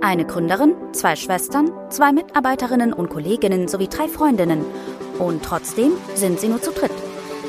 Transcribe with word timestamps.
Eine 0.00 0.24
Gründerin, 0.24 0.74
zwei 0.92 1.16
Schwestern, 1.16 1.72
zwei 1.90 2.12
Mitarbeiterinnen 2.12 2.92
und 2.92 3.10
Kolleginnen 3.10 3.68
sowie 3.68 3.88
drei 3.88 4.08
Freundinnen. 4.08 4.64
Und 5.18 5.42
trotzdem 5.44 5.92
sind 6.14 6.40
sie 6.40 6.48
nur 6.48 6.62
zu 6.62 6.70
dritt. 6.70 6.92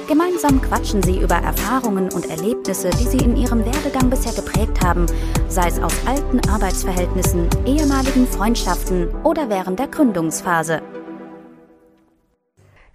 Gemeinsam 0.08 0.62
quatschen 0.62 1.02
sie 1.04 1.20
über 1.20 1.36
Erfahrungen 1.36 2.12
und 2.12 2.30
Erlebnisse, 2.30 2.90
die 2.90 3.08
sie 3.08 3.24
in 3.24 3.38
ihrem 3.38 3.64
Werdegang 3.64 4.10
bisher 4.10 4.34
geprägt 4.34 4.84
haben, 4.84 5.06
sei 5.48 5.68
es 5.68 5.80
aus 5.80 5.94
alten 6.06 6.42
Arbeitsverhältnissen, 6.50 7.48
ehemaligen 7.66 8.27
Freundschaften 8.27 9.08
oder 9.23 9.50
während 9.50 9.80
der 9.80 9.88
Gründungsphase. 9.88 10.82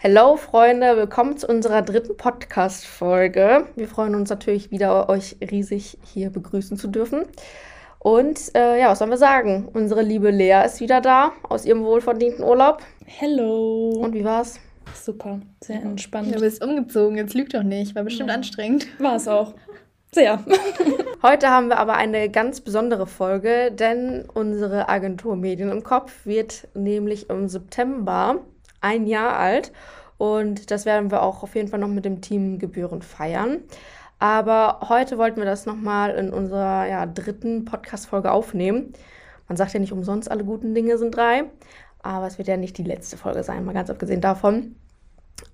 Hallo 0.03 0.37
Freunde, 0.37 0.97
willkommen 0.99 1.39
zu 1.39 1.47
unserer 1.47 1.81
dritten 1.81 2.19
Podcast-Folge. 2.19 3.69
Wir 3.77 3.89
freuen 3.89 4.15
uns 4.15 4.29
natürlich 4.29 4.71
wieder, 4.71 5.09
euch 5.09 5.37
riesig 5.41 5.97
hier 6.05 6.29
begrüßen 6.29 6.77
zu 6.77 6.89
dürfen. 6.89 7.25
Und 7.99 8.55
äh, 8.55 8.81
ja, 8.81 8.91
was 8.91 8.99
sollen 8.99 9.11
wir 9.11 9.19
sagen? 9.19 9.69
Unsere 9.73 10.03
liebe 10.03 10.31
Lea 10.31 10.62
ist 10.65 10.80
wieder 10.80 11.01
da 11.01 11.33
aus 11.43 11.65
ihrem 11.65 11.84
wohlverdienten 11.84 12.45
Urlaub. 12.45 12.83
Hello. 13.05 13.91
Und 14.01 14.15
wie 14.15 14.25
war's? 14.25 14.61
Super, 14.95 15.41
sehr 15.61 15.83
entspannt. 15.83 16.34
Du 16.34 16.41
bist 16.41 16.65
umgezogen, 16.65 17.17
jetzt 17.17 17.34
lügt 17.34 17.55
doch 17.55 17.62
nicht. 17.62 17.95
War 17.95 18.05
bestimmt 18.05 18.30
ja. 18.30 18.37
anstrengend. 18.37 18.87
War 19.01 19.17
es 19.17 19.29
auch. 19.29 19.55
Sehr. 20.12 20.43
Heute 21.23 21.51
haben 21.51 21.69
wir 21.69 21.79
aber 21.79 21.95
eine 21.95 22.30
ganz 22.30 22.61
besondere 22.61 23.06
Folge, 23.06 23.73
denn 23.73 24.25
unsere 24.33 24.89
Agentur 24.89 25.37
Medien 25.37 25.70
im 25.70 25.83
Kopf 25.83 26.25
wird 26.25 26.69
nämlich 26.75 27.28
im 27.28 27.48
September 27.48 28.41
ein 28.81 29.06
Jahr 29.06 29.37
alt. 29.37 29.73
Und 30.19 30.70
das 30.70 30.87
werden 30.87 31.11
wir 31.11 31.23
auch 31.23 31.42
auf 31.42 31.55
jeden 31.55 31.69
Fall 31.69 31.81
noch 31.81 31.89
mit 31.89 32.05
dem 32.05 32.23
Team 32.23 32.59
gebührend 32.59 33.05
feiern. 33.05 33.61
Aber 34.19 34.80
heute 34.88 35.19
wollten 35.19 35.38
wir 35.38 35.45
das 35.45 35.66
nochmal 35.66 36.15
in 36.15 36.33
unserer 36.33 36.87
ja, 36.87 37.06
dritten 37.06 37.65
Podcast-Folge 37.65 38.33
aufnehmen. 38.33 38.92
Man 39.48 39.56
sagt 39.56 39.75
ja 39.75 39.80
nicht 39.80 39.92
umsonst, 39.92 40.30
alle 40.30 40.45
guten 40.45 40.75
Dinge 40.75 40.98
sind 40.98 41.15
drei. 41.15 41.45
Aber 42.02 42.27
es 42.27 42.39
wird 42.39 42.48
ja 42.48 42.56
nicht 42.56 42.78
die 42.78 42.84
letzte 42.84 43.17
Folge 43.17 43.42
sein, 43.42 43.64
mal 43.64 43.75
ganz 43.75 43.91
abgesehen 43.91 44.20
davon. 44.20 44.77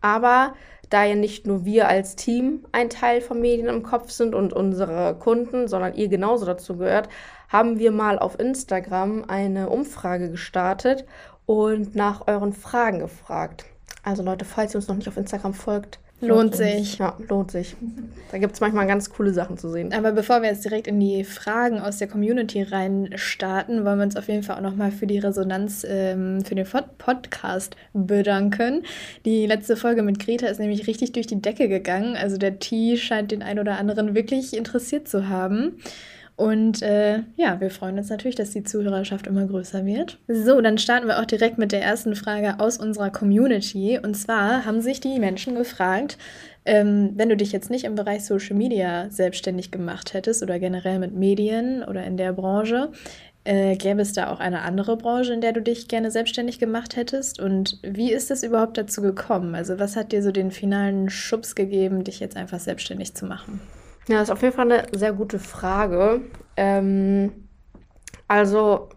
Aber 0.01 0.55
da 0.91 1.05
ja 1.05 1.15
nicht 1.15 1.47
nur 1.47 1.65
wir 1.65 1.89
als 1.89 2.17
Team 2.17 2.67
ein 2.73 2.91
Teil 2.91 3.21
von 3.21 3.41
Medien 3.41 3.69
im 3.69 3.83
Kopf 3.83 4.11
sind 4.11 4.35
und 4.35 4.53
unsere 4.53 5.17
Kunden, 5.19 5.67
sondern 5.67 5.95
ihr 5.95 6.09
genauso 6.09 6.45
dazu 6.45 6.77
gehört, 6.77 7.09
haben 7.49 7.79
wir 7.79 7.91
mal 7.91 8.19
auf 8.19 8.39
Instagram 8.39 9.25
eine 9.27 9.71
Umfrage 9.71 10.31
gestartet 10.31 11.07
und 11.47 11.95
nach 11.95 12.27
euren 12.29 12.53
Fragen 12.53 12.99
gefragt. 12.99 13.65
Also 14.03 14.23
Leute, 14.23 14.45
falls 14.45 14.75
ihr 14.75 14.77
uns 14.77 14.89
noch 14.89 14.97
nicht 14.97 15.09
auf 15.09 15.17
Instagram 15.17 15.55
folgt, 15.55 15.99
lohnt 16.23 16.55
sich. 16.55 16.99
Ja, 16.99 17.17
lohnt 17.29 17.51
sich. 17.51 17.77
Da 18.31 18.39
gibt 18.39 18.55
es 18.55 18.61
manchmal 18.61 18.87
ganz 18.87 19.11
coole 19.11 19.33
Sachen 19.33 19.59
zu 19.59 19.69
sehen. 19.71 19.93
Aber 19.93 20.13
bevor 20.13 20.43
wir 20.43 20.49
jetzt 20.49 20.65
direkt 20.65 20.87
in 20.87 20.99
die 20.99 21.25
Fragen 21.25 21.79
aus 21.79 21.99
der 21.99 22.09
Community 22.09 22.63
rein 22.63 23.11
starten, 23.17 23.85
wollen 23.85 23.99
wir 23.99 24.05
uns 24.05 24.17
auf 24.17 24.29
jeden 24.29 24.43
Fall 24.43 24.57
auch 24.57 24.63
nochmal 24.63 24.91
für 24.91 25.07
die 25.07 25.19
Resonanz 25.19 25.85
ähm, 25.89 26.45
für 26.45 26.55
den 26.55 26.67
Podcast 26.99 27.77
bedanken. 27.93 28.85
Die 29.25 29.47
letzte 29.47 29.77
Folge 29.77 30.03
mit 30.03 30.19
Greta 30.19 30.47
ist 30.47 30.61
nämlich 30.61 30.87
richtig 30.87 31.13
durch 31.13 31.27
die 31.27 31.43
Decke 31.43 31.69
gegangen. 31.69 32.17
Also 32.17 32.39
der 32.39 32.59
Tee 32.59 32.97
scheint 32.97 33.33
den 33.33 33.43
ein 33.43 33.59
oder 33.59 33.79
anderen 33.79 34.15
wirklich 34.15 34.57
interessiert 34.57 35.09
zu 35.09 35.29
haben. 35.29 35.79
Und 36.37 36.83
äh, 36.83 37.21
ja, 37.37 37.61
wir 37.61 37.71
freuen 37.71 37.99
uns 37.99 38.09
natürlich, 38.09 38.37
dass 38.37 38.51
die 38.51 38.65
Zuhörerschaft 38.65 39.27
immer 39.27 39.47
größer 39.47 39.85
wird. 39.85 40.19
So, 40.29 40.61
dann 40.61 40.79
starten 40.79 41.07
wir 41.07 41.21
auch 41.21 41.27
direkt 41.27 41.59
mit 41.59 41.73
der 41.73 41.83
ersten 41.83 42.15
Frage 42.15 42.59
aus 42.59 42.79
unserer 42.79 43.11
Community. 43.11 43.99
Und 44.03 44.17
zwar 44.17 44.65
haben 44.65 44.81
sich 44.81 45.01
die 45.01 45.19
Menschen 45.19 45.55
gefragt, 45.55 46.17
ähm, 46.65 47.13
wenn 47.17 47.29
du 47.29 47.37
dich 47.37 47.53
jetzt 47.53 47.71
nicht 47.71 47.85
im 47.85 47.97
Bereich 47.97 48.25
Social 48.25 48.57
Media 48.57 49.11
selbstständig 49.11 49.71
gemacht 49.71 50.15
hättest 50.15 50.43
oder 50.43 50.59
generell 50.59 50.99
mit 50.99 51.15
Medien 51.15 51.83
oder 51.83 52.05
in 52.05 52.17
der 52.17 52.33
Branche, 52.33 52.91
äh, 53.45 53.77
gäbe 53.77 54.01
es 54.01 54.13
da 54.13 54.31
auch 54.31 54.41
eine 54.41 54.63
andere 54.63 54.97
Branche, 54.97 55.33
in 55.33 55.41
der 55.41 55.53
du 55.53 55.61
dich 55.61 55.89
gerne 55.89 56.11
selbstständig 56.11 56.59
gemacht 56.59 56.97
hättest? 56.97 57.41
Und 57.41 57.79
wie 57.83 58.13
ist 58.13 58.31
es 58.31 58.43
überhaupt 58.43 58.79
dazu 58.79 59.03
gekommen? 59.03 59.55
Also 59.55 59.79
was 59.79 59.97
hat 59.97 60.13
dir 60.13 60.23
so 60.23 60.31
den 60.31 60.51
finalen 60.51 61.11
Schubs 61.11 61.55
gegeben, 61.55 62.05
dich 62.05 62.21
jetzt 62.21 62.37
einfach 62.37 62.61
selbstständig 62.61 63.15
zu 63.15 63.27
machen? 63.27 63.61
Ja, 64.09 64.17
das 64.19 64.25
ist 64.25 64.31
auf 64.33 64.43
jeden 64.43 64.55
Fall 64.55 64.71
eine 64.71 64.87
sehr 64.93 65.13
gute 65.13 65.39
Frage. 65.39 66.23
Ähm, 66.57 67.49
also 68.29 68.89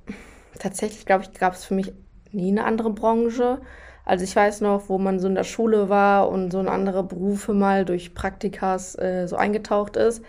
tatsächlich, 0.60 1.06
glaube 1.06 1.24
ich, 1.26 1.34
gab 1.40 1.54
es 1.54 1.66
für 1.66 1.76
mich 1.76 1.94
nie 2.32 2.52
eine 2.52 2.66
andere 2.66 2.92
Branche. 2.92 3.62
Also 4.06 4.24
ich 4.24 4.36
weiß 4.36 4.62
noch, 4.62 4.90
wo 4.90 4.98
man 4.98 5.20
so 5.20 5.28
in 5.28 5.36
der 5.36 5.44
Schule 5.44 5.90
war 5.90 6.30
und 6.30 6.52
so 6.52 6.60
in 6.60 6.68
andere 6.68 7.04
Berufe 7.04 7.54
mal 7.54 7.86
durch 7.86 8.14
Praktikas 8.14 8.98
äh, 8.98 9.28
so 9.28 9.36
eingetaucht 9.36 9.98
ist, 9.98 10.24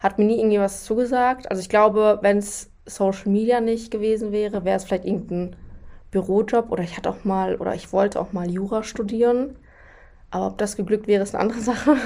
hat 0.00 0.18
mir 0.18 0.26
nie 0.26 0.38
irgendwie 0.38 0.58
was 0.58 0.84
zugesagt. 0.84 1.50
Also 1.50 1.60
ich 1.60 1.68
glaube, 1.68 2.18
wenn 2.22 2.38
es 2.38 2.70
Social 2.86 3.30
Media 3.30 3.60
nicht 3.60 3.90
gewesen 3.90 4.32
wäre, 4.32 4.64
wäre 4.64 4.76
es 4.76 4.84
vielleicht 4.84 5.06
irgendein 5.06 5.56
Bürojob 6.10 6.70
oder 6.70 6.82
ich 6.82 6.96
hatte 6.96 7.10
auch 7.10 7.24
mal 7.24 7.56
oder 7.56 7.74
ich 7.74 7.92
wollte 7.92 8.20
auch 8.20 8.32
mal 8.32 8.50
Jura 8.50 8.82
studieren. 8.82 9.56
Aber 10.30 10.48
ob 10.48 10.58
das 10.58 10.76
geglückt 10.76 11.06
wäre, 11.06 11.22
ist 11.22 11.34
eine 11.34 11.42
andere 11.42 11.60
Sache. 11.62 11.96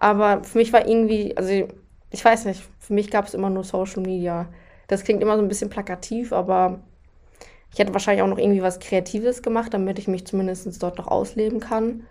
Aber 0.00 0.42
für 0.42 0.58
mich 0.58 0.72
war 0.72 0.88
irgendwie, 0.88 1.36
also 1.36 1.68
ich 2.10 2.24
weiß 2.24 2.46
nicht, 2.46 2.62
für 2.80 2.94
mich 2.94 3.10
gab 3.10 3.26
es 3.26 3.34
immer 3.34 3.50
nur 3.50 3.62
Social 3.62 4.02
Media. 4.02 4.48
Das 4.88 5.04
klingt 5.04 5.22
immer 5.22 5.36
so 5.36 5.42
ein 5.42 5.48
bisschen 5.48 5.70
plakativ, 5.70 6.32
aber 6.32 6.80
ich 7.72 7.78
hätte 7.78 7.92
wahrscheinlich 7.92 8.22
auch 8.22 8.28
noch 8.28 8.38
irgendwie 8.38 8.62
was 8.62 8.80
Kreatives 8.80 9.42
gemacht, 9.42 9.72
damit 9.72 10.00
ich 10.00 10.08
mich 10.08 10.26
zumindest 10.26 10.82
dort 10.82 10.98
noch 10.98 11.06
ausleben 11.06 11.60
kann. 11.60 12.04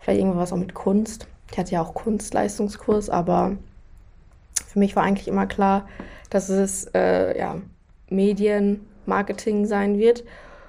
Vielleicht 0.00 0.18
irgendwas 0.18 0.52
auch 0.52 0.56
mit 0.56 0.74
Kunst. 0.74 1.28
Ich 1.52 1.58
hatte 1.58 1.72
ja 1.72 1.82
auch 1.82 1.94
Kunstleistungskurs, 1.94 3.10
aber 3.10 3.56
für 4.66 4.78
mich 4.78 4.96
war 4.96 5.04
eigentlich 5.04 5.28
immer 5.28 5.46
klar, 5.46 5.88
dass 6.30 6.48
es 6.48 6.86
äh, 6.94 7.38
ja, 7.38 7.58
Medien, 8.08 8.80
Marketing 9.06 9.66
sein 9.66 9.98
wird. 9.98 10.24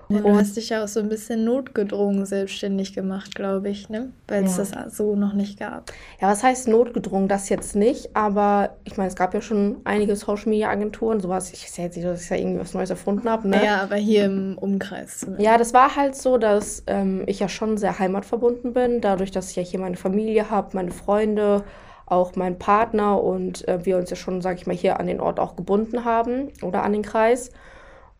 Ja, 0.09 0.19
du 0.19 0.35
hast 0.35 0.55
dich 0.57 0.69
ja 0.69 0.83
auch 0.83 0.88
so 0.88 0.99
ein 0.99 1.09
bisschen 1.09 1.45
notgedrungen 1.45 2.25
selbstständig 2.25 2.93
gemacht, 2.93 3.33
glaube 3.35 3.69
ich, 3.69 3.89
ne? 3.89 4.11
Weil 4.27 4.43
es 4.43 4.57
ja. 4.57 4.66
das 4.66 4.95
so 4.95 5.16
noch 5.16 5.33
nicht 5.33 5.59
gab. 5.59 5.91
Ja, 6.21 6.29
was 6.29 6.43
heißt 6.43 6.67
notgedrungen? 6.67 7.27
Das 7.27 7.49
jetzt 7.49 7.75
nicht, 7.75 8.15
aber 8.15 8.75
ich 8.83 8.97
meine, 8.97 9.09
es 9.09 9.15
gab 9.15 9.33
ja 9.33 9.41
schon 9.41 9.77
einige 9.83 10.15
Social 10.15 10.49
Media 10.49 10.69
Agenturen, 10.69 11.19
sowas. 11.19 11.51
Ich 11.53 11.71
sehe 11.71 11.85
jetzt 11.85 11.95
nicht, 11.95 12.07
dass 12.07 12.23
ich 12.23 12.29
ja 12.29 12.38
irgendwie 12.38 12.59
was 12.59 12.73
Neues 12.73 12.89
erfunden 12.89 13.29
habe, 13.29 13.47
ne? 13.47 13.63
Ja, 13.63 13.81
aber 13.81 13.95
hier 13.95 14.25
im 14.25 14.57
Umkreis. 14.57 15.19
Zumindest. 15.19 15.45
Ja, 15.45 15.57
das 15.57 15.73
war 15.73 15.95
halt 15.95 16.15
so, 16.15 16.38
dass 16.38 16.83
ähm, 16.88 17.23
ich 17.25 17.39
ja 17.39 17.49
schon 17.49 17.77
sehr 17.77 17.97
heimatverbunden 17.97 18.73
bin, 18.73 19.01
dadurch, 19.01 19.31
dass 19.31 19.49
ich 19.49 19.55
ja 19.55 19.63
hier 19.63 19.79
meine 19.79 19.97
Familie 19.97 20.49
habe, 20.49 20.69
meine 20.73 20.91
Freunde, 20.91 21.63
auch 22.05 22.35
meinen 22.35 22.59
Partner 22.59 23.21
und 23.21 23.67
äh, 23.67 23.85
wir 23.85 23.97
uns 23.97 24.09
ja 24.09 24.15
schon, 24.15 24.41
sage 24.41 24.59
ich 24.59 24.67
mal, 24.67 24.75
hier 24.75 24.99
an 24.99 25.07
den 25.07 25.19
Ort 25.19 25.39
auch 25.39 25.55
gebunden 25.55 26.05
haben 26.05 26.49
oder 26.61 26.83
an 26.83 26.94
den 26.94 27.01
Kreis. 27.01 27.51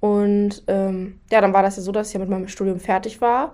Und 0.06 0.62
ähm, 0.68 1.20
ja, 1.32 1.42
dann 1.42 1.54
war 1.54 1.64
das 1.64 1.78
ja 1.78 1.82
so, 1.82 1.92
dass 1.92 2.10
ich 2.10 2.14
ja 2.14 2.20
mit 2.20 2.30
meinem 2.30 2.48
Studium 2.48 2.80
fertig 2.80 3.22
war. 3.22 3.54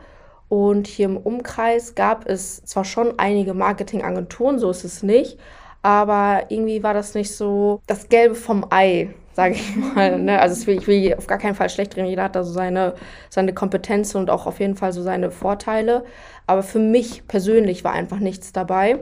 Und 0.50 0.86
hier 0.86 1.06
im 1.06 1.16
Umkreis 1.16 1.96
gab 1.96 2.28
es 2.28 2.66
zwar 2.66 2.84
schon 2.84 3.18
einige 3.18 3.54
Marketingagenturen, 3.54 4.60
so 4.60 4.70
ist 4.70 4.84
es 4.84 5.02
nicht, 5.02 5.40
aber 5.82 6.48
irgendwie 6.50 6.84
war 6.84 6.94
das 6.94 7.16
nicht 7.16 7.34
so 7.34 7.80
das 7.88 8.10
Gelbe 8.10 8.36
vom 8.36 8.66
Ei, 8.70 9.14
sage 9.32 9.54
ich 9.54 9.76
mal. 9.96 10.20
Ne? 10.20 10.42
Also 10.42 10.68
will, 10.68 10.78
ich 10.78 10.88
will 10.88 11.16
auf 11.16 11.26
gar 11.26 11.38
keinen 11.38 11.56
Fall 11.56 11.70
schlecht 11.70 11.96
reden. 11.96 12.08
Jeder 12.08 12.24
hat 12.24 12.36
da 12.36 12.44
so 12.44 12.52
seine, 12.52 12.96
seine 13.30 13.54
Kompetenzen 13.54 14.18
und 14.18 14.30
auch 14.30 14.46
auf 14.46 14.60
jeden 14.60 14.76
Fall 14.76 14.92
so 14.92 15.02
seine 15.02 15.32
Vorteile. 15.32 16.04
Aber 16.48 16.64
für 16.64 16.80
mich 16.80 17.30
persönlich 17.30 17.86
war 17.86 17.94
einfach 17.94 18.20
nichts 18.20 18.52
dabei. 18.52 19.00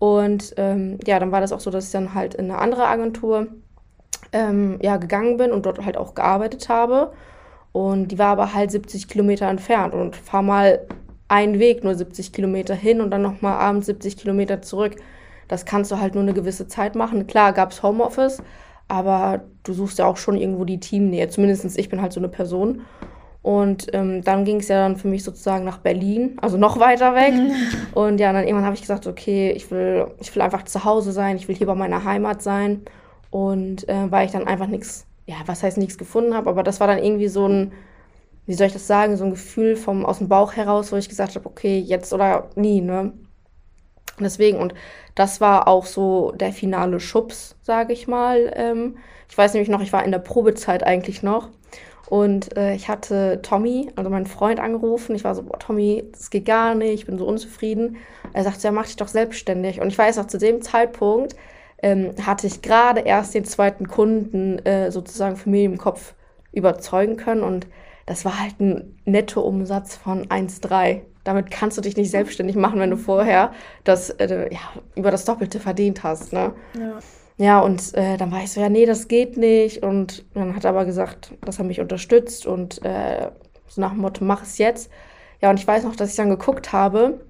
Und 0.00 0.52
ähm, 0.56 0.98
ja, 1.06 1.20
dann 1.20 1.30
war 1.30 1.40
das 1.40 1.52
auch 1.52 1.60
so, 1.60 1.70
dass 1.70 1.86
ich 1.86 1.92
dann 1.92 2.14
halt 2.14 2.34
in 2.34 2.50
eine 2.50 2.58
andere 2.58 2.88
Agentur 2.88 3.46
ähm, 4.32 4.78
ja, 4.82 4.96
gegangen 4.96 5.36
bin 5.36 5.52
und 5.52 5.66
dort 5.66 5.84
halt 5.84 5.96
auch 5.96 6.14
gearbeitet 6.14 6.68
habe. 6.68 7.12
Und 7.72 8.08
die 8.08 8.18
war 8.18 8.28
aber 8.28 8.54
halt 8.54 8.70
70 8.70 9.08
Kilometer 9.08 9.46
entfernt 9.46 9.94
und 9.94 10.16
fahr 10.16 10.42
mal 10.42 10.80
einen 11.28 11.58
Weg 11.58 11.84
nur 11.84 11.94
70 11.94 12.32
Kilometer 12.32 12.74
hin 12.74 13.00
und 13.00 13.10
dann 13.10 13.22
nochmal 13.22 13.58
abends 13.58 13.86
70 13.86 14.16
Kilometer 14.16 14.62
zurück. 14.62 14.96
Das 15.46 15.64
kannst 15.64 15.90
du 15.90 15.98
halt 15.98 16.14
nur 16.14 16.22
eine 16.22 16.34
gewisse 16.34 16.66
Zeit 16.66 16.94
machen. 16.94 17.26
Klar 17.26 17.52
gab 17.52 17.72
es 17.72 17.82
Homeoffice, 17.82 18.42
aber 18.88 19.42
du 19.62 19.72
suchst 19.72 19.98
ja 19.98 20.06
auch 20.06 20.16
schon 20.16 20.36
irgendwo 20.36 20.64
die 20.64 20.80
Teamnähe. 20.80 21.28
Zumindest 21.28 21.78
ich 21.78 21.88
bin 21.88 22.02
halt 22.02 22.12
so 22.12 22.20
eine 22.20 22.28
Person. 22.28 22.82
Und 23.42 23.86
ähm, 23.94 24.22
dann 24.22 24.44
ging 24.44 24.56
es 24.56 24.68
ja 24.68 24.82
dann 24.82 24.96
für 24.96 25.08
mich 25.08 25.24
sozusagen 25.24 25.64
nach 25.64 25.78
Berlin, 25.78 26.36
also 26.42 26.58
noch 26.58 26.80
weiter 26.80 27.14
weg. 27.14 27.34
Und 27.94 28.18
ja, 28.20 28.32
dann 28.32 28.44
irgendwann 28.44 28.64
habe 28.64 28.74
ich 28.74 28.82
gesagt, 28.82 29.06
okay, 29.06 29.52
ich 29.52 29.70
will, 29.70 30.08
ich 30.20 30.34
will 30.34 30.42
einfach 30.42 30.64
zu 30.64 30.84
Hause 30.84 31.12
sein, 31.12 31.36
ich 31.36 31.48
will 31.48 31.54
hier 31.54 31.66
bei 31.66 31.74
meiner 31.74 32.04
Heimat 32.04 32.42
sein. 32.42 32.82
Und 33.30 33.88
äh, 33.88 34.10
weil 34.10 34.26
ich 34.26 34.32
dann 34.32 34.46
einfach 34.46 34.66
nichts, 34.66 35.06
ja, 35.26 35.36
was 35.46 35.62
heißt 35.62 35.78
nichts 35.78 35.98
gefunden 35.98 36.34
habe, 36.34 36.48
aber 36.50 36.62
das 36.62 36.80
war 36.80 36.86
dann 36.86 37.02
irgendwie 37.02 37.28
so 37.28 37.46
ein, 37.46 37.72
wie 38.46 38.54
soll 38.54 38.66
ich 38.66 38.72
das 38.72 38.86
sagen, 38.86 39.16
so 39.16 39.24
ein 39.24 39.30
Gefühl 39.30 39.76
vom, 39.76 40.06
aus 40.06 40.18
dem 40.18 40.28
Bauch 40.28 40.54
heraus, 40.54 40.90
wo 40.92 40.96
ich 40.96 41.08
gesagt 41.08 41.34
habe, 41.34 41.46
okay, 41.46 41.78
jetzt 41.78 42.12
oder 42.12 42.48
nie, 42.54 42.80
ne? 42.80 43.12
Deswegen, 44.20 44.58
und 44.58 44.74
das 45.14 45.40
war 45.40 45.68
auch 45.68 45.86
so 45.86 46.32
der 46.32 46.52
finale 46.52 46.98
Schubs, 46.98 47.56
sage 47.62 47.92
ich 47.92 48.08
mal. 48.08 48.52
Ähm, 48.56 48.96
ich 49.30 49.36
weiß 49.36 49.52
nämlich 49.52 49.68
noch, 49.68 49.80
ich 49.80 49.92
war 49.92 50.04
in 50.04 50.10
der 50.10 50.18
Probezeit 50.18 50.82
eigentlich 50.82 51.22
noch. 51.22 51.50
Und 52.08 52.56
äh, 52.56 52.74
ich 52.74 52.88
hatte 52.88 53.40
Tommy, 53.42 53.90
also 53.96 54.08
meinen 54.08 54.26
Freund, 54.26 54.60
angerufen. 54.60 55.14
Ich 55.14 55.24
war 55.24 55.34
so, 55.34 55.42
boah, 55.42 55.58
Tommy, 55.58 56.04
das 56.10 56.30
geht 56.30 56.46
gar 56.46 56.74
nicht, 56.74 56.94
ich 56.94 57.06
bin 57.06 57.18
so 57.18 57.26
unzufrieden. 57.26 57.96
Er 58.32 58.44
sagte, 58.44 58.62
ja, 58.62 58.72
mach 58.72 58.86
dich 58.86 58.96
doch 58.96 59.08
selbstständig. 59.08 59.80
Und 59.80 59.88
ich 59.88 59.98
weiß 59.98 60.18
auch 60.18 60.26
zu 60.26 60.38
dem 60.38 60.62
Zeitpunkt, 60.62 61.36
ähm, 61.82 62.14
hatte 62.24 62.46
ich 62.46 62.62
gerade 62.62 63.00
erst 63.00 63.34
den 63.34 63.44
zweiten 63.44 63.88
Kunden 63.88 64.58
äh, 64.60 64.90
sozusagen 64.90 65.36
für 65.36 65.50
mich 65.50 65.64
im 65.64 65.78
Kopf 65.78 66.14
überzeugen 66.52 67.16
können. 67.16 67.42
Und 67.42 67.66
das 68.06 68.24
war 68.24 68.40
halt 68.40 68.60
ein 68.60 68.98
Nettoumsatz 69.04 69.96
von 69.96 70.26
1,3. 70.26 71.02
Damit 71.24 71.50
kannst 71.50 71.76
du 71.76 71.82
dich 71.82 71.96
nicht 71.96 72.10
selbstständig 72.10 72.56
machen, 72.56 72.80
wenn 72.80 72.90
du 72.90 72.96
vorher 72.96 73.52
das 73.84 74.10
äh, 74.10 74.48
ja, 74.52 74.60
über 74.96 75.10
das 75.10 75.24
Doppelte 75.24 75.60
verdient 75.60 76.02
hast. 76.02 76.32
Ne? 76.32 76.52
Ja. 76.78 76.98
Ja, 77.40 77.60
und 77.60 77.94
äh, 77.94 78.16
dann 78.16 78.32
war 78.32 78.42
ich 78.42 78.50
so, 78.50 78.60
ja, 78.60 78.68
nee, 78.68 78.84
das 78.84 79.06
geht 79.06 79.36
nicht. 79.36 79.84
Und 79.84 80.24
dann 80.34 80.56
hat 80.56 80.64
er 80.64 80.70
aber 80.70 80.84
gesagt, 80.84 81.34
dass 81.42 81.58
er 81.58 81.64
mich 81.64 81.80
unterstützt 81.80 82.46
und 82.46 82.84
äh, 82.84 83.30
so 83.68 83.80
nach 83.80 83.92
dem 83.92 84.00
Motto, 84.00 84.24
mach 84.24 84.42
es 84.42 84.58
jetzt. 84.58 84.90
Ja, 85.40 85.50
und 85.50 85.60
ich 85.60 85.66
weiß 85.66 85.84
noch, 85.84 85.94
dass 85.94 86.10
ich 86.10 86.16
dann 86.16 86.30
geguckt 86.30 86.72
habe, 86.72 87.20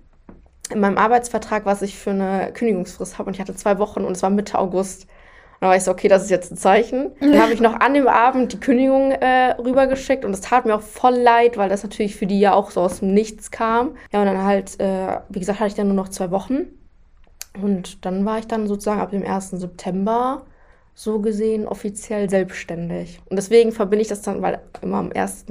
in 0.71 0.81
meinem 0.81 0.99
Arbeitsvertrag, 0.99 1.65
was 1.67 1.83
ich 1.83 1.99
für 1.99 2.11
eine 2.11 2.53
Kündigungsfrist 2.53 3.19
habe. 3.19 3.29
Und 3.29 3.35
ich 3.35 3.41
hatte 3.41 3.55
zwei 3.55 3.79
Wochen 3.79 4.05
und 4.05 4.13
es 4.13 4.23
war 4.23 4.31
Mitte 4.31 4.59
August. 4.59 5.03
Und 5.03 5.63
dann 5.63 5.71
war 5.71 5.77
ich 5.77 5.83
so, 5.83 5.91
okay, 5.91 6.09
das 6.09 6.23
ist 6.23 6.31
jetzt 6.31 6.53
ein 6.53 6.57
Zeichen. 6.57 7.11
Dann 7.21 7.41
habe 7.41 7.53
ich 7.53 7.61
noch 7.61 7.81
an 7.81 7.95
dem 7.95 8.07
Abend 8.07 8.53
die 8.53 8.61
Kündigung 8.61 9.11
äh, 9.11 9.53
rübergeschickt 9.53 10.25
und 10.25 10.33
es 10.33 10.41
tat 10.41 10.67
mir 10.67 10.75
auch 10.75 10.83
voll 10.83 11.15
leid, 11.15 11.57
weil 11.57 11.69
das 11.69 11.83
natürlich 11.83 12.17
für 12.17 12.27
die 12.27 12.39
ja 12.39 12.53
auch 12.53 12.71
so 12.71 12.81
aus 12.81 13.01
dem 13.01 13.13
Nichts 13.13 13.51
kam. 13.51 13.97
Ja, 14.13 14.21
und 14.21 14.27
dann 14.27 14.45
halt, 14.45 14.79
äh, 14.79 15.19
wie 15.29 15.41
gesagt, 15.41 15.59
hatte 15.59 15.69
ich 15.69 15.75
dann 15.75 15.89
nur 15.89 15.97
noch 15.97 16.09
zwei 16.09 16.31
Wochen. 16.31 16.67
Und 17.61 18.05
dann 18.05 18.25
war 18.25 18.39
ich 18.39 18.47
dann 18.47 18.69
sozusagen 18.69 19.01
ab 19.01 19.11
dem 19.11 19.25
1. 19.25 19.51
September 19.51 20.43
so 20.99 21.21
gesehen 21.21 21.65
offiziell 21.65 22.29
selbstständig. 22.29 23.21
Und 23.31 23.37
deswegen 23.37 23.71
verbinde 23.71 24.03
ich 24.03 24.09
das 24.09 24.21
dann, 24.23 24.43
weil 24.43 24.59
immer 24.83 24.97
am 24.97 25.13
1. 25.15 25.45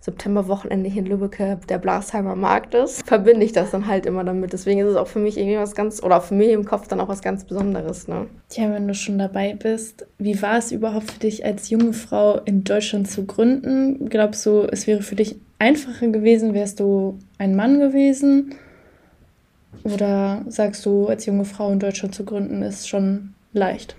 September 0.00 0.48
Wochenende 0.48 0.90
hier 0.90 1.02
in 1.02 1.06
Lübbecke 1.06 1.60
der 1.68 1.78
Blasheimer 1.78 2.34
Markt 2.34 2.74
ist, 2.74 3.06
verbinde 3.06 3.46
ich 3.46 3.52
das 3.52 3.70
dann 3.70 3.86
halt 3.86 4.04
immer 4.04 4.24
damit. 4.24 4.52
Deswegen 4.52 4.80
ist 4.80 4.88
es 4.88 4.96
auch 4.96 5.06
für 5.06 5.20
mich 5.20 5.38
irgendwie 5.38 5.58
was 5.58 5.76
ganz, 5.76 6.02
oder 6.02 6.20
für 6.20 6.34
mich 6.34 6.48
im 6.50 6.64
Kopf 6.64 6.88
dann 6.88 6.98
auch 6.98 7.06
was 7.06 7.22
ganz 7.22 7.44
Besonderes. 7.44 8.08
Ne? 8.08 8.26
Tja, 8.48 8.68
wenn 8.72 8.88
du 8.88 8.94
schon 8.94 9.20
dabei 9.20 9.54
bist, 9.54 10.08
wie 10.18 10.42
war 10.42 10.58
es 10.58 10.72
überhaupt 10.72 11.12
für 11.12 11.20
dich 11.20 11.44
als 11.44 11.70
junge 11.70 11.92
Frau 11.92 12.40
in 12.40 12.64
Deutschland 12.64 13.08
zu 13.08 13.26
gründen? 13.26 14.08
Glaubst 14.08 14.44
du, 14.44 14.66
es 14.72 14.88
wäre 14.88 15.02
für 15.02 15.14
dich 15.14 15.36
einfacher 15.60 16.08
gewesen, 16.08 16.52
wärst 16.52 16.80
du 16.80 17.16
ein 17.38 17.54
Mann 17.54 17.78
gewesen? 17.78 18.56
Oder 19.84 20.44
sagst 20.48 20.84
du, 20.84 21.06
als 21.06 21.26
junge 21.26 21.44
Frau 21.44 21.70
in 21.70 21.78
Deutschland 21.78 22.12
zu 22.12 22.24
gründen, 22.24 22.62
ist 22.62 22.88
schon 22.88 23.34
leicht? 23.52 23.94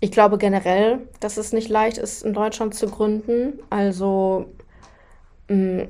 Ich 0.00 0.10
glaube 0.10 0.38
generell, 0.38 1.00
dass 1.20 1.36
es 1.36 1.52
nicht 1.52 1.68
leicht 1.68 1.98
ist, 1.98 2.24
in 2.24 2.32
Deutschland 2.32 2.74
zu 2.74 2.88
gründen. 2.88 3.60
Also 3.68 4.46
mh, 5.48 5.88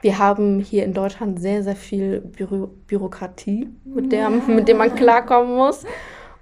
wir 0.00 0.18
haben 0.18 0.60
hier 0.60 0.84
in 0.84 0.94
Deutschland 0.94 1.40
sehr, 1.40 1.62
sehr 1.62 1.76
viel 1.76 2.20
Büro 2.20 2.70
Bürokratie, 2.86 3.68
mit 3.84 4.12
der, 4.12 4.30
mit 4.30 4.66
der 4.66 4.74
man 4.74 4.94
klarkommen 4.94 5.56
muss. 5.56 5.84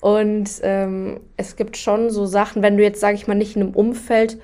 Und 0.00 0.48
ähm, 0.62 1.20
es 1.36 1.56
gibt 1.56 1.76
schon 1.76 2.10
so 2.10 2.24
Sachen, 2.24 2.62
wenn 2.62 2.76
du 2.76 2.84
jetzt, 2.84 3.00
sage 3.00 3.16
ich 3.16 3.26
mal, 3.26 3.34
nicht 3.34 3.56
in 3.56 3.62
einem 3.62 3.74
Umfeld 3.74 4.38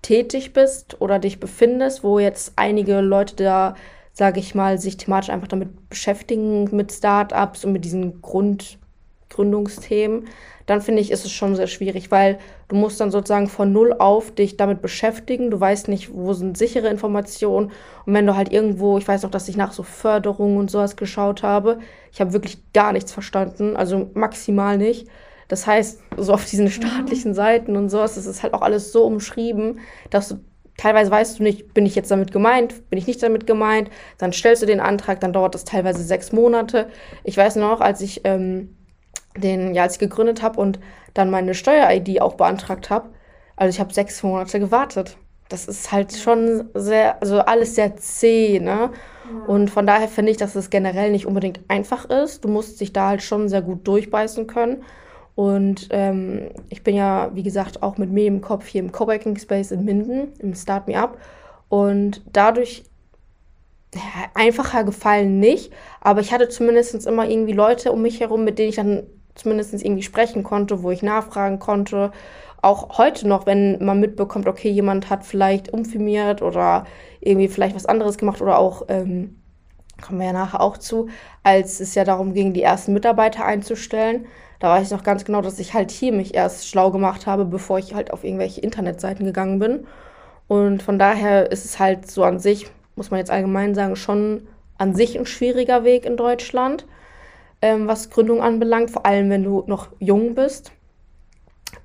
tätig 0.00 0.54
bist 0.54 1.02
oder 1.02 1.18
dich 1.18 1.38
befindest, 1.38 2.02
wo 2.02 2.18
jetzt 2.18 2.54
einige 2.56 3.00
Leute 3.02 3.36
da 3.36 3.74
sage 4.16 4.40
ich 4.40 4.54
mal, 4.54 4.78
sich 4.78 4.96
thematisch 4.96 5.28
einfach 5.28 5.46
damit 5.46 5.90
beschäftigen 5.90 6.74
mit 6.74 6.90
Startups 6.90 7.66
und 7.66 7.72
mit 7.72 7.84
diesen 7.84 8.22
Grundgründungsthemen, 9.36 10.26
dann 10.66 10.80
finde 10.80 11.00
ich, 11.00 11.12
ist 11.12 11.24
es 11.24 11.30
schon 11.30 11.54
sehr 11.54 11.68
schwierig, 11.68 12.10
weil 12.10 12.38
du 12.68 12.74
musst 12.74 13.00
dann 13.00 13.12
sozusagen 13.12 13.46
von 13.46 13.72
null 13.72 13.94
auf 13.96 14.34
dich 14.34 14.56
damit 14.56 14.82
beschäftigen. 14.82 15.50
Du 15.52 15.60
weißt 15.60 15.86
nicht, 15.86 16.12
wo 16.12 16.32
sind 16.32 16.58
sichere 16.58 16.88
Informationen. 16.88 17.70
Und 18.04 18.14
wenn 18.14 18.26
du 18.26 18.34
halt 18.34 18.52
irgendwo, 18.52 18.98
ich 18.98 19.06
weiß 19.06 19.22
noch, 19.22 19.30
dass 19.30 19.48
ich 19.48 19.56
nach 19.56 19.72
so 19.72 19.84
Förderungen 19.84 20.56
und 20.56 20.70
sowas 20.70 20.96
geschaut 20.96 21.44
habe, 21.44 21.78
ich 22.10 22.20
habe 22.20 22.32
wirklich 22.32 22.72
gar 22.72 22.92
nichts 22.92 23.12
verstanden, 23.12 23.76
also 23.76 24.10
maximal 24.14 24.76
nicht. 24.76 25.06
Das 25.46 25.68
heißt, 25.68 26.00
so 26.16 26.32
auf 26.32 26.44
diesen 26.44 26.68
staatlichen 26.70 27.32
Seiten 27.32 27.76
und 27.76 27.88
sowas, 27.88 28.16
das 28.16 28.26
ist 28.26 28.42
halt 28.42 28.52
auch 28.52 28.62
alles 28.62 28.90
so 28.90 29.04
umschrieben, 29.04 29.78
dass 30.10 30.30
du 30.30 30.40
teilweise 30.76 31.12
weißt 31.12 31.38
du 31.38 31.44
nicht, 31.44 31.72
bin 31.74 31.86
ich 31.86 31.94
jetzt 31.94 32.10
damit 32.10 32.32
gemeint, 32.32 32.90
bin 32.90 32.98
ich 32.98 33.06
nicht 33.06 33.22
damit 33.22 33.46
gemeint. 33.46 33.88
Dann 34.18 34.32
stellst 34.32 34.62
du 34.62 34.66
den 34.66 34.80
Antrag, 34.80 35.20
dann 35.20 35.32
dauert 35.32 35.54
das 35.54 35.64
teilweise 35.64 36.02
sechs 36.02 36.32
Monate. 36.32 36.88
Ich 37.22 37.36
weiß 37.36 37.54
noch, 37.56 37.80
als 37.80 38.00
ich 38.00 38.22
ähm, 38.24 38.76
den, 39.38 39.74
ja, 39.74 39.84
als 39.84 39.94
ich 39.94 39.98
gegründet 39.98 40.42
habe 40.42 40.60
und 40.60 40.78
dann 41.14 41.30
meine 41.30 41.54
Steuer-ID 41.54 42.20
auch 42.20 42.34
beantragt 42.34 42.90
habe, 42.90 43.10
also 43.56 43.70
ich 43.70 43.80
habe 43.80 43.92
sechs 43.92 44.22
Monate 44.22 44.60
gewartet. 44.60 45.16
Das 45.48 45.68
ist 45.68 45.92
halt 45.92 46.12
schon 46.12 46.68
sehr, 46.74 47.22
also 47.22 47.38
alles 47.38 47.74
sehr 47.76 47.96
zäh, 47.96 48.58
ne? 48.58 48.90
Ja. 48.90 48.90
Und 49.46 49.70
von 49.70 49.86
daher 49.86 50.08
finde 50.08 50.32
ich, 50.32 50.36
dass 50.36 50.56
es 50.56 50.70
generell 50.70 51.10
nicht 51.10 51.26
unbedingt 51.26 51.60
einfach 51.68 52.04
ist. 52.06 52.44
Du 52.44 52.48
musst 52.48 52.80
dich 52.80 52.92
da 52.92 53.08
halt 53.08 53.22
schon 53.22 53.48
sehr 53.48 53.62
gut 53.62 53.86
durchbeißen 53.86 54.46
können. 54.46 54.82
Und 55.36 55.88
ähm, 55.90 56.50
ich 56.68 56.82
bin 56.82 56.96
ja, 56.96 57.30
wie 57.34 57.42
gesagt, 57.42 57.82
auch 57.82 57.96
mit 57.98 58.10
mir 58.10 58.26
im 58.26 58.40
Kopf 58.40 58.66
hier 58.66 58.80
im 58.80 58.90
Coworking 58.90 59.36
Space 59.38 59.70
in 59.70 59.84
Minden, 59.84 60.32
im 60.38 60.54
Start 60.54 60.88
Me 60.88 60.98
Up. 60.98 61.18
Und 61.68 62.22
dadurch 62.32 62.84
einfacher 64.34 64.84
gefallen 64.84 65.38
nicht, 65.38 65.72
aber 66.00 66.20
ich 66.20 66.32
hatte 66.32 66.48
zumindest 66.48 67.06
immer 67.06 67.28
irgendwie 67.28 67.52
Leute 67.52 67.92
um 67.92 68.02
mich 68.02 68.20
herum, 68.20 68.44
mit 68.44 68.58
denen 68.58 68.70
ich 68.70 68.76
dann 68.76 69.04
zumindest 69.36 69.72
irgendwie 69.74 70.02
sprechen 70.02 70.42
konnte, 70.42 70.82
wo 70.82 70.90
ich 70.90 71.02
nachfragen 71.02 71.58
konnte. 71.58 72.10
Auch 72.62 72.98
heute 72.98 73.28
noch, 73.28 73.46
wenn 73.46 73.84
man 73.84 74.00
mitbekommt, 74.00 74.48
okay, 74.48 74.70
jemand 74.70 75.08
hat 75.10 75.24
vielleicht 75.24 75.72
umfirmiert 75.72 76.42
oder 76.42 76.84
irgendwie 77.20 77.48
vielleicht 77.48 77.76
was 77.76 77.86
anderes 77.86 78.18
gemacht 78.18 78.40
oder 78.42 78.58
auch, 78.58 78.82
ähm, 78.88 79.36
kommen 80.02 80.18
wir 80.18 80.26
ja 80.26 80.32
nachher 80.32 80.60
auch 80.60 80.76
zu, 80.76 81.08
als 81.42 81.80
es 81.80 81.94
ja 81.94 82.04
darum 82.04 82.34
ging, 82.34 82.52
die 82.52 82.62
ersten 82.62 82.92
Mitarbeiter 82.92 83.44
einzustellen 83.44 84.26
da 84.58 84.70
weiß 84.70 84.86
ich 84.86 84.92
noch 84.92 85.02
ganz 85.02 85.24
genau, 85.24 85.42
dass 85.42 85.58
ich 85.58 85.74
halt 85.74 85.90
hier 85.90 86.12
mich 86.12 86.34
erst 86.34 86.68
schlau 86.68 86.90
gemacht 86.90 87.26
habe, 87.26 87.44
bevor 87.44 87.78
ich 87.78 87.94
halt 87.94 88.12
auf 88.12 88.24
irgendwelche 88.24 88.60
Internetseiten 88.60 89.26
gegangen 89.26 89.58
bin. 89.58 89.86
Und 90.48 90.82
von 90.82 90.98
daher 90.98 91.50
ist 91.50 91.64
es 91.64 91.78
halt 91.78 92.10
so 92.10 92.24
an 92.24 92.38
sich, 92.38 92.66
muss 92.94 93.10
man 93.10 93.18
jetzt 93.18 93.30
allgemein 93.30 93.74
sagen, 93.74 93.96
schon 93.96 94.46
an 94.78 94.94
sich 94.94 95.18
ein 95.18 95.26
schwieriger 95.26 95.84
Weg 95.84 96.06
in 96.06 96.16
Deutschland, 96.16 96.86
ähm, 97.62 97.86
was 97.86 98.10
Gründung 98.10 98.42
anbelangt, 98.42 98.90
vor 98.90 99.06
allem 99.06 99.30
wenn 99.30 99.44
du 99.44 99.64
noch 99.66 99.88
jung 99.98 100.34
bist. 100.34 100.72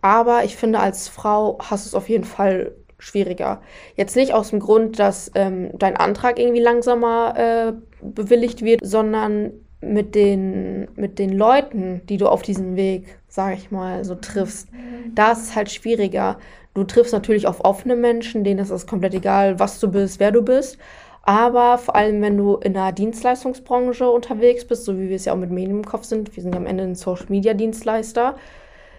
Aber 0.02 0.44
ich 0.44 0.56
finde, 0.56 0.80
als 0.80 1.08
Frau 1.08 1.58
hast 1.60 1.86
du 1.86 1.90
es 1.90 1.96
auf 1.96 2.10
jeden 2.10 2.24
Fall 2.24 2.74
schwieriger. 2.98 3.62
Jetzt 3.96 4.16
nicht 4.16 4.34
aus 4.34 4.52
dem 4.52 4.60
Grund, 4.60 5.00
dass 5.00 5.32
ähm, 5.36 5.72
dein 5.74 5.98
Antrag 5.98 6.40
irgendwie 6.40 6.62
langsamer 6.62 7.34
äh, 7.38 7.74
bewilligt 8.02 8.64
wird, 8.64 8.82
sondern 8.84 9.52
mit 9.82 10.14
den, 10.14 10.88
mit 10.96 11.18
den 11.18 11.36
Leuten, 11.36 12.02
die 12.08 12.18
du 12.18 12.28
auf 12.28 12.44
diesem 12.44 12.76
Weg, 12.76 13.18
sage 13.28 13.56
ich 13.56 13.72
mal, 13.72 14.06
so 14.06 14.16
triffst, 14.16 14.70
da 15.16 15.32
ist 15.32 15.42
es 15.42 15.56
halt 15.56 15.72
schwieriger. 15.72 16.38
Du 16.74 16.84
triffst 16.84 17.14
natürlich 17.14 17.48
auf 17.48 17.66
offene 17.66 17.96
Menschen, 17.96 18.44
denen 18.44 18.60
ist 18.60 18.70
es 18.70 18.86
komplett 18.88 19.16
egal, 19.16 19.60
was 19.60 19.80
du 19.80 19.92
bist, 19.92 20.20
wer 20.20 20.32
du 20.32 20.44
bist. 20.44 20.78
Aber 21.24 21.78
vor 21.78 21.96
allem, 21.96 22.22
wenn 22.22 22.38
du 22.38 22.56
in 22.56 22.74
der 22.74 22.92
Dienstleistungsbranche 22.92 24.10
unterwegs 24.10 24.66
bist, 24.66 24.86
so 24.86 24.98
wie 24.98 25.10
wir 25.10 25.16
es 25.16 25.26
ja 25.26 25.34
auch 25.34 25.38
mit 25.38 25.52
Medien 25.52 25.78
im 25.78 25.86
Kopf 25.86 26.04
sind, 26.04 26.36
wir 26.36 26.42
sind 26.42 26.56
ja 26.56 26.60
am 26.60 26.66
Ende 26.66 26.84
ein 26.84 26.96
Social-Media-Dienstleister, 26.96 28.36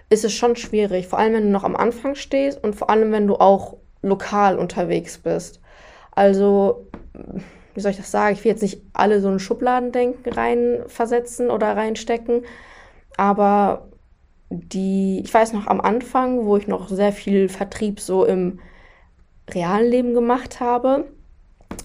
ist 0.09 0.23
es 0.23 0.33
schon 0.33 0.55
schwierig. 0.55 1.07
Vor 1.07 1.19
allem, 1.19 1.33
wenn 1.33 1.43
du 1.43 1.49
noch 1.49 1.63
am 1.63 1.75
Anfang 1.75 2.15
stehst 2.15 2.63
und 2.63 2.75
vor 2.75 2.89
allem, 2.89 3.11
wenn 3.11 3.27
du 3.27 3.35
auch 3.35 3.77
lokal 4.01 4.57
unterwegs 4.57 5.17
bist. 5.17 5.59
Also 6.11 6.87
wie 7.73 7.79
soll 7.79 7.91
ich 7.91 7.97
das 7.97 8.11
sagen? 8.11 8.33
Ich 8.33 8.43
will 8.43 8.51
jetzt 8.51 8.61
nicht 8.61 8.81
alle 8.93 9.19
so 9.19 9.29
ein 9.29 9.39
Schubladendenken 9.39 10.31
reinversetzen 10.31 11.49
oder 11.49 11.75
reinstecken, 11.75 12.45
aber 13.17 13.87
die, 14.49 15.21
ich 15.23 15.33
weiß 15.33 15.53
noch 15.53 15.67
am 15.67 15.81
Anfang, 15.81 16.45
wo 16.45 16.57
ich 16.57 16.67
noch 16.67 16.87
sehr 16.89 17.11
viel 17.11 17.49
Vertrieb 17.49 17.99
so 17.99 18.25
im 18.25 18.59
realen 19.49 19.89
Leben 19.89 20.13
gemacht 20.13 20.59
habe, 20.59 21.05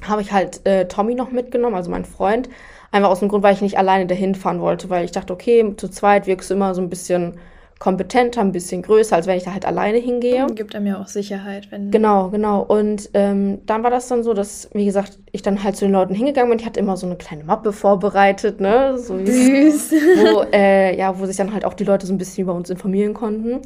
habe 0.06 0.22
ich 0.22 0.32
halt 0.32 0.66
äh, 0.66 0.86
Tommy 0.86 1.14
noch 1.14 1.30
mitgenommen, 1.30 1.76
also 1.76 1.90
mein 1.90 2.04
Freund. 2.04 2.48
Einfach 2.90 3.10
aus 3.10 3.20
dem 3.20 3.28
Grund, 3.28 3.42
weil 3.42 3.54
ich 3.54 3.60
nicht 3.60 3.78
alleine 3.78 4.06
dahin 4.06 4.34
fahren 4.34 4.60
wollte, 4.60 4.88
weil 4.88 5.04
ich 5.04 5.12
dachte, 5.12 5.32
okay, 5.32 5.74
zu 5.76 5.88
zweit 5.88 6.26
wirkst 6.26 6.50
du 6.50 6.54
immer 6.54 6.74
so 6.74 6.80
ein 6.80 6.88
bisschen 6.88 7.38
kompetenter, 7.78 8.40
ein 8.40 8.50
bisschen 8.50 8.82
größer, 8.82 9.14
als 9.14 9.26
wenn 9.26 9.36
ich 9.36 9.44
da 9.44 9.52
halt 9.52 9.64
alleine 9.64 9.98
hingehe. 9.98 10.46
Gibt 10.54 10.74
einem 10.74 10.86
ja 10.86 11.00
auch 11.00 11.06
Sicherheit, 11.06 11.70
wenn. 11.70 11.90
Genau, 11.90 12.28
genau. 12.30 12.62
Und 12.62 13.10
ähm, 13.14 13.60
dann 13.66 13.84
war 13.84 13.90
das 13.90 14.08
dann 14.08 14.24
so, 14.24 14.34
dass, 14.34 14.68
wie 14.72 14.84
gesagt, 14.84 15.18
ich 15.30 15.42
dann 15.42 15.62
halt 15.62 15.76
zu 15.76 15.84
den 15.84 15.92
Leuten 15.92 16.14
hingegangen 16.14 16.50
bin. 16.50 16.58
Ich 16.58 16.66
hatte 16.66 16.80
immer 16.80 16.96
so 16.96 17.06
eine 17.06 17.16
kleine 17.16 17.44
Mappe 17.44 17.72
vorbereitet, 17.72 18.60
ne? 18.60 18.98
So 18.98 19.16
Süß. 19.24 19.92
Wo, 20.16 20.44
äh, 20.52 20.96
ja, 20.98 21.18
wo 21.18 21.26
sich 21.26 21.36
dann 21.36 21.52
halt 21.52 21.64
auch 21.64 21.74
die 21.74 21.84
Leute 21.84 22.06
so 22.06 22.12
ein 22.12 22.18
bisschen 22.18 22.42
über 22.42 22.54
uns 22.54 22.68
informieren 22.68 23.14
konnten. 23.14 23.60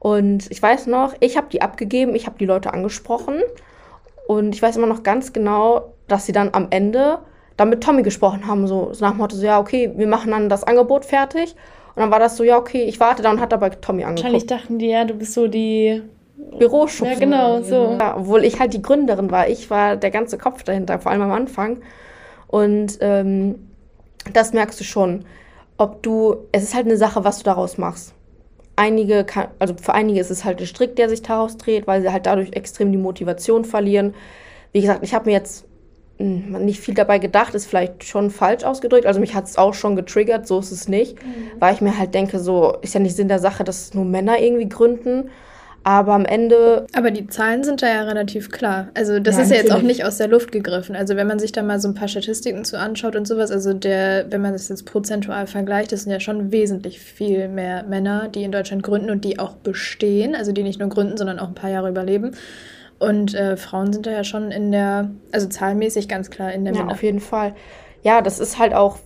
Und 0.00 0.50
ich 0.50 0.60
weiß 0.60 0.88
noch, 0.88 1.14
ich 1.20 1.36
habe 1.36 1.46
die 1.52 1.62
abgegeben, 1.62 2.16
ich 2.16 2.26
habe 2.26 2.36
die 2.38 2.46
Leute 2.46 2.72
angesprochen. 2.72 3.36
Und 4.26 4.54
ich 4.54 4.62
weiß 4.62 4.76
immer 4.76 4.86
noch 4.86 5.02
ganz 5.02 5.32
genau, 5.32 5.92
dass 6.08 6.26
sie 6.26 6.32
dann 6.32 6.50
am 6.52 6.68
Ende 6.70 7.18
dann 7.56 7.68
mit 7.68 7.82
Tommy 7.82 8.02
gesprochen 8.02 8.46
haben, 8.46 8.66
so, 8.66 8.92
so 8.92 9.04
nach 9.04 9.12
dem 9.12 9.18
Motto, 9.18 9.36
so, 9.36 9.44
ja, 9.44 9.58
okay, 9.58 9.92
wir 9.94 10.06
machen 10.06 10.30
dann 10.30 10.48
das 10.48 10.64
Angebot 10.64 11.04
fertig. 11.04 11.54
Und 11.94 12.00
dann 12.00 12.10
war 12.10 12.18
das 12.18 12.36
so, 12.36 12.44
ja, 12.44 12.56
okay, 12.56 12.84
ich 12.84 12.98
warte 13.00 13.22
da 13.22 13.30
und 13.30 13.40
hat 13.40 13.52
dabei 13.52 13.70
Tommy 13.70 14.04
angeguckt. 14.04 14.24
Wahrscheinlich 14.24 14.46
dachten 14.46 14.78
die, 14.78 14.88
ja, 14.88 15.04
du 15.04 15.14
bist 15.14 15.34
so 15.34 15.46
die 15.48 16.02
Büroschubsen. 16.58 17.12
Ja, 17.12 17.18
genau, 17.18 17.62
so. 17.62 17.96
Ja, 18.00 18.16
obwohl 18.16 18.44
ich 18.44 18.58
halt 18.58 18.72
die 18.72 18.82
Gründerin 18.82 19.30
war. 19.30 19.48
Ich 19.48 19.70
war 19.70 19.96
der 19.96 20.10
ganze 20.10 20.38
Kopf 20.38 20.62
dahinter, 20.62 20.98
vor 20.98 21.12
allem 21.12 21.22
am 21.22 21.32
Anfang. 21.32 21.82
Und 22.48 22.98
ähm, 23.00 23.68
das 24.32 24.52
merkst 24.52 24.80
du 24.80 24.84
schon. 24.84 25.24
Ob 25.76 26.02
du, 26.02 26.36
es 26.52 26.62
ist 26.62 26.74
halt 26.74 26.86
eine 26.86 26.96
Sache, 26.96 27.24
was 27.24 27.38
du 27.38 27.44
daraus 27.44 27.78
machst. 27.78 28.14
Einige, 28.76 29.24
kann, 29.24 29.48
also 29.58 29.74
für 29.80 29.94
einige 29.94 30.20
ist 30.20 30.30
es 30.30 30.44
halt 30.44 30.60
der 30.60 30.66
Strick, 30.66 30.96
der 30.96 31.08
sich 31.08 31.22
daraus 31.22 31.56
dreht, 31.56 31.86
weil 31.86 32.02
sie 32.02 32.12
halt 32.12 32.26
dadurch 32.26 32.52
extrem 32.52 32.92
die 32.92 32.98
Motivation 32.98 33.64
verlieren. 33.64 34.14
Wie 34.72 34.80
gesagt, 34.80 35.02
ich 35.02 35.14
habe 35.14 35.26
mir 35.26 35.32
jetzt 35.32 35.66
hm, 36.18 36.52
nicht 36.64 36.80
viel 36.80 36.94
dabei 36.94 37.18
gedacht, 37.18 37.54
ist 37.54 37.66
vielleicht 37.66 38.04
schon 38.04 38.30
falsch 38.30 38.64
ausgedrückt. 38.64 39.06
Also 39.06 39.20
mich 39.20 39.34
hat 39.34 39.44
es 39.44 39.58
auch 39.58 39.74
schon 39.74 39.96
getriggert, 39.96 40.46
so 40.46 40.58
ist 40.58 40.72
es 40.72 40.88
nicht. 40.88 41.16
Mhm. 41.16 41.50
Weil 41.58 41.74
ich 41.74 41.80
mir 41.80 41.98
halt 41.98 42.14
denke, 42.14 42.38
so 42.38 42.76
ist 42.80 42.94
ja 42.94 43.00
nicht 43.00 43.16
Sinn 43.16 43.28
der 43.28 43.38
Sache, 43.38 43.64
dass 43.64 43.94
nur 43.94 44.04
Männer 44.04 44.38
irgendwie 44.38 44.68
gründen. 44.68 45.30
Aber 45.84 46.14
am 46.14 46.24
Ende. 46.24 46.86
Aber 46.92 47.10
die 47.10 47.26
Zahlen 47.26 47.64
sind 47.64 47.82
da 47.82 47.88
ja 47.88 48.02
relativ 48.02 48.50
klar. 48.50 48.88
Also, 48.94 49.18
das 49.18 49.36
ja, 49.36 49.42
ist 49.42 49.50
ja 49.50 49.56
jetzt 49.56 49.72
auch 49.72 49.82
nicht 49.82 50.04
aus 50.04 50.18
der 50.18 50.28
Luft 50.28 50.52
gegriffen. 50.52 50.94
Also, 50.94 51.16
wenn 51.16 51.26
man 51.26 51.38
sich 51.38 51.50
da 51.52 51.62
mal 51.62 51.80
so 51.80 51.88
ein 51.88 51.94
paar 51.94 52.08
Statistiken 52.08 52.64
zu 52.64 52.78
anschaut 52.78 53.16
und 53.16 53.26
sowas, 53.26 53.50
also 53.50 53.72
der, 53.72 54.26
wenn 54.30 54.40
man 54.40 54.52
das 54.52 54.68
jetzt 54.68 54.86
prozentual 54.86 55.46
vergleicht, 55.46 55.92
das 55.92 56.02
sind 56.02 56.12
ja 56.12 56.20
schon 56.20 56.52
wesentlich 56.52 57.00
viel 57.00 57.48
mehr 57.48 57.82
Männer, 57.84 58.28
die 58.28 58.44
in 58.44 58.52
Deutschland 58.52 58.82
gründen 58.82 59.10
und 59.10 59.24
die 59.24 59.38
auch 59.38 59.54
bestehen. 59.54 60.36
Also, 60.36 60.52
die 60.52 60.62
nicht 60.62 60.78
nur 60.78 60.88
gründen, 60.88 61.16
sondern 61.16 61.38
auch 61.38 61.48
ein 61.48 61.54
paar 61.54 61.70
Jahre 61.70 61.88
überleben. 61.88 62.36
Und 63.00 63.34
äh, 63.34 63.56
Frauen 63.56 63.92
sind 63.92 64.06
da 64.06 64.12
ja 64.12 64.22
schon 64.22 64.52
in 64.52 64.70
der, 64.70 65.10
also 65.32 65.48
zahlmäßig 65.48 66.06
ganz 66.06 66.30
klar 66.30 66.52
in 66.52 66.64
der 66.64 66.74
Ja, 66.74 66.86
auf 66.86 67.02
jeden 67.02 67.18
Fall. 67.18 67.54
Ja, 68.04 68.22
das 68.22 68.38
ist 68.38 68.60
halt 68.60 68.74
auch, 68.74 68.98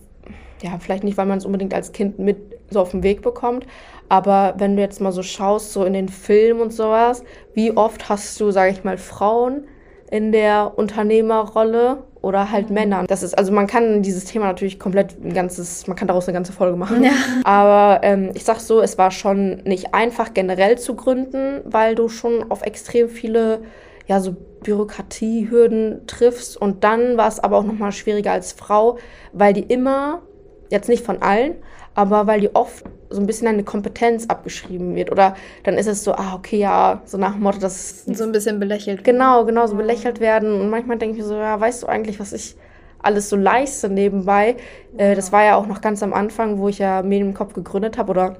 ja, 0.61 0.77
vielleicht 0.79 1.03
nicht, 1.03 1.17
weil 1.17 1.25
man 1.25 1.39
es 1.39 1.45
unbedingt 1.45 1.73
als 1.73 1.93
Kind 1.93 2.19
mit 2.19 2.37
so 2.69 2.79
auf 2.79 2.91
den 2.91 3.01
Weg 3.01 3.23
bekommt, 3.23 3.65
aber 4.09 4.55
wenn 4.57 4.75
du 4.75 4.81
jetzt 4.81 5.01
mal 5.01 5.11
so 5.11 5.23
schaust, 5.23 5.73
so 5.73 5.83
in 5.83 5.93
den 5.93 6.09
Filmen 6.09 6.61
und 6.61 6.73
sowas, 6.73 7.23
wie 7.53 7.75
oft 7.75 8.09
hast 8.09 8.39
du, 8.39 8.51
sage 8.51 8.71
ich 8.71 8.83
mal, 8.83 8.97
Frauen 8.97 9.67
in 10.09 10.31
der 10.31 10.73
Unternehmerrolle 10.77 12.03
oder 12.21 12.51
halt 12.51 12.69
mhm. 12.69 12.75
Männern. 12.75 13.05
Das 13.07 13.23
ist, 13.23 13.37
also 13.37 13.51
man 13.51 13.67
kann 13.67 14.01
dieses 14.01 14.25
Thema 14.25 14.45
natürlich 14.45 14.79
komplett 14.79 15.15
ein 15.23 15.33
ganzes, 15.33 15.87
man 15.87 15.95
kann 15.97 16.07
daraus 16.07 16.27
eine 16.27 16.33
ganze 16.33 16.53
Folge 16.53 16.77
machen. 16.77 17.03
Ja. 17.03 17.11
Aber 17.43 18.03
ähm, 18.03 18.31
ich 18.33 18.43
sag 18.43 18.59
so, 18.59 18.81
es 18.81 18.97
war 18.97 19.11
schon 19.11 19.57
nicht 19.63 19.93
einfach 19.93 20.33
generell 20.33 20.77
zu 20.77 20.95
gründen, 20.95 21.61
weil 21.65 21.95
du 21.95 22.09
schon 22.09 22.49
auf 22.49 22.61
extrem 22.63 23.09
viele 23.09 23.61
ja 24.07 24.21
so 24.21 24.35
Bürokratiehürden 24.63 26.07
triffst 26.07 26.57
und 26.57 26.83
dann 26.83 27.17
war 27.17 27.27
es 27.27 27.39
aber 27.39 27.57
auch 27.57 27.63
noch 27.63 27.77
mal 27.77 27.91
schwieriger 27.91 28.31
als 28.31 28.53
Frau, 28.53 28.97
weil 29.33 29.53
die 29.53 29.63
immer 29.63 30.21
jetzt 30.69 30.89
nicht 30.89 31.05
von 31.05 31.21
allen, 31.21 31.55
aber 31.95 32.27
weil 32.27 32.41
die 32.41 32.53
oft 32.55 32.83
so 33.09 33.19
ein 33.19 33.25
bisschen 33.25 33.47
eine 33.47 33.63
Kompetenz 33.63 34.25
abgeschrieben 34.27 34.95
wird. 34.95 35.11
Oder 35.11 35.35
dann 35.63 35.75
ist 35.75 35.87
es 35.87 36.03
so, 36.03 36.13
ah, 36.13 36.35
okay, 36.35 36.59
ja, 36.59 37.01
so 37.05 37.17
nach 37.17 37.33
dem 37.33 37.41
Motto, 37.41 37.59
dass. 37.59 38.05
So 38.05 38.23
ein 38.23 38.31
bisschen 38.31 38.59
belächelt. 38.59 39.03
Genau, 39.03 39.45
genau, 39.45 39.67
so 39.67 39.75
belächelt 39.75 40.19
werden. 40.19 40.59
Und 40.59 40.69
manchmal 40.69 40.97
denke 40.97 41.15
ich 41.17 41.21
mir 41.23 41.27
so, 41.27 41.35
ja, 41.35 41.59
weißt 41.59 41.83
du 41.83 41.87
eigentlich, 41.87 42.19
was 42.19 42.33
ich 42.33 42.55
alles 42.99 43.29
so 43.29 43.35
leiste 43.35 43.89
nebenbei? 43.89 44.57
Äh, 44.97 45.15
das 45.15 45.31
war 45.31 45.43
ja 45.43 45.55
auch 45.55 45.67
noch 45.67 45.81
ganz 45.81 46.03
am 46.03 46.13
Anfang, 46.13 46.59
wo 46.59 46.67
ich 46.69 46.79
ja 46.79 47.01
Medien 47.01 47.29
im 47.29 47.33
Kopf 47.33 47.53
gegründet 47.53 47.97
habe 47.97 48.11
oder 48.11 48.37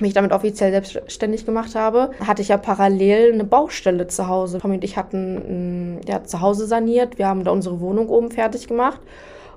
mich 0.00 0.14
damit 0.14 0.32
offiziell 0.32 0.70
selbstständig 0.70 1.44
gemacht 1.44 1.74
habe, 1.74 2.10
hatte 2.26 2.42
ich 2.42 2.48
ja 2.48 2.56
parallel 2.56 3.34
eine 3.34 3.44
Baustelle 3.44 4.06
zu 4.06 4.28
Hause. 4.28 4.58
Tommy 4.58 4.76
und 4.76 4.84
ich 4.84 4.96
hatten 4.96 6.00
ja, 6.06 6.24
zu 6.24 6.40
Hause 6.40 6.66
saniert. 6.66 7.18
Wir 7.18 7.26
haben 7.26 7.44
da 7.44 7.50
unsere 7.50 7.80
Wohnung 7.80 8.08
oben 8.08 8.30
fertig 8.30 8.66
gemacht. 8.66 9.00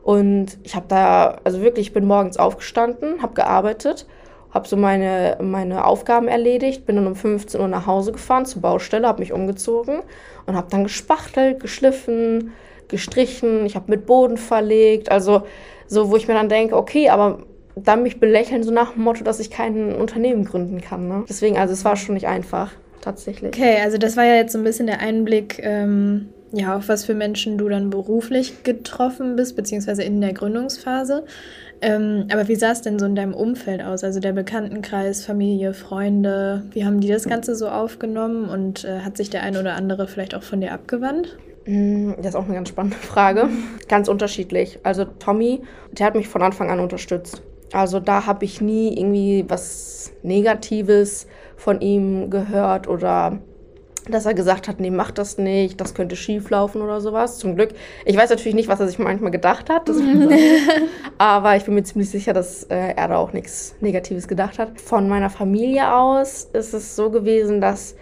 Und 0.04 0.58
ich 0.64 0.76
habe 0.76 0.86
da, 0.90 1.38
also 1.46 1.62
wirklich, 1.62 1.88
ich 1.88 1.94
bin 1.94 2.06
morgens 2.06 2.38
aufgestanden, 2.38 3.22
habe 3.22 3.34
gearbeitet, 3.34 4.06
habe 4.52 4.68
so 4.68 4.76
meine, 4.76 5.38
meine 5.42 5.86
Aufgaben 5.86 6.28
erledigt, 6.28 6.86
bin 6.86 6.98
dann 6.98 7.08
um 7.08 7.16
15 7.16 7.60
Uhr 7.60 7.70
nach 7.70 7.88
Hause 7.88 8.12
gefahren 8.12 8.46
zur 8.46 8.62
Baustelle, 8.62 9.08
habe 9.08 9.22
mich 9.22 9.32
umgezogen 9.32 10.02
und 10.46 10.56
habe 10.56 10.68
dann 10.70 10.84
gespachtelt, 10.84 11.62
geschliffen, 11.62 12.52
gestrichen, 12.90 13.66
ich 13.66 13.76
habe 13.76 13.90
mit 13.90 14.06
Boden 14.06 14.38
verlegt, 14.38 15.10
also 15.10 15.44
so, 15.88 16.12
wo 16.12 16.18
ich 16.18 16.28
mir 16.28 16.34
dann 16.34 16.50
denke, 16.50 16.76
okay, 16.76 17.10
aber 17.10 17.40
dann 17.76 18.04
mich 18.04 18.20
belächeln, 18.20 18.62
so 18.64 18.72
nach 18.72 18.94
dem 18.94 19.04
Motto, 19.04 19.24
dass 19.24 19.40
ich 19.40 19.50
kein 19.50 19.96
Unternehmen 19.96 20.46
gründen 20.46 20.82
kann. 20.82 21.08
Ne? 21.08 21.24
Deswegen, 21.28 21.58
also 21.58 21.74
es 21.74 21.86
war 21.86 21.96
schon 21.96 22.14
nicht 22.14 22.28
einfach, 22.28 22.72
tatsächlich. 23.02 23.56
Okay, 23.56 23.78
also 23.82 23.98
das 23.98 24.18
war 24.18 24.26
ja 24.26 24.36
jetzt 24.36 24.52
so 24.52 24.58
ein 24.58 24.64
bisschen 24.64 24.88
der 24.88 25.00
Einblick 25.00 25.60
ähm, 25.64 26.30
ja, 26.54 26.78
auf 26.78 26.88
was 26.88 27.04
für 27.04 27.16
Menschen 27.16 27.58
du 27.58 27.68
dann 27.68 27.90
beruflich 27.90 28.64
getroffen 28.64 29.36
bist, 29.36 29.56
beziehungsweise 29.56 30.04
in 30.04 30.22
der 30.22 30.34
Gründungsphase. 30.34 31.26
Ähm, 31.82 32.28
aber 32.32 32.48
wie 32.48 32.56
sah 32.56 32.72
es 32.72 32.82
denn 32.82 33.00
so 33.00 33.08
in 33.08 33.16
deinem 33.16 33.34
Umfeld 33.34 33.82
aus? 33.82 34.04
Also 34.04 34.20
der 34.20 34.34
Bekanntenkreis, 34.34 35.26
Familie, 35.26 35.74
Freunde, 35.74 36.64
wie 36.72 36.86
haben 36.86 37.02
die 37.02 37.08
das 37.08 37.26
Ganze 37.26 37.56
so 37.56 37.68
aufgenommen 37.68 38.50
und 38.50 38.86
äh, 38.86 39.00
hat 39.00 39.18
sich 39.18 39.32
der 39.32 39.42
ein 39.42 39.58
oder 39.58 39.74
andere 39.74 40.08
vielleicht 40.08 40.36
auch 40.36 40.44
von 40.44 40.62
dir 40.62 40.74
abgewandt? 40.74 41.36
Mm, 41.66 42.12
das 42.18 42.28
ist 42.28 42.36
auch 42.36 42.46
eine 42.46 42.54
ganz 42.54 42.70
spannende 42.70 42.98
Frage. 42.98 43.50
Ganz 43.88 44.08
unterschiedlich. 44.08 44.80
Also 44.84 45.06
Tommy, 45.06 45.62
der 45.92 46.06
hat 46.06 46.16
mich 46.16 46.28
von 46.28 46.44
Anfang 46.44 46.70
an 46.70 46.80
unterstützt. 46.80 47.42
Also 47.74 48.00
da 48.00 48.28
habe 48.28 48.46
ich 48.46 48.62
nie 48.62 48.96
irgendwie 48.96 49.44
was 49.48 50.14
Negatives 50.22 51.26
von 51.58 51.82
ihm 51.82 52.30
gehört 52.30 52.88
oder 52.88 53.40
dass 54.10 54.26
er 54.26 54.34
gesagt 54.34 54.68
hat, 54.68 54.80
nee, 54.80 54.90
mach 54.90 55.12
das 55.12 55.38
nicht, 55.38 55.80
das 55.80 55.94
könnte 55.94 56.16
schief 56.16 56.50
laufen 56.50 56.82
oder 56.82 57.00
sowas. 57.00 57.38
Zum 57.38 57.56
Glück. 57.56 57.70
Ich 58.06 58.18
weiß 58.18 58.30
natürlich 58.30 58.56
nicht, 58.56 58.68
was 58.68 58.80
er 58.80 58.88
sich 58.88 59.00
manchmal 59.00 59.32
gedacht 59.32 59.70
hat. 59.70 59.90
aber 61.18 61.56
ich 61.56 61.64
bin 61.64 61.76
mir 61.76 61.84
ziemlich 61.84 62.10
sicher, 62.10 62.34
dass 62.34 62.64
äh, 62.66 62.94
er 62.96 63.08
da 63.08 63.18
auch 63.18 63.34
nichts 63.34 63.76
Negatives 63.80 64.28
gedacht 64.28 64.60
hat. 64.60 64.80
Von 64.82 65.08
meiner 65.08 65.30
Familie 65.30 65.94
aus 65.94 66.50
ist 66.54 66.74
es 66.74 66.96
so 66.96 67.10
gewesen, 67.10 67.62
dass 67.62 67.96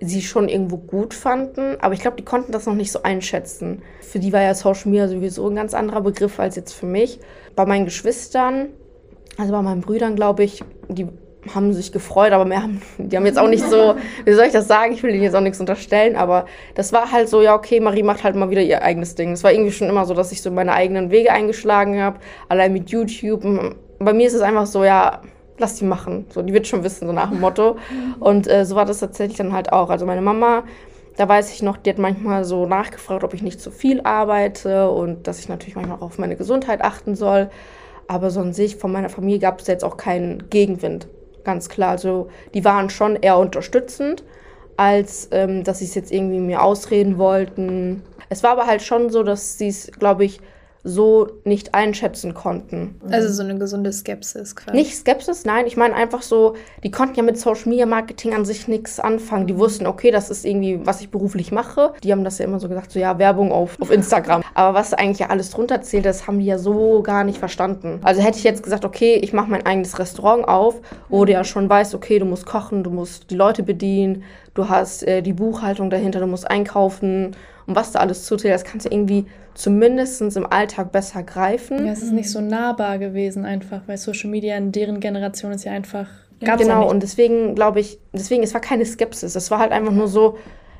sie 0.00 0.22
schon 0.22 0.48
irgendwo 0.48 0.76
gut 0.76 1.12
fanden, 1.12 1.76
aber 1.80 1.92
ich 1.92 2.00
glaube, 2.00 2.16
die 2.16 2.24
konnten 2.24 2.52
das 2.52 2.66
noch 2.66 2.74
nicht 2.74 2.92
so 2.92 3.02
einschätzen. 3.02 3.82
Für 4.00 4.20
die 4.20 4.32
war 4.32 4.42
ja 4.42 4.54
Social 4.54 4.90
Media 4.90 5.08
sowieso 5.08 5.48
ein 5.48 5.56
ganz 5.56 5.74
anderer 5.74 6.02
Begriff 6.02 6.38
als 6.38 6.54
jetzt 6.54 6.72
für 6.72 6.86
mich. 6.86 7.18
Bei 7.56 7.66
meinen 7.66 7.84
Geschwistern, 7.84 8.68
also 9.36 9.52
bei 9.52 9.62
meinen 9.62 9.80
Brüdern, 9.80 10.14
glaube 10.14 10.44
ich, 10.44 10.62
die 10.88 11.08
haben 11.54 11.72
sich 11.72 11.92
gefreut, 11.92 12.32
aber 12.32 12.44
mehr 12.44 12.62
haben, 12.62 12.82
die 12.98 13.16
haben 13.16 13.26
jetzt 13.26 13.38
auch 13.38 13.48
nicht 13.48 13.64
so, 13.64 13.94
wie 14.24 14.32
soll 14.32 14.46
ich 14.46 14.52
das 14.52 14.68
sagen, 14.68 14.92
ich 14.92 15.02
will 15.02 15.14
ihnen 15.14 15.22
jetzt 15.22 15.34
auch 15.34 15.40
nichts 15.40 15.60
unterstellen, 15.60 16.16
aber 16.16 16.46
das 16.74 16.92
war 16.92 17.12
halt 17.12 17.28
so, 17.28 17.42
ja, 17.42 17.54
okay, 17.54 17.80
Marie 17.80 18.02
macht 18.02 18.24
halt 18.24 18.36
mal 18.36 18.50
wieder 18.50 18.62
ihr 18.62 18.82
eigenes 18.82 19.14
Ding. 19.14 19.32
Es 19.32 19.44
war 19.44 19.52
irgendwie 19.52 19.72
schon 19.72 19.88
immer 19.88 20.04
so, 20.04 20.14
dass 20.14 20.32
ich 20.32 20.42
so 20.42 20.50
meine 20.50 20.72
eigenen 20.72 21.10
Wege 21.10 21.32
eingeschlagen 21.32 22.00
habe, 22.00 22.18
allein 22.48 22.72
mit 22.72 22.90
YouTube. 22.90 23.42
Bei 23.98 24.12
mir 24.12 24.26
ist 24.26 24.34
es 24.34 24.42
einfach 24.42 24.66
so, 24.66 24.84
ja, 24.84 25.22
lass 25.58 25.76
die 25.76 25.84
machen. 25.84 26.26
So, 26.30 26.42
die 26.42 26.52
wird 26.52 26.66
schon 26.66 26.84
wissen, 26.84 27.06
so 27.06 27.12
nach 27.12 27.30
dem 27.30 27.40
Motto. 27.40 27.76
Und 28.20 28.48
äh, 28.48 28.64
so 28.64 28.76
war 28.76 28.84
das 28.84 29.00
tatsächlich 29.00 29.38
dann 29.38 29.52
halt 29.52 29.72
auch. 29.72 29.90
Also 29.90 30.06
meine 30.06 30.22
Mama, 30.22 30.64
da 31.16 31.28
weiß 31.28 31.52
ich 31.52 31.62
noch, 31.62 31.76
die 31.76 31.90
hat 31.90 31.98
manchmal 31.98 32.44
so 32.44 32.66
nachgefragt, 32.66 33.24
ob 33.24 33.34
ich 33.34 33.42
nicht 33.42 33.60
zu 33.60 33.70
viel 33.70 34.00
arbeite 34.02 34.90
und 34.90 35.26
dass 35.26 35.40
ich 35.40 35.48
natürlich 35.48 35.74
manchmal 35.74 35.98
auch 35.98 36.02
auf 36.02 36.18
meine 36.18 36.36
Gesundheit 36.36 36.80
achten 36.82 37.16
soll. 37.16 37.50
Aber 38.06 38.30
so 38.30 38.40
an 38.40 38.52
sich 38.52 38.76
von 38.76 38.92
meiner 38.92 39.08
Familie 39.08 39.40
gab 39.40 39.60
es 39.60 39.66
jetzt 39.66 39.84
auch 39.84 39.96
keinen 39.96 40.48
Gegenwind 40.48 41.08
ganz 41.44 41.68
klar. 41.68 41.90
Also 41.90 42.28
die 42.54 42.64
waren 42.64 42.90
schon 42.90 43.16
eher 43.16 43.38
unterstützend, 43.38 44.24
als 44.76 45.28
ähm, 45.32 45.64
dass 45.64 45.80
sie 45.80 45.86
es 45.86 45.94
jetzt 45.94 46.12
irgendwie 46.12 46.40
mir 46.40 46.62
ausreden 46.62 47.18
wollten. 47.18 48.02
Es 48.28 48.42
war 48.42 48.52
aber 48.52 48.66
halt 48.66 48.82
schon 48.82 49.10
so, 49.10 49.22
dass 49.22 49.58
sie 49.58 49.68
es, 49.68 49.90
glaube 49.98 50.24
ich, 50.24 50.40
so 50.84 51.28
nicht 51.44 51.74
einschätzen 51.74 52.34
konnten. 52.34 53.00
Also 53.10 53.28
so 53.32 53.42
eine 53.42 53.58
gesunde 53.58 53.92
Skepsis 53.92 54.56
quasi. 54.56 54.76
Nicht 54.76 54.94
Skepsis, 54.94 55.44
nein, 55.44 55.66
ich 55.66 55.76
meine 55.76 55.94
einfach 55.94 56.22
so, 56.22 56.54
die 56.84 56.90
konnten 56.90 57.16
ja 57.16 57.22
mit 57.22 57.38
Social 57.38 57.68
Media 57.68 57.86
Marketing 57.86 58.34
an 58.34 58.44
sich 58.44 58.68
nichts 58.68 59.00
anfangen. 59.00 59.46
Die 59.46 59.58
wussten, 59.58 59.86
okay, 59.86 60.10
das 60.10 60.30
ist 60.30 60.44
irgendwie, 60.44 60.80
was 60.86 61.00
ich 61.00 61.10
beruflich 61.10 61.52
mache. 61.52 61.92
Die 62.02 62.12
haben 62.12 62.24
das 62.24 62.38
ja 62.38 62.44
immer 62.44 62.60
so 62.60 62.68
gesagt, 62.68 62.92
so 62.92 62.98
ja, 62.98 63.18
Werbung 63.18 63.52
auf, 63.52 63.80
auf 63.80 63.90
Instagram. 63.90 64.42
Aber 64.54 64.78
was 64.78 64.94
eigentlich 64.94 65.18
ja 65.18 65.30
alles 65.30 65.50
drunter 65.50 65.82
zählt, 65.82 66.04
das 66.04 66.26
haben 66.26 66.38
die 66.38 66.46
ja 66.46 66.58
so 66.58 67.02
gar 67.02 67.24
nicht 67.24 67.38
verstanden. 67.38 68.00
Also 68.02 68.22
hätte 68.22 68.38
ich 68.38 68.44
jetzt 68.44 68.62
gesagt, 68.62 68.84
okay, 68.84 69.16
ich 69.16 69.32
mache 69.32 69.50
mein 69.50 69.66
eigenes 69.66 69.98
Restaurant 69.98 70.46
auf, 70.46 70.80
wo 71.08 71.24
du 71.24 71.32
ja 71.32 71.44
schon 71.44 71.68
weißt, 71.68 71.94
okay, 71.94 72.18
du 72.18 72.24
musst 72.24 72.46
kochen, 72.46 72.84
du 72.84 72.90
musst 72.90 73.30
die 73.30 73.36
Leute 73.36 73.62
bedienen, 73.62 74.22
du 74.58 74.68
hast 74.68 75.06
äh, 75.06 75.22
die 75.22 75.32
Buchhaltung 75.32 75.88
dahinter, 75.88 76.20
du 76.20 76.26
musst 76.26 76.50
einkaufen 76.50 77.36
und 77.66 77.76
was 77.76 77.92
da 77.92 78.00
alles 78.00 78.24
zuzählt, 78.24 78.54
das 78.54 78.64
kannst 78.64 78.86
du 78.86 78.90
irgendwie 78.90 79.26
zumindest 79.54 80.20
im 80.36 80.46
Alltag 80.46 80.90
besser 80.90 81.22
greifen. 81.22 81.86
Ja, 81.86 81.92
es 81.92 82.02
ist 82.02 82.12
nicht 82.12 82.30
so 82.30 82.40
nahbar 82.40 82.98
gewesen 82.98 83.44
einfach, 83.44 83.82
weil 83.86 83.96
Social 83.98 84.30
Media 84.30 84.56
in 84.56 84.72
deren 84.72 85.00
Generation 85.00 85.52
ist 85.52 85.64
ja 85.64 85.72
einfach 85.72 86.08
ja, 86.40 86.56
Genau, 86.56 86.88
und 86.88 87.02
deswegen 87.02 87.54
glaube 87.54 87.80
ich, 87.80 87.98
deswegen, 88.12 88.42
es 88.42 88.54
war 88.54 88.60
keine 88.60 88.84
Skepsis, 88.84 89.34
es 89.34 89.50
war 89.50 89.58
halt 89.58 89.72
einfach 89.72 89.92
nur 89.92 90.08
so, 90.08 90.38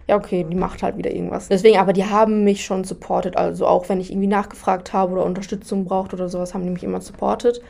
ja, 0.08 0.16
okay, 0.16 0.46
die 0.48 0.56
macht 0.56 0.82
halt 0.82 0.96
wieder 0.96 1.12
irgendwas. 1.12 1.48
Deswegen, 1.48 1.78
aber 1.78 1.92
die 1.92 2.04
haben 2.04 2.44
mich 2.44 2.64
schon 2.64 2.84
supportet, 2.84 3.36
also 3.36 3.66
auch 3.66 3.88
wenn 3.88 4.00
ich 4.00 4.10
irgendwie 4.10 4.28
nachgefragt 4.28 4.92
habe 4.92 5.12
oder 5.12 5.24
Unterstützung 5.24 5.84
braucht 5.84 6.14
oder 6.14 6.28
sowas, 6.28 6.54
haben 6.54 6.64
die 6.64 6.70
mich 6.70 6.84
immer 6.84 7.00
supportet. 7.00 7.60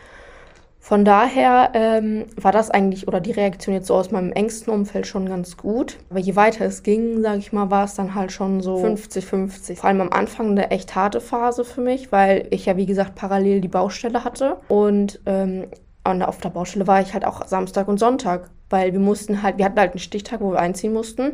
Von 0.88 1.04
daher 1.04 1.72
ähm, 1.74 2.24
war 2.40 2.50
das 2.50 2.70
eigentlich 2.70 3.06
oder 3.06 3.20
die 3.20 3.32
Reaktion 3.32 3.74
jetzt 3.74 3.88
so 3.88 3.94
aus 3.94 4.10
meinem 4.10 4.32
engsten 4.32 4.72
Umfeld 4.72 5.06
schon 5.06 5.28
ganz 5.28 5.58
gut. 5.58 5.98
Aber 6.08 6.18
je 6.18 6.34
weiter 6.34 6.64
es 6.64 6.82
ging, 6.82 7.20
sage 7.20 7.40
ich 7.40 7.52
mal, 7.52 7.70
war 7.70 7.84
es 7.84 7.92
dann 7.92 8.14
halt 8.14 8.32
schon 8.32 8.62
so 8.62 8.76
50-50. 8.76 9.76
Vor 9.76 9.84
allem 9.84 10.00
am 10.00 10.08
Anfang 10.08 10.52
eine 10.52 10.70
echt 10.70 10.94
harte 10.94 11.20
Phase 11.20 11.66
für 11.66 11.82
mich, 11.82 12.10
weil 12.10 12.46
ich 12.52 12.64
ja 12.64 12.78
wie 12.78 12.86
gesagt 12.86 13.16
parallel 13.16 13.60
die 13.60 13.68
Baustelle 13.68 14.24
hatte. 14.24 14.56
Und 14.68 15.20
ähm, 15.26 15.66
auf 16.04 16.38
der 16.38 16.48
Baustelle 16.48 16.86
war 16.86 17.02
ich 17.02 17.12
halt 17.12 17.26
auch 17.26 17.46
Samstag 17.46 17.86
und 17.86 17.98
Sonntag, 17.98 18.48
weil 18.70 18.94
wir 18.94 19.00
mussten 19.00 19.42
halt, 19.42 19.58
wir 19.58 19.66
hatten 19.66 19.78
halt 19.78 19.90
einen 19.90 19.98
Stichtag, 19.98 20.40
wo 20.40 20.52
wir 20.52 20.58
einziehen 20.58 20.94
mussten, 20.94 21.32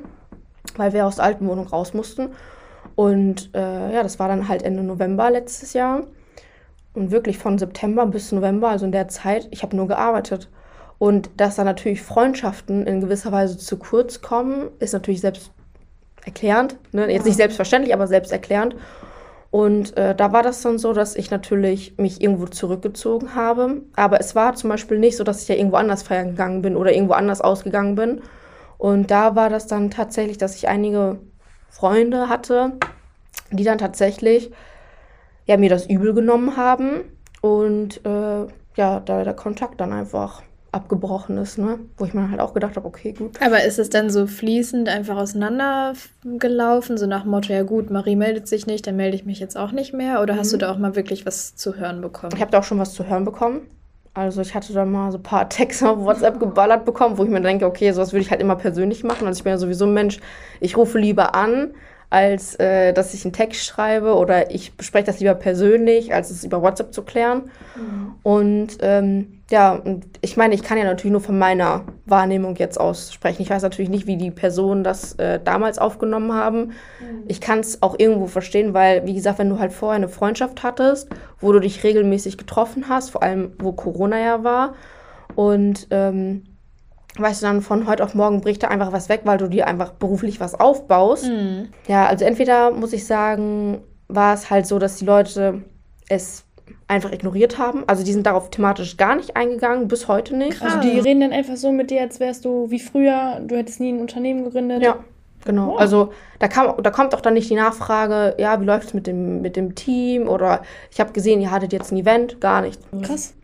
weil 0.77 0.93
wir 0.93 1.07
aus 1.07 1.15
der 1.15 1.27
alten 1.27 1.47
Wohnung 1.47 1.69
raus 1.69 1.95
mussten. 1.95 2.31
Und 2.97 3.55
äh, 3.55 3.95
ja, 3.95 4.03
das 4.03 4.19
war 4.19 4.27
dann 4.27 4.49
halt 4.49 4.65
Ende 4.65 4.83
November 4.83 5.31
letztes 5.31 5.75
Jahr. 5.75 6.03
Und 6.95 7.11
wirklich 7.11 7.39
von 7.39 7.59
September 7.59 8.07
bis 8.07 8.33
November, 8.33 8.69
also 8.69 8.87
in 8.87 8.93
der 8.93 9.09
Zeit, 9.09 9.49
ich 9.51 9.63
habe 9.63 9.77
nur 9.77 9.89
gearbeitet. 9.89 10.49
Und 10.99 11.31
dass 11.37 11.57
dann 11.57 11.67
natürlich 11.67 12.03
Freundschaften 12.03 12.87
in 12.87 13.01
gewisser 13.01 13.33
Weise 13.33 13.59
zu 13.59 13.79
kurz 13.79 14.23
kommen, 14.23 14.69
ist 14.79 14.93
natürlich 14.93 15.21
selbst 15.21 15.51
erklärend. 16.25 16.77
Ne? 16.93 17.11
Jetzt 17.13 17.27
nicht 17.27 17.37
selbstverständlich, 17.37 17.93
aber 17.93 18.07
selbsterklärend. 18.07 18.77
Und 19.51 19.97
äh, 19.97 20.17
da 20.17 20.33
war 20.33 20.43
das 20.43 20.63
dann 20.63 20.79
so, 20.79 20.93
dass 20.93 21.15
ich 21.15 21.31
natürlich 21.31 21.97
mich 21.97 22.21
irgendwo 22.21 22.47
zurückgezogen 22.47 23.37
habe. 23.37 23.83
Aber 23.95 24.19
es 24.19 24.35
war 24.35 24.55
zum 24.55 24.71
Beispiel 24.71 24.99
nicht 24.99 25.17
so, 25.17 25.23
dass 25.23 25.43
ich 25.43 25.49
ja 25.49 25.55
irgendwo 25.55 25.77
anders 25.77 26.03
feiern 26.03 26.31
gegangen 26.31 26.63
bin 26.63 26.75
oder 26.75 26.93
irgendwo 26.93 27.15
anders 27.15 27.41
ausgegangen 27.41 27.95
bin. 27.95 28.23
Und 28.79 29.11
da 29.13 29.37
war 29.37 29.51
das 29.51 29.67
dann 29.67 29.91
tatsächlich, 29.91 30.39
dass 30.39 30.57
ich 30.57 30.69
einige 30.69 31.19
Freunde 31.71 32.29
hatte, 32.29 32.73
die 33.53 33.65
dann 33.65 33.79
tatsächlich 33.79 34.51
ja, 35.47 35.57
mir 35.57 35.71
das 35.71 35.87
übel 35.87 36.15
genommen 36.15 36.57
haben. 36.57 37.01
Und 37.41 38.05
äh, 38.05 38.47
ja, 38.77 39.01
da 39.01 39.25
der 39.25 39.35
Kontakt 39.35 39.81
dann 39.81 39.93
einfach 39.93 40.43
abgebrochen 40.75 41.39
ist, 41.39 41.57
ne? 41.57 41.79
Wo 41.97 42.05
ich 42.05 42.15
mir 42.15 42.31
halt 42.31 42.41
auch 42.41 42.53
gedacht 42.53 42.77
habe, 42.77 42.87
okay, 42.87 43.13
gut. 43.13 43.41
Aber 43.41 43.63
ist 43.63 43.79
es 43.79 43.91
dann 43.91 44.11
so 44.11 44.27
fließend 44.27 44.89
einfach 44.89 45.17
auseinandergelaufen, 45.17 46.99
so 46.99 47.07
nach 47.07 47.23
dem 47.23 47.31
Motto, 47.31 47.53
ja 47.53 47.63
gut, 47.63 47.91
Marie 47.91 48.17
meldet 48.17 48.49
sich 48.49 48.67
nicht, 48.67 48.87
dann 48.87 48.97
melde 48.97 49.17
ich 49.17 49.25
mich 49.25 49.39
jetzt 49.39 49.57
auch 49.57 49.71
nicht 49.71 49.95
mehr? 49.95 50.21
Oder 50.21 50.35
mhm. 50.35 50.39
hast 50.39 50.53
du 50.53 50.57
mhm. 50.57 50.61
da 50.61 50.73
auch 50.73 50.79
mal 50.79 50.97
wirklich 50.97 51.25
was 51.25 51.55
zu 51.55 51.77
hören 51.77 52.01
bekommen? 52.01 52.33
Ich 52.35 52.41
habe 52.41 52.51
da 52.51 52.59
auch 52.59 52.65
schon 52.65 52.79
was 52.79 52.93
zu 52.93 53.07
hören 53.07 53.25
bekommen. 53.25 53.61
Also 54.15 54.43
ich 54.43 54.55
hatte 54.55 54.73
da 54.73 54.85
mal 54.85 55.13
so 55.13 55.19
ein 55.19 55.23
paar 55.23 55.49
Texte 55.49 55.89
auf 55.89 56.01
WhatsApp 56.01 56.41
geballert 56.41 56.85
bekommen, 56.85 57.19
wo 57.19 57.25
ich 57.25 57.31
mir 57.31 57.41
denke, 57.41 57.67
okay, 57.67 57.93
sowas 57.93 58.13
würde 58.13 58.23
ich 58.23 58.31
halt 58.31 58.41
immer 58.41 58.57
persönlich 58.57 59.05
machen. 59.05 59.27
Also 59.27 59.39
ich 59.39 59.45
bin 59.45 59.53
ja 59.53 59.59
sowieso 59.59 59.87
ein 59.87 59.95
Mensch, 59.95 60.19
ich 60.61 60.77
rufe 60.77 60.99
lieber 60.99 61.35
an, 61.37 61.75
als 62.14 62.54
äh, 62.61 62.92
dass 62.92 63.12
ich 63.12 63.25
einen 63.25 63.33
Text 63.33 63.64
schreibe 63.64 64.14
oder 64.14 64.52
ich 64.52 64.76
bespreche 64.76 65.06
das 65.06 65.18
lieber 65.18 65.35
persönlich, 65.35 66.14
als 66.14 66.30
es 66.30 66.44
über 66.44 66.62
WhatsApp 66.62 66.94
zu 66.94 67.02
klären. 67.02 67.50
Mhm. 67.75 68.14
Und 68.23 68.68
ähm, 68.83 69.40
ja, 69.50 69.73
und 69.73 70.04
ich 70.21 70.37
meine, 70.37 70.54
ich 70.54 70.62
kann 70.62 70.78
ja 70.78 70.85
natürlich 70.85 71.11
nur 71.11 71.21
von 71.21 71.37
meiner 71.37 71.83
Wahrnehmung 72.06 72.54
jetzt 72.54 72.78
aussprechen. 72.78 73.42
Ich 73.42 73.50
weiß 73.50 73.62
natürlich 73.62 73.90
nicht, 73.90 74.06
wie 74.06 74.16
die 74.16 74.30
Personen 74.30 74.85
das 74.85 75.14
äh, 75.14 75.40
damals 75.42 75.78
aufgenommen 75.78 76.33
haben. 76.33 76.66
Mhm. 76.66 77.25
Ich 77.26 77.40
kann 77.40 77.59
es 77.59 77.83
auch 77.83 77.99
irgendwo 77.99 78.28
verstehen, 78.28 78.75
weil, 78.75 79.04
wie 79.06 79.14
gesagt, 79.14 79.40
wenn 79.40 79.50
du 79.50 79.59
halt 79.59 79.73
vorher 79.73 79.97
eine 79.97 80.09
Freundschaft 80.09 80.62
hattest, 80.62 81.09
wo 81.40 81.50
du 81.50 81.59
dich 81.59 81.83
regelmäßig 81.83 82.38
getroffen 82.38 82.88
hast, 82.88 83.11
vor 83.11 83.25
allem 83.25 83.54
wo 83.59 83.73
Corona 83.73 84.21
ja 84.21 84.44
war, 84.44 84.75
und 85.35 85.88
ähm, 85.90 86.44
weißt 87.18 87.42
du, 87.42 87.47
dann 87.47 87.62
von 87.62 87.87
heute 87.87 88.02
auf 88.02 88.14
morgen 88.14 88.40
bricht 88.40 88.62
da 88.62 88.68
einfach 88.68 88.92
was 88.92 89.09
weg, 89.09 89.23
weil 89.25 89.38
du 89.38 89.49
dir 89.49 89.66
einfach 89.66 89.92
beruflich 89.92 90.40
was 90.40 90.59
aufbaust. 90.59 91.26
Mhm. 91.26 91.68
Ja, 91.87 92.06
also 92.06 92.25
entweder 92.25 92.71
muss 92.71 92.92
ich 92.92 93.06
sagen, 93.06 93.83
war 94.09 94.35
es 94.35 94.50
halt 94.50 94.66
so, 94.66 94.78
dass 94.78 94.97
die 94.97 95.04
Leute 95.04 95.62
es 96.09 96.44
einfach 96.88 97.12
ignoriert 97.12 97.59
haben. 97.59 97.85
Also 97.87 98.04
die 98.04 98.12
sind 98.12 98.26
darauf 98.26 98.50
thematisch 98.50 98.97
gar 98.97 99.16
nicht 99.16 99.37
eingegangen, 99.37 99.88
bis 99.88 100.09
heute 100.09 100.37
nicht. 100.37 100.61
Also 100.62 100.80
die 100.80 100.99
reden 100.99 101.21
dann 101.21 101.33
einfach 101.33 101.56
so 101.56 101.73
mit 101.73 101.90
dir, 101.90 102.00
als 102.02 102.21
wärst 102.21 102.44
du 102.44 102.71
wie 102.71 102.80
früher, 102.80 103.40
du 103.44 103.56
hättest 103.56 103.80
nie 103.80 103.92
ein 103.92 104.00
Unternehmen 104.00 104.44
gegründet. 104.44 104.83
Ja. 104.83 104.99
Genau, 105.44 105.75
oh. 105.75 105.76
also 105.76 106.11
da, 106.38 106.49
kam, 106.49 106.83
da 106.83 106.90
kommt 106.90 107.14
auch 107.14 107.21
dann 107.21 107.35
nicht 107.35 107.50
die 107.50 107.54
Nachfrage, 107.54 108.35
ja, 108.38 108.59
wie 108.62 108.64
läuft 108.64 108.88
es 108.88 108.94
mit 108.94 109.06
dem, 109.06 109.42
mit 109.42 109.56
dem 109.56 109.75
Team 109.75 110.26
oder 110.26 110.62
ich 110.90 111.00
habe 111.00 111.12
gesehen, 111.12 111.38
ihr 111.42 111.50
hattet 111.50 111.75
jetzt 111.75 111.92
ein 111.92 111.99
Event, 111.99 112.40
gar 112.40 112.62
nicht. 112.62 112.80
Krass. 113.02 113.35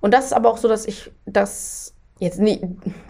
Und 0.00 0.14
das 0.14 0.26
ist 0.26 0.32
aber 0.32 0.48
auch 0.48 0.58
so, 0.58 0.68
dass 0.68 0.86
ich 0.86 1.10
das 1.26 1.89
jetzt 2.20 2.38
nicht, 2.38 2.62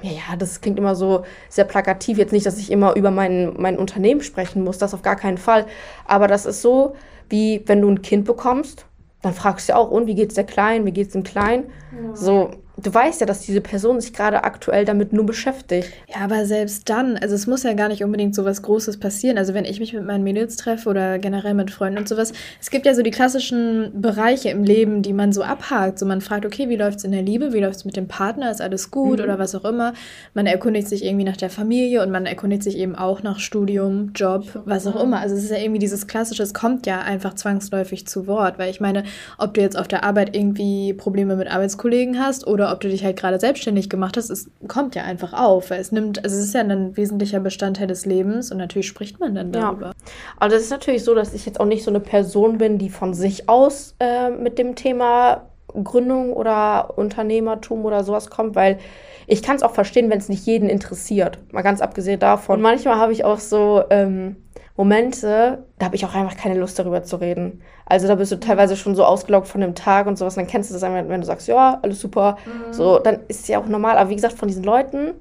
ja, 0.03 0.37
das 0.39 0.61
klingt 0.61 0.79
immer 0.79 0.95
so 0.95 1.25
sehr 1.49 1.65
plakativ, 1.65 2.17
jetzt 2.17 2.33
nicht, 2.33 2.47
dass 2.47 2.59
ich 2.59 2.71
immer 2.71 2.97
über 2.97 3.11
mein, 3.11 3.55
mein 3.59 3.77
Unternehmen 3.77 4.23
sprechen 4.23 4.65
muss, 4.65 4.79
das 4.79 4.95
auf 4.95 5.03
gar 5.03 5.17
keinen 5.17 5.37
Fall. 5.37 5.67
Aber 6.07 6.29
das 6.29 6.47
ist 6.47 6.63
so, 6.63 6.95
wie 7.29 7.63
wenn 7.67 7.83
du 7.83 7.89
ein 7.91 8.03
Kind 8.03 8.25
bekommst, 8.25 8.87
dann 9.21 9.35
fragst 9.35 9.69
du 9.69 9.73
ja 9.73 9.79
auch, 9.79 9.91
und 9.91 10.07
wie 10.07 10.15
geht's 10.15 10.37
der 10.37 10.45
Kleinen, 10.45 10.87
wie 10.87 10.93
geht's 10.93 11.13
dem 11.13 11.25
Kleinen? 11.25 11.65
Ja. 11.93 12.17
So, 12.17 12.51
du 12.83 12.93
weißt 12.93 13.21
ja, 13.21 13.27
dass 13.27 13.41
diese 13.41 13.61
Person 13.61 14.01
sich 14.01 14.13
gerade 14.13 14.45
aktuell 14.45 14.85
damit 14.85 15.13
nur 15.13 15.27
beschäftigt. 15.27 15.91
Ja, 16.09 16.23
aber 16.23 16.45
selbst 16.47 16.89
dann, 16.89 17.17
also 17.17 17.35
es 17.35 17.47
muss 17.47 17.63
ja 17.63 17.73
gar 17.75 17.89
nicht 17.89 18.05
unbedingt 18.05 18.35
so 18.35 18.45
was 18.45 18.63
Großes 18.63 18.99
passieren. 18.99 19.39
Also 19.39 19.55
wenn 19.55 19.65
ich 19.65 19.81
mich 19.81 19.93
mit 19.93 20.05
meinen 20.05 20.25
Mädels 20.25 20.57
treffe 20.57 20.89
oder 20.89 21.19
generell 21.19 21.55
mit 21.55 21.71
Freunden 21.71 21.99
und 21.99 22.09
sowas, 22.09 22.33
es 22.61 22.71
gibt 22.71 22.87
ja 22.87 22.95
so 22.95 23.03
die 23.03 23.11
klassischen 23.11 24.01
Bereiche 24.01 24.51
im 24.51 24.65
Leben, 24.65 25.03
die 25.03 25.13
man 25.13 25.33
so 25.33 25.43
abhakt. 25.43 25.99
So 25.99 26.07
man 26.07 26.21
fragt, 26.21 26.47
okay, 26.47 26.69
wie 26.69 26.77
läuft's 26.77 27.05
in 27.05 27.13
der 27.13 27.23
Liebe, 27.23 27.53
wie 27.53 27.61
läuft's 27.61 27.85
mit 27.85 27.97
dem 27.97 28.09
Partner, 28.09 28.51
ist 28.51 28.61
alles 28.61 28.91
gut 28.91 29.19
mhm. 29.19 29.25
oder 29.25 29.39
was 29.39 29.55
auch 29.55 29.65
immer. 29.65 29.93
Man 30.35 30.47
erkundigt 30.47 30.89
sich 30.89 31.05
irgendwie 31.05 31.25
nach 31.25 31.37
der 31.37 31.51
Familie 31.51 32.03
und 32.03 32.11
man 32.11 32.27
erkundigt 32.27 32.63
sich 32.63 32.79
eben 32.79 32.95
auch 32.95 33.23
nach 33.23 33.39
Studium, 33.39 34.13
Job, 34.15 34.45
was 34.65 34.87
auch 34.87 35.01
immer. 35.03 35.21
Also 35.21 35.35
es 35.35 35.45
ist 35.45 35.51
ja 35.51 35.59
irgendwie 35.59 35.79
dieses 35.79 36.07
klassische, 36.07 36.43
es 36.43 36.55
kommt 36.55 36.87
ja 36.87 37.01
einfach 37.01 37.35
zwangsläufig 37.35 38.07
zu 38.07 38.27
Wort, 38.27 38.59
weil 38.59 38.71
ich 38.71 38.81
meine, 38.81 39.05
ob 39.39 39.55
du 39.55 39.61
jetzt 39.61 39.79
auf 39.79 39.89
der 39.89 40.05
Arbeit 40.05 40.37
irgendwie 40.37 40.95
Probleme 40.95 41.37
mit 41.37 41.51
Arbeitskollegen 41.51 42.19
hast 42.19 42.47
oder 42.47 42.70
ob 42.73 42.81
du 42.81 42.89
dich 42.89 43.05
halt 43.05 43.19
gerade 43.19 43.39
selbstständig 43.39 43.91
gemacht 43.91 44.17
hast, 44.17 44.31
es 44.31 44.51
kommt 44.69 44.95
ja 44.95 45.05
einfach 45.05 45.33
auf, 45.33 45.71
weil 45.71 45.81
es 45.81 45.93
nimmt, 45.93 46.23
also 46.25 46.37
es 46.37 46.45
ist 46.45 46.55
ja 46.55 46.61
ein 46.61 46.97
wesentlicher 46.97 47.41
Bestandteil 47.41 47.87
des 47.87 48.07
Lebens 48.07 48.51
und 48.51 48.59
natürlich 48.59 48.89
spricht 48.89 49.21
man 49.21 49.35
dann 49.35 49.53
darüber. 49.53 49.87
Ja. 49.87 49.93
Also 50.39 50.57
es 50.57 50.63
ist 50.63 50.71
natürlich 50.71 51.05
so, 51.05 51.15
dass 51.15 51.35
ich 51.35 51.47
jetzt 51.47 51.61
auch 51.61 51.67
nicht 51.67 51.85
so 51.85 51.91
eine 51.91 52.01
Person 52.01 52.59
bin, 52.59 52.79
die 52.79 52.91
von 52.91 53.15
sich 53.15 53.49
aus 53.49 53.95
äh, 54.01 54.31
mit 54.31 54.59
dem 54.59 54.75
Thema 54.75 55.51
Gründung 55.85 56.33
oder 56.33 56.99
Unternehmertum 56.99 57.85
oder 57.85 58.05
sowas 58.05 58.31
kommt, 58.31 58.55
weil 58.55 58.79
ich 59.27 59.43
kann 59.43 59.57
es 59.57 59.63
auch 59.63 59.73
verstehen, 59.73 60.11
wenn 60.11 60.19
es 60.19 60.29
nicht 60.29 60.45
jeden 60.47 60.69
interessiert. 60.69 61.39
Mal 61.53 61.63
ganz 61.63 61.81
abgesehen 61.81 62.19
davon. 62.19 62.57
Und 62.57 62.63
manchmal 62.63 62.97
habe 62.97 63.13
ich 63.13 63.25
auch 63.25 63.39
so 63.39 63.85
ähm, 63.91 64.37
Momente, 64.81 65.67
da 65.79 65.85
habe 65.85 65.97
ich 65.97 66.07
auch 66.07 66.15
einfach 66.15 66.39
keine 66.39 66.59
Lust 66.59 66.79
darüber 66.79 67.03
zu 67.03 67.17
reden. 67.17 67.61
Also 67.85 68.09
da 68.09 68.15
bist 68.15 68.33
du 68.33 68.41
teilweise 68.41 68.79
schon 68.79 68.95
so 68.95 69.05
ausgelaugt 69.05 69.47
von 69.47 69.61
dem 69.61 69.75
Tag 69.75 70.07
und 70.07 70.17
sowas. 70.17 70.37
dann 70.37 70.47
kennst 70.47 70.71
du 70.71 70.75
das 70.75 70.83
einfach, 70.83 71.07
wenn 71.07 71.21
du 71.21 71.27
sagst, 71.27 71.49
ja, 71.49 71.79
alles 71.83 72.01
super. 72.01 72.39
Mhm. 72.47 72.73
So, 72.73 72.99
dann 72.99 73.19
ist 73.29 73.43
es 73.43 73.49
ja 73.49 73.61
auch 73.61 73.67
normal. 73.67 73.99
Aber 73.99 74.09
wie 74.09 74.15
gesagt, 74.15 74.39
von 74.39 74.49
diesen 74.49 74.65
Leuten 74.65 75.13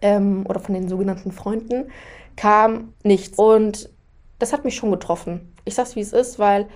ähm, 0.00 0.46
oder 0.48 0.60
von 0.60 0.74
den 0.74 0.88
sogenannten 0.88 1.30
Freunden 1.30 1.90
kam 2.36 2.94
nichts. 3.02 3.38
Und 3.38 3.90
das 4.38 4.54
hat 4.54 4.64
mich 4.64 4.76
schon 4.76 4.90
getroffen. 4.90 5.52
Ich 5.66 5.74
sag's, 5.74 5.94
wie 5.94 6.00
es 6.00 6.14
ist, 6.14 6.38
weil 6.38 6.66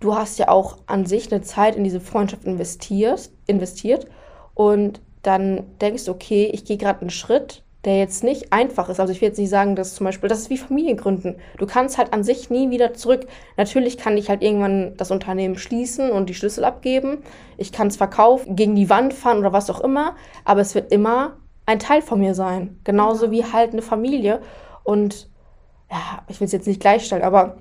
du 0.00 0.14
hast 0.14 0.38
ja 0.38 0.48
auch 0.48 0.78
an 0.86 1.04
sich 1.04 1.30
eine 1.30 1.42
Zeit 1.42 1.76
in 1.76 1.84
diese 1.84 2.00
Freundschaft 2.00 2.44
investiert, 2.44 3.28
investiert 3.46 4.06
und 4.54 5.02
dann 5.22 5.64
denkst 5.82 6.06
du, 6.06 6.12
okay, 6.12 6.50
ich 6.50 6.64
gehe 6.64 6.78
gerade 6.78 7.02
einen 7.02 7.10
Schritt 7.10 7.62
der 7.84 7.98
jetzt 7.98 8.22
nicht 8.22 8.52
einfach 8.52 8.88
ist. 8.88 9.00
Also 9.00 9.12
ich 9.12 9.20
will 9.20 9.28
jetzt 9.28 9.38
nicht 9.38 9.50
sagen, 9.50 9.74
dass 9.74 9.94
zum 9.94 10.04
Beispiel, 10.04 10.28
das 10.28 10.40
ist 10.40 10.50
wie 10.50 10.58
Familiengründen. 10.58 11.36
Du 11.58 11.66
kannst 11.66 11.98
halt 11.98 12.12
an 12.12 12.22
sich 12.22 12.48
nie 12.48 12.70
wieder 12.70 12.94
zurück. 12.94 13.26
Natürlich 13.56 13.98
kann 13.98 14.16
ich 14.16 14.28
halt 14.28 14.42
irgendwann 14.42 14.96
das 14.96 15.10
Unternehmen 15.10 15.56
schließen 15.56 16.10
und 16.10 16.28
die 16.28 16.34
Schlüssel 16.34 16.64
abgeben. 16.64 17.18
Ich 17.56 17.72
kann 17.72 17.88
es 17.88 17.96
verkaufen, 17.96 18.54
gegen 18.54 18.76
die 18.76 18.88
Wand 18.88 19.14
fahren 19.14 19.38
oder 19.38 19.52
was 19.52 19.68
auch 19.68 19.80
immer. 19.80 20.14
Aber 20.44 20.60
es 20.60 20.74
wird 20.74 20.92
immer 20.92 21.36
ein 21.66 21.80
Teil 21.80 22.02
von 22.02 22.20
mir 22.20 22.34
sein. 22.34 22.78
Genauso 22.84 23.30
wie 23.30 23.44
halt 23.44 23.72
eine 23.72 23.82
Familie. 23.82 24.40
Und 24.84 25.28
ja, 25.90 26.22
ich 26.28 26.40
will 26.40 26.46
es 26.46 26.52
jetzt 26.52 26.66
nicht 26.66 26.80
gleichstellen, 26.80 27.24
aber 27.24 27.56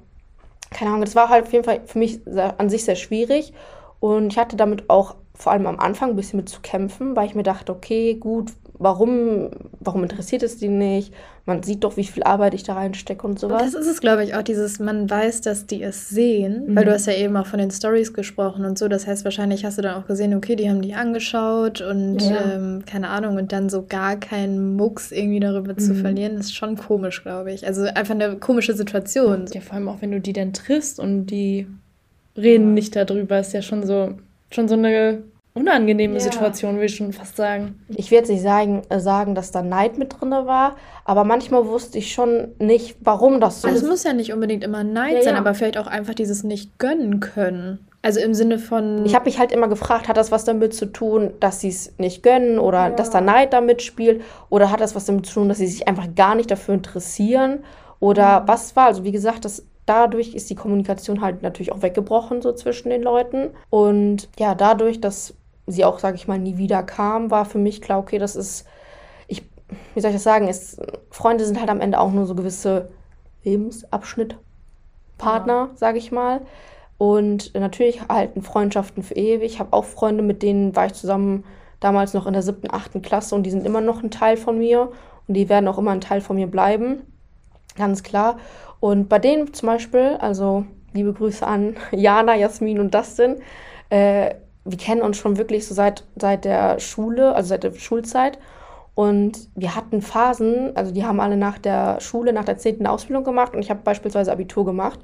keine 0.69 0.91
Ahnung, 0.91 1.01
das 1.01 1.15
war 1.15 1.29
halt 1.29 1.45
auf 1.45 1.53
jeden 1.53 1.65
Fall 1.65 1.81
für 1.86 1.99
mich 1.99 2.21
an 2.57 2.69
sich 2.69 2.86
sehr 2.86 2.95
schwierig. 2.95 3.53
Und 3.99 4.34
ich 4.34 4.39
hatte 4.39 4.55
damit 4.55 4.89
auch 4.89 5.15
vor 5.34 5.51
allem 5.51 5.65
am 5.65 5.79
Anfang 5.79 6.12
ein 6.12 6.15
bisschen 6.15 6.38
mit 6.38 6.49
zu 6.49 6.62
kämpfen, 6.62 7.15
weil 7.15 7.27
ich 7.27 7.36
mir 7.36 7.43
dachte, 7.43 7.71
okay, 7.71 8.15
gut, 8.15 8.51
warum, 8.82 9.52
warum 9.80 10.04
interessiert 10.04 10.44
es 10.44 10.58
die 10.58 10.67
nicht? 10.67 11.13
Man 11.46 11.63
sieht 11.63 11.84
doch, 11.84 11.98
wie 11.98 12.04
viel 12.04 12.24
Arbeit 12.24 12.54
ich 12.54 12.63
da 12.63 12.74
reinstecke 12.74 13.26
und 13.26 13.39
sowas. 13.39 13.62
Das 13.62 13.74
ist 13.74 13.88
es, 13.88 14.02
glaube 14.02 14.24
ich, 14.24 14.36
auch 14.36 14.41
dieses, 14.41 14.80
man 14.80 15.10
weiß, 15.10 15.41
dass 15.41 15.65
die 15.65 15.82
es 15.84 16.10
sehen, 16.10 16.65
mhm. 16.67 16.76
weil 16.76 16.86
du 16.86 16.91
hast 16.91 17.06
ja 17.08 17.13
eben 17.13 17.38
auch 17.38 17.46
von 17.46 17.60
den 17.60 17.72
Stories 17.72 18.13
gesprochen 18.13 18.65
und 18.65 18.78
so. 18.78 18.88
Das 18.88 19.08
heißt, 19.08 19.24
wahrscheinlich 19.24 19.65
hast 19.65 19.78
du 19.78 19.82
dann 19.84 20.02
auch 20.02 20.08
gesehen, 20.08 20.34
okay, 20.34 20.56
die 20.56 20.70
haben 20.70 20.82
die 20.82 20.94
angeschaut 20.94 21.82
und 21.82 22.20
ja. 22.22 22.56
ähm, 22.56 22.84
keine 22.86 23.10
Ahnung, 23.10 23.38
und 23.38 23.52
dann 23.52 23.70
so 23.70 23.86
gar 23.88 24.15
keinen 24.17 24.76
Mucks 24.76 25.12
irgendwie 25.12 25.39
darüber 25.39 25.74
mhm. 25.74 25.80
zu 25.80 25.96
verlieren, 25.96 26.38
ist 26.38 26.56
schon 26.56 26.76
komisch, 26.76 27.24
glaube 27.24 27.52
ich. 27.54 27.65
Also 27.65 27.84
einfach 27.84 28.15
eine 28.15 28.38
komische 28.38 28.74
Situation. 28.74 29.46
Ja, 29.54 29.62
vor 29.62 29.76
allem 29.76 29.89
auch, 29.89 30.02
wenn 30.02 30.12
du 30.12 30.20
die 30.20 30.34
dann 30.34 30.54
triffst 30.54 31.00
und 31.00 31.28
die 31.28 31.67
reden 32.36 32.74
nicht 32.74 32.96
darüber, 32.96 33.39
ist 33.39 33.54
ja 33.54 33.62
schon 33.62 33.86
so, 33.86 34.15
schon 34.50 34.67
so 34.67 34.76
eine 34.76 35.24
unangenehme 35.53 36.15
ja. 36.15 36.19
Situation, 36.19 36.75
würde 36.75 36.85
ich 36.85 36.95
schon 36.95 37.11
fast 37.13 37.35
sagen. 37.35 37.83
Ich 37.89 38.09
werde 38.11 38.27
jetzt 38.27 38.31
nicht 38.31 38.43
sagen, 38.43 38.83
äh, 38.89 38.99
sagen, 38.99 39.35
dass 39.35 39.51
da 39.51 39.61
Neid 39.61 39.97
mit 39.97 40.19
drin 40.19 40.31
war, 40.31 40.75
aber 41.03 41.23
manchmal 41.23 41.67
wusste 41.67 41.97
ich 41.97 42.13
schon 42.13 42.49
nicht, 42.59 42.97
warum 43.01 43.41
das 43.41 43.61
so 43.61 43.67
also 43.67 43.77
ist. 43.77 43.83
Es 43.83 43.89
muss 43.89 44.03
ja 44.03 44.13
nicht 44.13 44.31
unbedingt 44.33 44.63
immer 44.63 44.83
Neid 44.83 45.15
ja, 45.15 45.21
sein, 45.23 45.33
ja. 45.33 45.39
aber 45.39 45.53
vielleicht 45.53 45.77
auch 45.77 45.87
einfach 45.87 46.13
dieses 46.13 46.43
nicht 46.43 46.79
gönnen 46.79 47.19
können. 47.19 47.85
Also 48.03 48.19
im 48.19 48.33
Sinne 48.33 48.57
von. 48.57 49.05
Ich 49.05 49.13
habe 49.13 49.25
mich 49.25 49.37
halt 49.37 49.51
immer 49.51 49.67
gefragt, 49.67 50.07
hat 50.07 50.17
das 50.17 50.31
was 50.31 50.43
damit 50.43 50.73
zu 50.73 50.87
tun, 50.87 51.33
dass 51.39 51.59
sie 51.59 51.69
es 51.69 51.93
nicht 51.99 52.23
gönnen 52.23 52.57
oder 52.57 52.89
dass 52.89 53.11
da 53.11 53.21
Neid 53.21 53.53
damit 53.53 53.83
spielt? 53.83 54.23
Oder 54.49 54.71
hat 54.71 54.81
das 54.81 54.95
was 54.95 55.05
damit 55.05 55.27
zu 55.27 55.35
tun, 55.35 55.49
dass 55.49 55.59
sie 55.59 55.67
sich 55.67 55.87
einfach 55.87 56.07
gar 56.15 56.33
nicht 56.33 56.49
dafür 56.49 56.73
interessieren? 56.73 57.59
Oder 57.99 58.41
mhm. 58.41 58.47
was 58.47 58.75
war? 58.75 58.87
Also 58.87 59.03
wie 59.03 59.11
gesagt, 59.11 59.45
das 59.45 59.65
dadurch 59.85 60.33
ist 60.33 60.49
die 60.49 60.55
Kommunikation 60.55 61.21
halt 61.21 61.41
natürlich 61.41 61.71
auch 61.71 61.81
weggebrochen 61.81 62.41
so 62.41 62.53
zwischen 62.53 62.89
den 62.89 63.03
Leuten. 63.03 63.49
Und 63.69 64.29
ja, 64.39 64.55
dadurch, 64.55 64.99
dass 65.01 65.35
sie 65.67 65.86
auch, 65.86 66.00
sage 66.00 66.15
ich 66.15 66.28
mal, 66.28 66.39
nie 66.39 66.58
wieder 66.58 66.84
kam, 66.84 67.32
war 67.32 67.45
für 67.45 67.60
mich 67.60 67.82
klar, 67.82 68.00
okay, 68.00 68.17
das 68.17 68.36
ist, 68.36 68.65
ich, 69.28 69.43
wie 69.93 70.02
soll 70.02 70.12
ich 70.12 70.15
das 70.15 70.24
sagen, 70.24 70.47
ist, 70.47 70.82
Freunde 71.10 71.45
sind 71.45 71.60
halt 71.60 71.69
am 71.69 71.82
Ende 71.82 72.00
auch 72.00 72.12
nur 72.12 72.26
so 72.26 72.36
gewisse 72.36 72.89
Lebensabschnittpartner, 73.43 75.69
ja. 75.71 75.76
sage 75.76 75.97
ich 75.97 76.12
mal. 76.12 76.41
Und 76.97 77.56
natürlich 77.56 78.08
halten 78.10 78.43
Freundschaften 78.43 79.02
für 79.02 79.15
ewig. 79.15 79.54
Ich 79.54 79.60
habe 79.60 79.74
auch 79.74 79.86
Freunde, 79.86 80.21
mit 80.21 80.43
denen 80.43 80.76
war 80.76 80.86
ich 80.86 80.93
zusammen 80.93 81.45
damals 81.80 82.13
noch 82.13 82.28
in 82.28 82.34
der 82.34 82.43
siebten, 82.43 82.71
achten 82.71 83.02
Klasse 83.02 83.34
und 83.34 83.43
die 83.43 83.50
sind 83.50 83.65
immer 83.65 83.82
noch 83.82 84.04
ein 84.04 84.12
Teil 84.12 84.38
von 84.38 84.60
mir 84.60 84.91
und 85.28 85.34
die 85.34 85.50
werden 85.50 85.67
auch 85.67 85.80
immer 85.80 85.91
ein 85.91 86.02
Teil 86.02 86.21
von 86.21 86.36
mir 86.36 86.47
bleiben. 86.47 87.02
Ganz 87.76 88.04
klar. 88.04 88.38
Und 88.80 89.10
bei 89.10 89.17
denen 89.17 89.54
zum 89.54 89.67
Beispiel, 89.67 90.17
also 90.19 90.65
liebe 90.93 91.13
Grüße 91.13 91.45
an 91.45 91.76
Jana, 91.91 92.36
Jasmin 92.36 92.80
und 92.80 92.93
Dustin, 92.93 93.38
äh, 93.89 94.36
wir 94.65 94.78
kennen 94.78 95.02
uns 95.02 95.17
schon 95.17 95.38
wirklich 95.38 95.67
so 95.67 95.74
seit, 95.74 96.06
seit 96.15 96.45
der 96.45 96.80
Schule, 96.80 97.34
also 97.36 97.50
seit 97.50 97.63
der 97.63 97.74
Schulzeit. 97.74 98.38
Und 98.93 99.50
wir 99.56 99.76
hatten 99.76 100.02
Phasen, 100.02 100.76
also 100.76 100.91
die 100.91 101.06
haben 101.06 101.19
alle 101.19 101.38
nach 101.38 101.58
der 101.58 102.00
Schule, 102.02 102.34
nach 102.34 102.43
der 102.43 102.58
10. 102.58 102.86
Ausbildung 102.86 103.24
gemacht 103.24 103.56
und 103.56 103.62
ich 103.62 103.69
habe 103.69 103.82
beispielsweise 103.84 104.32
Abitur 104.32 104.65
gemacht. 104.65 105.00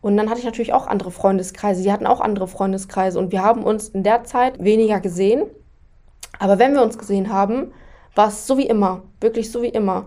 Und 0.00 0.16
dann 0.16 0.28
hatte 0.28 0.38
ich 0.38 0.44
natürlich 0.44 0.72
auch 0.72 0.86
andere 0.86 1.10
Freundeskreise, 1.10 1.82
die 1.82 1.92
hatten 1.92 2.06
auch 2.06 2.20
andere 2.20 2.48
Freundeskreise 2.48 3.18
und 3.18 3.32
wir 3.32 3.42
haben 3.42 3.62
uns 3.62 3.88
in 3.88 4.02
der 4.02 4.24
Zeit 4.24 4.62
weniger 4.62 5.00
gesehen. 5.00 5.44
Aber 6.38 6.58
wenn 6.58 6.74
wir 6.74 6.82
uns 6.82 6.98
gesehen 6.98 7.32
haben, 7.32 7.72
war 8.14 8.28
es 8.28 8.46
so 8.46 8.58
wie 8.58 8.66
immer, 8.66 9.02
wirklich 9.20 9.52
so 9.52 9.62
wie 9.62 9.68
immer. 9.68 10.06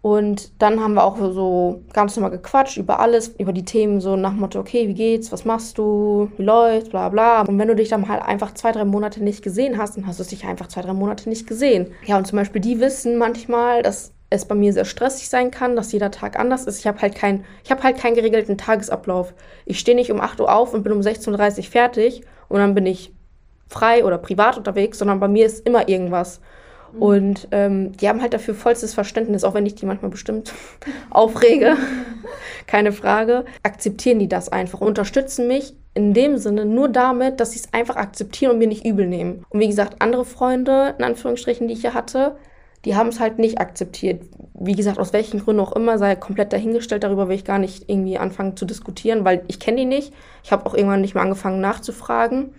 Und 0.00 0.62
dann 0.62 0.80
haben 0.80 0.94
wir 0.94 1.02
auch 1.02 1.18
so 1.18 1.82
ganz 1.92 2.16
normal 2.16 2.30
gequatscht 2.30 2.76
über 2.76 3.00
alles, 3.00 3.34
über 3.38 3.52
die 3.52 3.64
Themen, 3.64 4.00
so 4.00 4.14
nach 4.14 4.30
dem 4.30 4.40
Motto, 4.40 4.60
okay, 4.60 4.86
wie 4.86 4.94
geht's, 4.94 5.32
was 5.32 5.44
machst 5.44 5.76
du, 5.76 6.30
wie 6.36 6.44
läuft's, 6.44 6.90
bla 6.90 7.08
bla. 7.08 7.42
Und 7.42 7.58
wenn 7.58 7.68
du 7.68 7.74
dich 7.74 7.88
dann 7.88 8.08
halt 8.08 8.22
einfach 8.22 8.54
zwei, 8.54 8.70
drei 8.70 8.84
Monate 8.84 9.22
nicht 9.22 9.42
gesehen 9.42 9.76
hast, 9.76 9.96
dann 9.96 10.06
hast 10.06 10.20
du 10.20 10.24
dich 10.24 10.44
einfach 10.44 10.68
zwei, 10.68 10.82
drei 10.82 10.92
Monate 10.92 11.28
nicht 11.28 11.48
gesehen. 11.48 11.88
Ja, 12.06 12.16
und 12.16 12.26
zum 12.26 12.36
Beispiel 12.36 12.60
die 12.60 12.78
wissen 12.78 13.18
manchmal, 13.18 13.82
dass 13.82 14.12
es 14.30 14.44
bei 14.44 14.54
mir 14.54 14.72
sehr 14.72 14.84
stressig 14.84 15.28
sein 15.28 15.50
kann, 15.50 15.74
dass 15.74 15.90
jeder 15.90 16.10
Tag 16.10 16.38
anders 16.38 16.66
ist. 16.66 16.78
Ich 16.78 16.86
habe 16.86 17.00
halt, 17.00 17.14
kein, 17.14 17.44
hab 17.68 17.82
halt 17.82 17.96
keinen 17.98 18.14
geregelten 18.14 18.58
Tagesablauf. 18.58 19.34
Ich 19.64 19.80
stehe 19.80 19.96
nicht 19.96 20.12
um 20.12 20.20
8 20.20 20.40
Uhr 20.40 20.54
auf 20.54 20.74
und 20.74 20.84
bin 20.84 20.92
um 20.92 21.00
16.30 21.00 21.58
Uhr 21.58 21.64
fertig 21.64 22.22
und 22.48 22.58
dann 22.58 22.74
bin 22.74 22.86
ich 22.86 23.12
frei 23.68 24.04
oder 24.04 24.18
privat 24.18 24.58
unterwegs, 24.58 24.98
sondern 24.98 25.18
bei 25.18 25.28
mir 25.28 25.46
ist 25.46 25.66
immer 25.66 25.88
irgendwas. 25.88 26.40
Mhm. 26.92 27.02
Und 27.02 27.48
ähm, 27.50 27.96
die 27.96 28.08
haben 28.08 28.22
halt 28.22 28.34
dafür 28.34 28.54
vollstes 28.54 28.94
Verständnis, 28.94 29.44
auch 29.44 29.54
wenn 29.54 29.66
ich 29.66 29.74
die 29.74 29.86
manchmal 29.86 30.10
bestimmt 30.10 30.52
aufrege, 31.10 31.76
keine 32.66 32.92
Frage, 32.92 33.44
akzeptieren 33.62 34.18
die 34.18 34.28
das 34.28 34.48
einfach, 34.48 34.80
unterstützen 34.80 35.48
mich 35.48 35.74
in 35.94 36.14
dem 36.14 36.38
Sinne 36.38 36.64
nur 36.64 36.88
damit, 36.88 37.40
dass 37.40 37.52
sie 37.52 37.58
es 37.58 37.72
einfach 37.72 37.96
akzeptieren 37.96 38.52
und 38.52 38.58
mir 38.58 38.68
nicht 38.68 38.86
übel 38.86 39.06
nehmen. 39.06 39.44
Und 39.48 39.60
wie 39.60 39.66
gesagt, 39.66 39.96
andere 40.00 40.24
Freunde, 40.24 40.94
in 40.96 41.04
Anführungsstrichen, 41.04 41.66
die 41.66 41.74
ich 41.74 41.80
hier 41.80 41.94
hatte, 41.94 42.36
die 42.84 42.94
haben 42.94 43.08
es 43.08 43.18
halt 43.18 43.40
nicht 43.40 43.58
akzeptiert. 43.60 44.22
Wie 44.54 44.76
gesagt, 44.76 45.00
aus 45.00 45.12
welchen 45.12 45.40
Gründen 45.40 45.60
auch 45.60 45.72
immer, 45.72 45.98
sei 45.98 46.14
komplett 46.14 46.52
dahingestellt, 46.52 47.02
darüber 47.02 47.28
will 47.28 47.34
ich 47.34 47.44
gar 47.44 47.58
nicht 47.58 47.88
irgendwie 47.90 48.18
anfangen 48.18 48.56
zu 48.56 48.64
diskutieren, 48.64 49.24
weil 49.24 49.42
ich 49.48 49.58
kenne 49.58 49.78
die 49.78 49.84
nicht. 49.86 50.12
Ich 50.44 50.52
habe 50.52 50.64
auch 50.66 50.74
irgendwann 50.74 51.00
nicht 51.00 51.14
mehr 51.14 51.24
angefangen 51.24 51.60
nachzufragen 51.60 52.54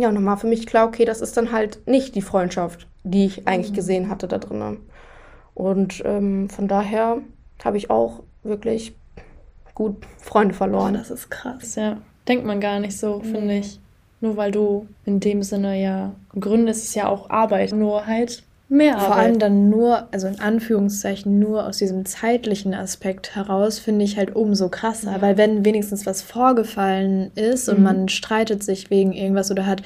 ja, 0.00 0.08
und 0.08 0.14
dann 0.14 0.26
war 0.26 0.36
für 0.36 0.46
mich 0.46 0.66
klar, 0.66 0.86
okay, 0.86 1.04
das 1.04 1.20
ist 1.20 1.36
dann 1.36 1.52
halt 1.52 1.86
nicht 1.86 2.14
die 2.14 2.22
Freundschaft, 2.22 2.86
die 3.04 3.26
ich 3.26 3.46
eigentlich 3.46 3.72
mhm. 3.72 3.76
gesehen 3.76 4.08
hatte 4.08 4.28
da 4.28 4.38
drinnen. 4.38 4.78
Und 5.54 6.02
ähm, 6.04 6.48
von 6.48 6.68
daher 6.68 7.18
habe 7.64 7.76
ich 7.76 7.90
auch 7.90 8.22
wirklich 8.42 8.94
gut 9.74 9.96
Freunde 10.18 10.54
verloren. 10.54 10.94
Das 10.94 11.10
ist 11.10 11.30
krass, 11.30 11.74
ja. 11.74 11.98
Denkt 12.26 12.44
man 12.44 12.60
gar 12.60 12.80
nicht 12.80 12.98
so, 12.98 13.20
finde 13.20 13.54
mhm. 13.54 13.60
ich. 13.60 13.80
Nur 14.20 14.36
weil 14.36 14.50
du 14.50 14.88
in 15.04 15.20
dem 15.20 15.42
Sinne 15.42 15.80
ja 15.80 16.14
gründest, 16.38 16.84
ist 16.84 16.94
ja 16.94 17.08
auch 17.08 17.30
Arbeit. 17.30 17.72
Nur 17.72 18.06
halt 18.06 18.42
mehr 18.68 18.96
Arbeit. 18.96 19.06
Vor 19.06 19.16
allem 19.16 19.38
dann 19.38 19.70
nur, 19.70 20.08
also 20.12 20.26
in 20.26 20.40
Anführungszeichen, 20.40 21.38
nur 21.38 21.66
aus 21.66 21.78
diesem 21.78 22.04
zeitlichen 22.04 22.74
Aspekt 22.74 23.34
heraus, 23.34 23.78
finde 23.78 24.04
ich 24.04 24.16
halt 24.16 24.34
umso 24.36 24.68
krasser. 24.68 25.12
Ja. 25.12 25.22
Weil 25.22 25.36
wenn 25.36 25.64
wenigstens 25.64 26.06
was 26.06 26.22
vorgefallen 26.22 27.30
ist 27.34 27.68
und 27.68 27.78
mhm. 27.78 27.84
man 27.84 28.08
streitet 28.08 28.62
sich 28.62 28.90
wegen 28.90 29.12
irgendwas 29.12 29.50
oder 29.50 29.66
hat 29.66 29.82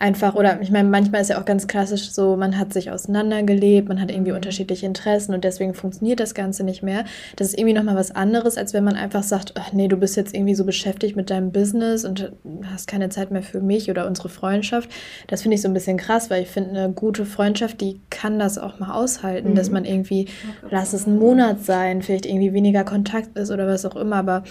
einfach, 0.00 0.34
oder 0.36 0.60
ich 0.60 0.70
meine, 0.70 0.88
manchmal 0.88 1.20
ist 1.20 1.30
ja 1.30 1.40
auch 1.40 1.44
ganz 1.44 1.66
klassisch 1.66 2.10
so, 2.10 2.36
man 2.36 2.56
hat 2.56 2.72
sich 2.72 2.90
auseinandergelebt, 2.90 3.88
man 3.88 4.00
hat 4.00 4.10
irgendwie 4.10 4.30
mhm. 4.30 4.36
unterschiedliche 4.36 4.86
Interessen 4.86 5.34
und 5.34 5.42
deswegen 5.42 5.74
funktioniert 5.74 6.20
das 6.20 6.34
Ganze 6.34 6.62
nicht 6.62 6.82
mehr. 6.82 7.04
Das 7.36 7.48
ist 7.48 7.58
irgendwie 7.58 7.74
nochmal 7.74 7.96
was 7.96 8.14
anderes, 8.14 8.56
als 8.56 8.72
wenn 8.74 8.84
man 8.84 8.94
einfach 8.94 9.24
sagt, 9.24 9.54
ach 9.56 9.72
nee, 9.72 9.88
du 9.88 9.96
bist 9.96 10.16
jetzt 10.16 10.34
irgendwie 10.34 10.54
so 10.54 10.64
beschäftigt 10.64 11.16
mit 11.16 11.30
deinem 11.30 11.50
Business 11.50 12.04
und 12.04 12.32
hast 12.72 12.86
keine 12.86 13.08
Zeit 13.08 13.32
mehr 13.32 13.42
für 13.42 13.60
mich 13.60 13.90
oder 13.90 14.06
unsere 14.06 14.28
Freundschaft. 14.28 14.88
Das 15.26 15.42
finde 15.42 15.56
ich 15.56 15.62
so 15.62 15.68
ein 15.68 15.74
bisschen 15.74 15.96
krass, 15.96 16.30
weil 16.30 16.42
ich 16.42 16.48
finde, 16.48 16.70
eine 16.70 16.92
gute 16.92 17.26
Freundschaft, 17.26 17.80
die 17.80 18.00
kann 18.10 18.38
das 18.38 18.56
auch 18.56 18.78
mal 18.78 18.92
aushalten, 18.92 19.50
mhm. 19.50 19.54
dass 19.56 19.70
man 19.70 19.84
irgendwie, 19.84 20.28
lass 20.70 20.92
es 20.92 21.06
ein 21.06 21.18
Monat 21.18 21.64
sein, 21.64 22.02
vielleicht 22.02 22.26
irgendwie 22.26 22.52
weniger 22.52 22.84
Kontakt 22.84 23.36
ist 23.36 23.50
oder 23.50 23.66
was 23.66 23.84
auch 23.84 23.96
immer, 23.96 24.16
aber 24.16 24.44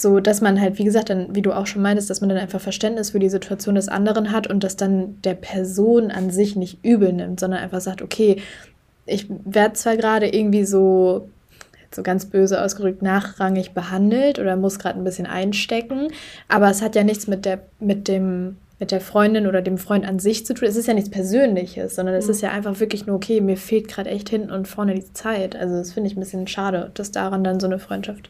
so, 0.00 0.20
dass 0.20 0.40
man 0.40 0.60
halt, 0.60 0.78
wie 0.78 0.84
gesagt, 0.84 1.10
dann, 1.10 1.34
wie 1.34 1.42
du 1.42 1.52
auch 1.52 1.66
schon 1.66 1.82
meintest, 1.82 2.10
dass 2.10 2.20
man 2.20 2.30
dann 2.30 2.38
einfach 2.38 2.60
Verständnis 2.60 3.10
für 3.10 3.18
die 3.18 3.28
Situation 3.28 3.74
des 3.74 3.88
anderen 3.88 4.32
hat 4.32 4.46
und 4.46 4.64
das 4.64 4.76
dann 4.76 5.20
der 5.22 5.34
Person 5.34 6.10
an 6.10 6.30
sich 6.30 6.56
nicht 6.56 6.84
übel 6.84 7.12
nimmt, 7.12 7.40
sondern 7.40 7.60
einfach 7.60 7.80
sagt, 7.80 8.02
okay, 8.02 8.36
ich 9.06 9.26
werde 9.28 9.74
zwar 9.74 9.96
gerade 9.96 10.28
irgendwie 10.28 10.64
so, 10.64 11.28
so 11.94 12.02
ganz 12.02 12.26
böse 12.26 12.62
ausgedrückt, 12.62 13.02
nachrangig 13.02 13.72
behandelt 13.72 14.38
oder 14.38 14.56
muss 14.56 14.78
gerade 14.78 14.98
ein 14.98 15.04
bisschen 15.04 15.26
einstecken, 15.26 16.08
aber 16.48 16.70
es 16.70 16.82
hat 16.82 16.94
ja 16.94 17.04
nichts 17.04 17.26
mit 17.26 17.44
der, 17.44 17.60
mit 17.78 18.08
dem, 18.08 18.56
mit 18.78 18.90
der 18.90 19.00
Freundin 19.00 19.46
oder 19.46 19.62
dem 19.62 19.78
Freund 19.78 20.06
an 20.06 20.18
sich 20.18 20.44
zu 20.46 20.54
tun. 20.54 20.66
Es 20.66 20.76
ist 20.76 20.88
ja 20.88 20.94
nichts 20.94 21.10
Persönliches, 21.10 21.94
sondern 21.94 22.16
es 22.16 22.26
mhm. 22.26 22.30
ist 22.32 22.40
ja 22.40 22.50
einfach 22.50 22.80
wirklich 22.80 23.06
nur, 23.06 23.16
okay, 23.16 23.40
mir 23.40 23.56
fehlt 23.56 23.88
gerade 23.88 24.10
echt 24.10 24.28
hinten 24.28 24.50
und 24.50 24.66
vorne 24.66 24.94
die 24.94 25.12
Zeit. 25.12 25.54
Also 25.54 25.76
das 25.76 25.92
finde 25.92 26.08
ich 26.08 26.16
ein 26.16 26.20
bisschen 26.20 26.48
schade, 26.48 26.90
dass 26.94 27.12
daran 27.12 27.44
dann 27.44 27.60
so 27.60 27.66
eine 27.66 27.78
Freundschaft 27.78 28.28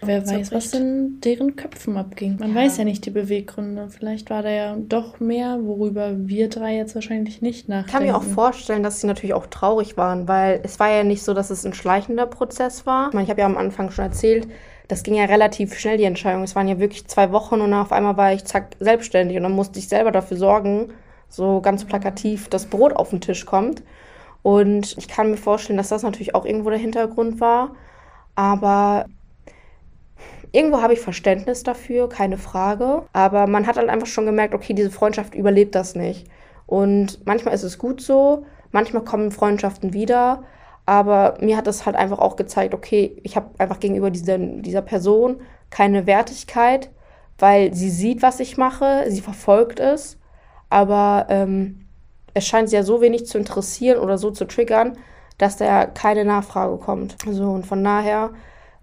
Wer 0.00 0.26
weiß, 0.26 0.52
was 0.52 0.72
in 0.74 1.20
deren 1.20 1.56
Köpfen 1.56 1.96
abging. 1.96 2.36
Man 2.38 2.50
ja. 2.50 2.62
weiß 2.62 2.76
ja 2.78 2.84
nicht 2.84 3.04
die 3.04 3.10
Beweggründe. 3.10 3.88
Vielleicht 3.88 4.30
war 4.30 4.42
da 4.42 4.50
ja 4.50 4.76
doch 4.76 5.18
mehr, 5.18 5.58
worüber 5.62 6.12
wir 6.16 6.48
drei 6.48 6.76
jetzt 6.76 6.94
wahrscheinlich 6.94 7.42
nicht 7.42 7.68
nachdenken. 7.68 7.88
Ich 7.88 7.92
kann 7.92 8.02
mir 8.04 8.16
auch 8.16 8.22
vorstellen, 8.22 8.82
dass 8.82 9.00
sie 9.00 9.06
natürlich 9.06 9.34
auch 9.34 9.46
traurig 9.46 9.96
waren, 9.96 10.28
weil 10.28 10.60
es 10.62 10.78
war 10.78 10.90
ja 10.90 11.02
nicht 11.02 11.22
so, 11.22 11.34
dass 11.34 11.50
es 11.50 11.66
ein 11.66 11.74
schleichender 11.74 12.26
Prozess 12.26 12.86
war. 12.86 13.08
Ich 13.08 13.14
meine, 13.14 13.24
ich 13.24 13.30
habe 13.30 13.40
ja 13.40 13.46
am 13.46 13.56
Anfang 13.56 13.90
schon 13.90 14.04
erzählt, 14.04 14.48
das 14.86 15.02
ging 15.02 15.14
ja 15.14 15.24
relativ 15.24 15.78
schnell, 15.78 15.98
die 15.98 16.04
Entscheidung. 16.04 16.42
Es 16.44 16.54
waren 16.54 16.68
ja 16.68 16.78
wirklich 16.78 17.06
zwei 17.08 17.32
Wochen 17.32 17.60
und 17.60 17.74
auf 17.74 17.92
einmal 17.92 18.16
war 18.16 18.32
ich 18.32 18.44
zack 18.44 18.76
selbstständig 18.80 19.36
und 19.36 19.42
dann 19.42 19.52
musste 19.52 19.78
ich 19.78 19.88
selber 19.88 20.12
dafür 20.12 20.36
sorgen, 20.36 20.92
so 21.28 21.60
ganz 21.60 21.84
plakativ, 21.84 22.48
dass 22.48 22.66
Brot 22.66 22.94
auf 22.94 23.10
den 23.10 23.20
Tisch 23.20 23.44
kommt. 23.44 23.82
Und 24.42 24.96
ich 24.96 25.08
kann 25.08 25.30
mir 25.30 25.36
vorstellen, 25.36 25.76
dass 25.76 25.88
das 25.88 26.02
natürlich 26.02 26.34
auch 26.34 26.46
irgendwo 26.46 26.70
der 26.70 26.78
Hintergrund 26.78 27.40
war. 27.40 27.74
Aber 28.34 29.06
Irgendwo 30.52 30.80
habe 30.82 30.92
ich 30.92 31.00
Verständnis 31.00 31.62
dafür, 31.62 32.08
keine 32.08 32.38
Frage. 32.38 33.02
Aber 33.12 33.46
man 33.46 33.66
hat 33.66 33.76
halt 33.76 33.88
einfach 33.88 34.06
schon 34.06 34.26
gemerkt, 34.26 34.54
okay, 34.54 34.74
diese 34.74 34.90
Freundschaft 34.90 35.34
überlebt 35.34 35.74
das 35.74 35.94
nicht. 35.94 36.26
Und 36.66 37.24
manchmal 37.26 37.54
ist 37.54 37.62
es 37.62 37.78
gut 37.78 38.00
so, 38.00 38.44
manchmal 38.72 39.04
kommen 39.04 39.30
Freundschaften 39.30 39.92
wieder. 39.92 40.44
Aber 40.86 41.36
mir 41.40 41.56
hat 41.56 41.66
das 41.66 41.84
halt 41.84 41.96
einfach 41.96 42.18
auch 42.18 42.36
gezeigt, 42.36 42.74
okay, 42.74 43.16
ich 43.22 43.36
habe 43.36 43.50
einfach 43.58 43.80
gegenüber 43.80 44.10
dieser, 44.10 44.38
dieser 44.38 44.82
Person 44.82 45.40
keine 45.70 46.06
Wertigkeit, 46.06 46.90
weil 47.38 47.74
sie 47.74 47.90
sieht, 47.90 48.22
was 48.22 48.40
ich 48.40 48.56
mache, 48.56 49.04
sie 49.08 49.20
verfolgt 49.20 49.80
es. 49.80 50.18
Aber 50.70 51.26
ähm, 51.28 51.86
es 52.34 52.46
scheint 52.46 52.70
sie 52.70 52.76
ja 52.76 52.82
so 52.82 53.00
wenig 53.00 53.26
zu 53.26 53.38
interessieren 53.38 53.98
oder 53.98 54.18
so 54.18 54.30
zu 54.30 54.46
triggern, 54.46 54.96
dass 55.36 55.56
da 55.56 55.86
keine 55.86 56.24
Nachfrage 56.24 56.76
kommt. 56.78 57.16
So, 57.30 57.50
und 57.50 57.66
von 57.66 57.82
daher 57.82 58.30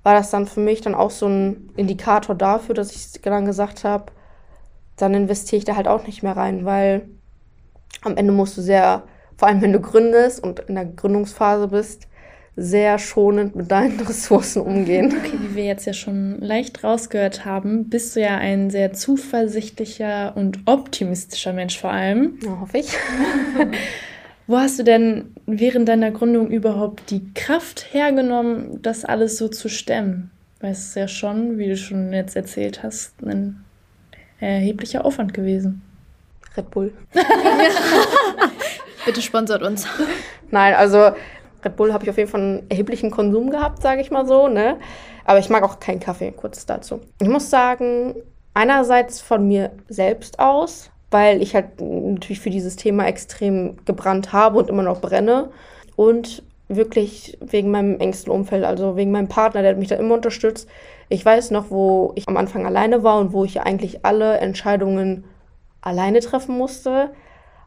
war 0.06 0.14
das 0.14 0.30
dann 0.30 0.46
für 0.46 0.60
mich 0.60 0.82
dann 0.82 0.94
auch 0.94 1.10
so 1.10 1.26
ein 1.26 1.72
Indikator 1.76 2.36
dafür, 2.36 2.76
dass 2.76 2.96
ich 2.96 3.20
dann 3.24 3.48
gesagt 3.48 3.84
habe, 3.84 4.12
dann 4.98 5.16
investiere 5.16 5.58
ich 5.58 5.66
da 5.66 5.76
halt 5.76 5.88
auch 5.88 6.06
nicht 6.06 6.22
mehr 6.22 6.38
rein, 6.38 6.64
weil 6.64 7.10
am 8.04 8.16
Ende 8.16 8.32
musst 8.32 8.56
du 8.56 8.62
sehr, 8.62 9.02
vor 9.36 9.48
allem 9.48 9.64
wenn 9.64 9.74
du 9.74 9.80
gründest 9.80 10.44
und 10.44 10.60
in 10.60 10.76
der 10.76 10.86
Gründungsphase 10.86 11.70
bist, 11.70 12.08
sehr 12.56 13.00
schonend 13.00 13.56
mit 13.56 13.72
deinen 13.72 14.00
Ressourcen 14.08 14.62
umgehen. 14.62 15.08
Okay, 15.08 15.40
wie 15.42 15.56
wir 15.56 15.66
jetzt 15.66 15.88
ja 15.88 15.94
schon 15.94 16.40
leicht 16.40 16.84
rausgehört 16.84 17.44
haben, 17.44 17.90
bist 17.90 18.16
du 18.16 18.22
ja 18.22 18.38
ein 18.38 18.70
sehr 18.70 18.94
zuversichtlicher 18.94 20.38
und 20.38 20.60
optimistischer 20.68 21.52
Mensch 21.52 21.80
vor 21.80 21.90
allem. 21.90 22.38
Ja, 22.46 22.60
hoffe 22.62 22.78
ich. 22.78 22.90
Wo 24.48 24.58
hast 24.58 24.78
du 24.78 24.84
denn 24.84 25.34
während 25.48 25.90
deiner 25.90 26.12
Gründung 26.12 26.50
überhaupt 26.50 27.10
die 27.10 27.34
Kraft 27.34 27.94
hergenommen, 27.94 28.82
das 28.82 29.04
alles 29.04 29.38
so 29.38 29.48
zu 29.48 29.70
stemmen? 29.70 30.30
Weil 30.60 30.72
es 30.72 30.90
ist 30.90 30.96
ja 30.96 31.08
schon, 31.08 31.58
wie 31.58 31.68
du 31.68 31.78
schon 31.78 32.14
jetzt 32.14 32.36
erzählt 32.36 32.84
hast, 32.84 33.22
ein 33.24 33.64
erheblicher 34.40 35.04
Aufwand 35.04 35.34
gewesen. 35.34 35.82
Red 36.56 36.70
Bull. 36.70 36.94
Bitte 39.06 39.22
sponsert 39.22 39.64
uns. 39.64 39.88
Nein, 40.52 40.76
also 40.76 41.12
Red 41.64 41.76
Bull 41.76 41.92
habe 41.92 42.04
ich 42.04 42.10
auf 42.10 42.18
jeden 42.18 42.30
Fall 42.30 42.42
einen 42.42 42.70
erheblichen 42.70 43.12
Konsum 43.12 43.50
gehabt, 43.50 43.82
sage 43.82 44.02
ich 44.02 44.12
mal 44.12 44.28
so. 44.28 44.48
Ne? 44.48 44.78
Aber 45.26 45.40
ich 45.40 45.50
mag 45.50 45.64
auch 45.64 45.80
keinen 45.80 46.00
Kaffee, 46.00 46.32
kurz 46.32 46.66
dazu. 46.66 47.02
Ich 47.20 47.28
muss 47.28 47.50
sagen, 47.50 48.16
einerseits 48.54 49.22
von 49.22 49.48
mir 49.48 49.72
selbst 49.90 50.40
aus, 50.40 50.92
weil 51.16 51.42
ich 51.42 51.56
halt 51.56 51.80
natürlich 51.80 52.42
für 52.42 52.50
dieses 52.50 52.76
Thema 52.76 53.08
extrem 53.08 53.78
gebrannt 53.86 54.34
habe 54.34 54.58
und 54.60 54.68
immer 54.68 54.84
noch 54.84 55.00
brenne. 55.00 55.50
Und 55.96 56.44
wirklich 56.68 57.38
wegen 57.40 57.72
meinem 57.72 58.02
engsten 58.02 58.34
Umfeld, 58.34 58.66
also 58.66 58.98
wegen 58.98 59.12
meinem 59.12 59.30
Partner, 59.30 59.62
der 59.62 59.78
mich 59.78 59.88
da 59.88 59.96
immer 59.96 60.16
unterstützt. 60.16 60.68
Ich 61.08 61.24
weiß 61.24 61.52
noch, 61.52 61.72
wo 61.72 62.12
ich 62.16 62.28
am 62.28 62.36
Anfang 62.36 62.66
alleine 62.66 63.04
war 63.04 63.20
und 63.20 63.32
wo 63.32 63.46
ich 63.46 63.62
eigentlich 63.62 64.04
alle 64.04 64.40
Entscheidungen 64.40 65.24
alleine 65.80 66.20
treffen 66.20 66.58
musste, 66.58 67.12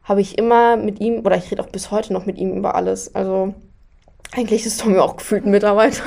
habe 0.04 0.20
ich 0.20 0.36
immer 0.36 0.76
mit 0.76 1.00
ihm, 1.00 1.24
oder 1.24 1.38
ich 1.38 1.50
rede 1.50 1.62
auch 1.62 1.70
bis 1.70 1.90
heute 1.90 2.12
noch 2.12 2.26
mit 2.26 2.36
ihm 2.36 2.54
über 2.54 2.74
alles. 2.74 3.14
Also 3.14 3.54
eigentlich 4.36 4.66
ist 4.66 4.78
Tommy 4.78 4.98
auch 4.98 5.16
gefühlt 5.16 5.46
ein 5.46 5.52
Mitarbeiter. 5.52 6.02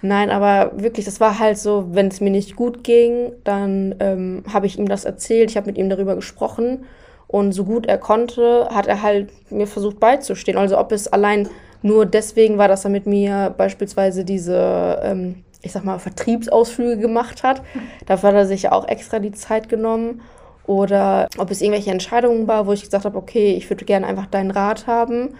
Nein, 0.00 0.30
aber 0.30 0.72
wirklich, 0.80 1.04
das 1.04 1.20
war 1.20 1.38
halt 1.38 1.58
so, 1.58 1.86
wenn 1.90 2.08
es 2.08 2.20
mir 2.20 2.30
nicht 2.30 2.54
gut 2.54 2.84
ging, 2.84 3.32
dann 3.44 3.96
ähm, 3.98 4.44
habe 4.52 4.66
ich 4.66 4.78
ihm 4.78 4.88
das 4.88 5.04
erzählt, 5.04 5.50
ich 5.50 5.56
habe 5.56 5.66
mit 5.66 5.78
ihm 5.78 5.90
darüber 5.90 6.14
gesprochen 6.14 6.84
und 7.26 7.52
so 7.52 7.64
gut 7.64 7.86
er 7.86 7.98
konnte, 7.98 8.68
hat 8.72 8.86
er 8.86 9.02
halt 9.02 9.30
mir 9.50 9.66
versucht 9.66 10.00
beizustehen. 10.00 10.56
Also 10.56 10.78
ob 10.78 10.92
es 10.92 11.08
allein 11.08 11.48
nur 11.82 12.06
deswegen 12.06 12.58
war, 12.58 12.68
dass 12.68 12.84
er 12.84 12.90
mit 12.90 13.06
mir 13.06 13.54
beispielsweise 13.56 14.24
diese, 14.24 15.00
ähm, 15.02 15.44
ich 15.62 15.72
sag 15.72 15.84
mal, 15.84 15.98
Vertriebsausflüge 15.98 16.98
gemacht 16.98 17.42
hat. 17.42 17.62
Dafür 18.06 18.30
hat 18.30 18.36
er 18.36 18.46
sich 18.46 18.70
auch 18.70 18.88
extra 18.88 19.18
die 19.18 19.32
Zeit 19.32 19.68
genommen. 19.68 20.22
Oder 20.66 21.28
ob 21.38 21.50
es 21.50 21.62
irgendwelche 21.62 21.90
Entscheidungen 21.90 22.46
war, 22.46 22.66
wo 22.66 22.72
ich 22.72 22.82
gesagt 22.82 23.06
habe, 23.06 23.16
okay, 23.16 23.54
ich 23.54 23.70
würde 23.70 23.86
gerne 23.86 24.06
einfach 24.06 24.26
deinen 24.26 24.50
Rat 24.50 24.86
haben. 24.86 25.30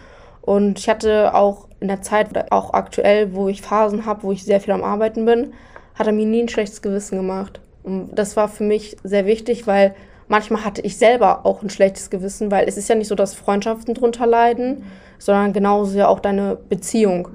Und 0.48 0.78
ich 0.78 0.88
hatte 0.88 1.34
auch 1.34 1.68
in 1.78 1.88
der 1.88 2.00
Zeit, 2.00 2.50
auch 2.50 2.72
aktuell, 2.72 3.34
wo 3.34 3.48
ich 3.48 3.61
Phasen 3.61 4.06
habe, 4.06 4.22
wo 4.22 4.32
ich 4.32 4.44
sehr 4.44 4.62
viel 4.62 4.72
am 4.72 4.82
Arbeiten 4.82 5.26
bin, 5.26 5.52
hat 5.94 6.06
er 6.06 6.14
mir 6.14 6.24
nie 6.24 6.42
ein 6.42 6.48
schlechtes 6.48 6.80
Gewissen 6.80 7.18
gemacht. 7.18 7.61
Und 7.82 8.14
das 8.14 8.34
war 8.34 8.48
für 8.48 8.64
mich 8.64 8.96
sehr 9.04 9.26
wichtig, 9.26 9.66
weil 9.66 9.94
manchmal 10.26 10.64
hatte 10.64 10.80
ich 10.80 10.96
selber 10.96 11.44
auch 11.44 11.62
ein 11.62 11.68
schlechtes 11.68 12.08
Gewissen, 12.08 12.50
weil 12.50 12.66
es 12.66 12.78
ist 12.78 12.88
ja 12.88 12.94
nicht 12.94 13.08
so, 13.08 13.14
dass 13.14 13.34
Freundschaften 13.34 13.92
drunter 13.92 14.26
leiden, 14.26 14.84
sondern 15.18 15.52
genauso 15.52 15.98
ja 15.98 16.08
auch 16.08 16.20
deine 16.20 16.56
Beziehung. 16.56 17.28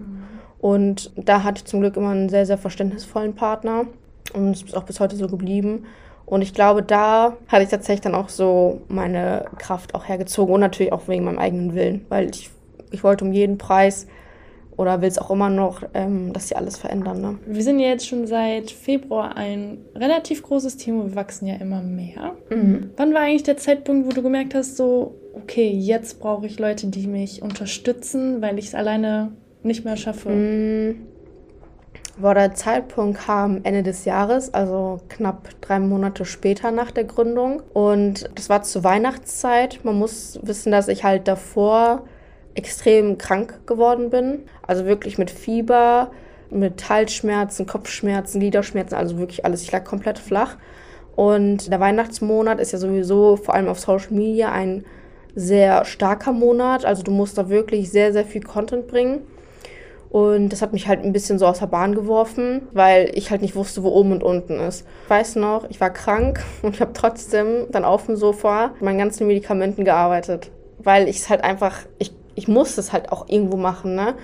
Und 0.60 1.12
da 1.16 1.44
hatte 1.44 1.60
ich 1.60 1.66
zum 1.66 1.82
Glück 1.82 1.98
immer 1.98 2.10
einen 2.10 2.30
sehr, 2.30 2.48
sehr 2.48 2.58
verständnisvollen 2.58 3.36
Partner. 3.36 3.86
Und 4.34 4.56
es 4.56 4.64
ist 4.64 4.76
auch 4.76 4.86
bis 4.86 5.00
heute 5.00 5.18
so 5.18 5.28
geblieben. 5.28 5.86
Und 6.26 6.42
ich 6.42 6.56
glaube, 6.56 6.82
da 6.82 7.38
hatte 7.48 7.62
ich 7.62 7.70
tatsächlich 7.70 8.02
dann 8.02 8.16
auch 8.16 8.30
so 8.30 8.82
meine 8.88 9.46
Kraft 9.60 9.94
auch 9.94 10.08
hergezogen 10.08 10.56
und 10.56 10.62
natürlich 10.62 10.92
auch 10.92 11.08
wegen 11.08 11.26
meinem 11.26 11.38
eigenen 11.38 11.76
Willen, 11.76 12.08
weil 12.10 12.32
ich 12.32 12.50
ich 12.94 13.04
wollte 13.04 13.26
um 13.26 13.34
jeden 13.34 13.58
Preis 13.58 14.08
oder 14.78 15.02
will 15.02 15.08
es 15.08 15.20
auch 15.20 15.30
immer 15.30 15.50
noch, 15.50 15.84
ähm, 15.94 16.34
dass 16.34 16.48
sie 16.48 16.56
alles 16.56 16.78
verändern. 16.78 17.22
Ne? 17.22 17.38
Wir 17.46 17.64
sind 17.64 17.80
ja 17.80 17.90
jetzt 17.90 18.08
schon 18.08 18.28
seit 18.28 18.72
Februar 18.72 19.36
ein 19.38 19.80
relativ 19.96 20.44
großes 20.44 20.78
Team 20.78 21.00
und 21.00 21.10
wir 21.12 21.16
wachsen 21.16 21.48
ja 21.48 21.56
immer 21.56 21.82
mehr. 21.82 22.36
Mhm. 22.50 22.92
Wann 22.98 23.14
war 23.14 23.22
eigentlich 23.22 23.44
der 23.44 23.58
Zeitpunkt, 23.58 24.08
wo 24.08 24.12
du 24.12 24.22
gemerkt 24.22 24.56
hast, 24.56 24.78
so, 24.78 25.16
okay, 25.34 25.70
jetzt 25.70 26.20
brauche 26.20 26.46
ich 26.46 26.60
Leute, 26.60 26.88
die 26.88 27.08
mich 27.08 27.42
unterstützen, 27.42 28.42
weil 28.42 28.58
ich 28.58 28.68
es 28.68 28.76
alleine 28.76 29.32
nicht 29.64 29.86
mehr 29.86 29.98
schaffe? 29.98 30.30
Mhm. 30.30 31.08
Boah, 32.18 32.36
der 32.36 32.54
Zeitpunkt 32.54 33.22
kam 33.22 33.62
Ende 33.64 33.82
des 33.82 34.06
Jahres, 34.06 34.54
also 34.54 35.00
knapp 35.10 35.50
drei 35.62 35.80
Monate 35.80 36.26
später 36.26 36.70
nach 36.70 36.92
der 36.92 37.06
Gründung. 37.06 37.64
Und 37.74 38.30
das 38.36 38.50
war 38.50 38.62
zur 38.62 38.84
Weihnachtszeit. 38.84 39.80
Man 39.84 39.98
muss 39.98 40.40
wissen, 40.44 40.72
dass 40.72 40.88
ich 40.90 41.04
halt 41.04 41.28
davor 41.28 42.04
extrem 42.56 43.18
krank 43.18 43.66
geworden 43.66 44.10
bin. 44.10 44.44
Also 44.66 44.86
wirklich 44.86 45.18
mit 45.18 45.32
Fieber, 45.32 46.12
mit 46.50 46.88
Halsschmerzen, 46.88 47.66
Kopfschmerzen, 47.66 48.40
Gliederschmerzen, 48.40 48.96
also 48.96 49.18
wirklich 49.18 49.46
alles. 49.46 49.64
Ich 49.64 49.72
lag 49.72 49.84
komplett 49.84 50.20
flach. 50.20 50.58
Und 51.16 51.72
der 51.72 51.80
Weihnachtsmonat 51.80 52.60
ist 52.60 52.72
ja 52.72 52.80
sowieso 52.80 53.36
vor 53.36 53.54
allem 53.54 53.68
auf 53.68 53.80
Social 53.80 54.12
Media 54.12 54.52
ein 54.52 54.84
sehr 55.36 55.86
starker 55.86 56.32
Monat. 56.32 56.86
Also 56.86 57.04
du 57.04 57.12
musst 57.12 57.38
da 57.38 57.50
wirklich 57.50 57.92
sehr, 57.92 58.14
sehr 58.14 58.26
viel 58.26 58.42
Content 58.42 58.88
bringen. 58.88 59.22
Und 60.10 60.50
das 60.50 60.62
hat 60.62 60.74
mich 60.74 60.88
halt 60.88 61.04
ein 61.04 61.12
bisschen 61.12 61.40
so 61.40 61.48
aus 61.48 61.58
der 61.58 61.66
Bahn 61.66 61.96
geworfen, 61.96 62.68
weil 62.72 63.10
ich 63.16 63.32
halt 63.32 63.42
nicht 63.42 63.56
wusste, 63.56 63.82
wo 63.82 63.90
oben 63.90 64.12
und 64.12 64.22
unten 64.22 64.60
ist. 64.60 64.86
Ich 65.06 65.10
weiß 65.10 65.38
noch, 65.38 65.68
ich 65.72 65.82
war 65.82 65.90
krank 65.90 66.44
und 66.62 66.76
ich 66.76 66.82
habe 66.82 66.94
trotzdem 66.94 67.66
dann 67.72 67.84
auf 67.84 68.06
dem 68.06 68.16
Sofa 68.16 68.74
meinen 68.80 69.00
ganzen 69.00 69.26
Medikamenten 69.26 69.86
gearbeitet. 69.86 70.52
Weil 70.78 71.08
ich 71.08 71.18
es 71.18 71.30
halt 71.30 71.44
einfach, 71.44 71.80
ich 71.98 72.12
ich 72.36 72.48
muss 72.48 72.78
es 72.78 72.94
halt 72.94 73.12
auch 73.12 73.28
irgendwo 73.30 73.58
machen, 73.58 73.96
ne? 73.96 74.16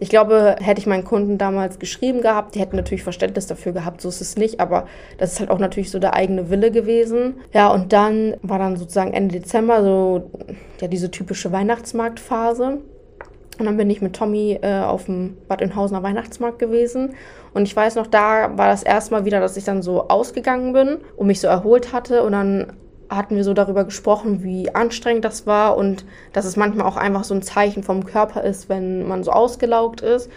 Ich 0.00 0.08
glaube, 0.08 0.56
hätte 0.58 0.80
ich 0.80 0.88
meinen 0.88 1.04
Kunden 1.04 1.38
damals 1.38 1.78
geschrieben 1.78 2.22
gehabt, 2.22 2.56
die 2.56 2.60
hätten 2.60 2.74
natürlich 2.74 3.04
Verständnis 3.04 3.46
dafür 3.46 3.70
gehabt, 3.70 4.00
so 4.00 4.08
ist 4.08 4.20
es 4.20 4.36
nicht, 4.36 4.58
aber 4.58 4.86
das 5.18 5.34
ist 5.34 5.40
halt 5.40 5.48
auch 5.48 5.60
natürlich 5.60 5.92
so 5.92 6.00
der 6.00 6.14
eigene 6.14 6.50
Wille 6.50 6.72
gewesen. 6.72 7.36
Ja, 7.52 7.68
und 7.68 7.92
dann 7.92 8.34
war 8.42 8.58
dann 8.58 8.76
sozusagen 8.76 9.12
Ende 9.14 9.38
Dezember 9.38 9.84
so 9.84 10.30
ja 10.80 10.88
diese 10.88 11.12
typische 11.12 11.52
Weihnachtsmarktphase. 11.52 12.78
Und 13.58 13.66
dann 13.66 13.76
bin 13.76 13.90
ich 13.90 14.02
mit 14.02 14.16
Tommy 14.16 14.58
äh, 14.60 14.80
auf 14.80 15.04
dem 15.04 15.36
Bad 15.46 15.62
Oeynhausener 15.62 16.02
Weihnachtsmarkt 16.02 16.58
gewesen. 16.58 17.14
Und 17.54 17.62
ich 17.64 17.76
weiß 17.76 17.94
noch, 17.94 18.08
da 18.08 18.58
war 18.58 18.66
das 18.66 18.82
erste 18.82 19.12
Mal 19.12 19.24
wieder, 19.24 19.38
dass 19.38 19.56
ich 19.56 19.62
dann 19.62 19.82
so 19.82 20.08
ausgegangen 20.08 20.72
bin 20.72 20.98
und 21.16 21.28
mich 21.28 21.38
so 21.38 21.46
erholt 21.46 21.92
hatte. 21.92 22.24
Und 22.24 22.32
dann 22.32 22.72
hatten 23.08 23.36
wir 23.36 23.44
so 23.44 23.54
darüber 23.54 23.84
gesprochen, 23.84 24.42
wie 24.42 24.74
anstrengend 24.74 25.24
das 25.24 25.46
war 25.46 25.76
und 25.76 26.04
dass 26.32 26.44
es 26.44 26.56
manchmal 26.56 26.86
auch 26.86 26.96
einfach 26.96 27.24
so 27.24 27.34
ein 27.34 27.42
Zeichen 27.42 27.82
vom 27.82 28.04
Körper 28.04 28.42
ist, 28.42 28.68
wenn 28.68 29.06
man 29.06 29.22
so 29.24 29.30
ausgelaugt 29.30 30.00
ist. 30.00 30.30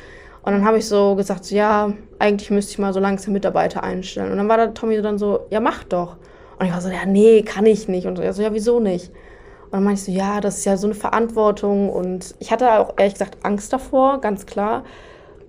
Und 0.44 0.54
dann 0.54 0.66
habe 0.66 0.78
ich 0.78 0.88
so 0.88 1.16
gesagt, 1.16 1.46
so, 1.46 1.56
ja, 1.56 1.94
eigentlich 2.20 2.52
müsste 2.52 2.74
ich 2.74 2.78
mal 2.78 2.94
so 2.94 3.00
langsam 3.00 3.34
Mitarbeiter 3.34 3.84
einstellen. 3.84 4.32
Und 4.32 4.38
dann 4.38 4.48
war 4.48 4.58
der 4.58 4.74
Tommy 4.76 5.02
dann 5.02 5.18
so, 5.18 5.48
ja, 5.50 5.60
mach 5.60 5.84
doch. 5.84 6.18
Und 6.60 6.68
ich 6.68 6.72
war 6.72 6.82
so, 6.82 6.90
ja, 6.90 7.06
nee, 7.06 7.42
kann 7.42 7.66
ich 7.66 7.88
nicht. 7.88 8.06
Und 8.06 8.20
er 8.20 8.32
so, 8.34 8.44
ja, 8.44 8.54
wieso 8.54 8.80
nicht? 8.80 9.10
Und 9.66 9.72
dann 9.72 9.84
meinte 9.84 10.00
ich 10.00 10.06
so, 10.06 10.12
ja, 10.12 10.42
das 10.42 10.60
ist 10.60 10.66
ja 10.66 10.78
so 10.78 10.86
eine 10.86 10.94
Verantwortung. 10.94 11.90
Und 11.90 12.36
ich 12.40 12.52
hatte 12.52 12.80
auch 12.80 12.94
ehrlich 12.98 13.14
gesagt 13.14 13.40
Angst 13.44 13.74
davor, 13.74 14.22
ganz 14.22 14.46
klar. 14.46 14.84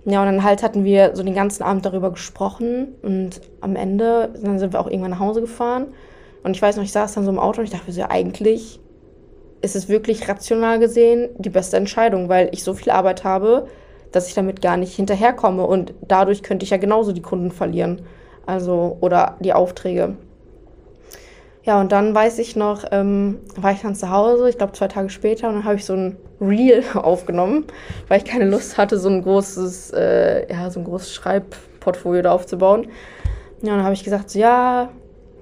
Ja, 0.06 0.20
und 0.20 0.26
dann 0.26 0.44
halt 0.44 0.62
hatten 0.62 0.84
wir 0.84 1.14
so 1.14 1.22
den 1.22 1.34
ganzen 1.34 1.62
Abend 1.62 1.84
darüber 1.84 2.10
gesprochen. 2.10 2.94
Und 3.02 3.40
am 3.60 3.76
Ende, 3.76 4.30
dann 4.42 4.58
sind 4.58 4.72
wir 4.72 4.80
auch 4.80 4.86
irgendwann 4.86 5.10
nach 5.10 5.20
Hause 5.20 5.42
gefahren. 5.42 5.88
Und 6.46 6.54
ich 6.54 6.62
weiß 6.62 6.76
noch, 6.76 6.84
ich 6.84 6.92
saß 6.92 7.12
dann 7.14 7.24
so 7.24 7.30
im 7.32 7.40
Auto 7.40 7.58
und 7.58 7.64
ich 7.64 7.72
dachte 7.72 7.90
so, 7.90 7.98
ja, 7.98 8.08
eigentlich 8.08 8.78
ist 9.62 9.74
es 9.74 9.88
wirklich 9.88 10.28
rational 10.28 10.78
gesehen 10.78 11.28
die 11.38 11.50
beste 11.50 11.76
Entscheidung, 11.76 12.28
weil 12.28 12.50
ich 12.52 12.62
so 12.62 12.72
viel 12.72 12.92
Arbeit 12.92 13.24
habe, 13.24 13.66
dass 14.12 14.28
ich 14.28 14.34
damit 14.34 14.62
gar 14.62 14.76
nicht 14.76 14.94
hinterherkomme. 14.94 15.66
Und 15.66 15.92
dadurch 16.06 16.44
könnte 16.44 16.62
ich 16.62 16.70
ja 16.70 16.76
genauso 16.76 17.10
die 17.10 17.20
Kunden 17.20 17.50
verlieren. 17.50 18.02
Also, 18.46 18.96
oder 19.00 19.38
die 19.40 19.54
Aufträge. 19.54 20.14
Ja, 21.64 21.80
und 21.80 21.90
dann 21.90 22.14
weiß 22.14 22.38
ich 22.38 22.54
noch, 22.54 22.84
ähm, 22.92 23.40
war 23.56 23.72
ich 23.72 23.80
dann 23.80 23.96
zu 23.96 24.12
Hause, 24.12 24.48
ich 24.48 24.56
glaube 24.56 24.74
zwei 24.74 24.86
Tage 24.86 25.10
später, 25.10 25.48
und 25.48 25.54
dann 25.56 25.64
habe 25.64 25.74
ich 25.74 25.84
so 25.84 25.94
ein 25.94 26.16
Reel 26.40 26.84
aufgenommen, 26.94 27.64
weil 28.06 28.18
ich 28.18 28.24
keine 28.24 28.48
Lust 28.48 28.78
hatte, 28.78 29.00
so 29.00 29.08
ein 29.08 29.22
großes, 29.22 29.90
äh, 29.94 30.48
ja, 30.48 30.70
so 30.70 30.78
ein 30.78 30.84
großes 30.84 31.12
Schreibportfolio 31.12 32.22
da 32.22 32.30
aufzubauen. 32.30 32.84
Ja, 33.62 33.72
und 33.72 33.78
dann 33.78 33.82
habe 33.82 33.94
ich 33.94 34.04
gesagt, 34.04 34.30
so, 34.30 34.38
ja, 34.38 34.90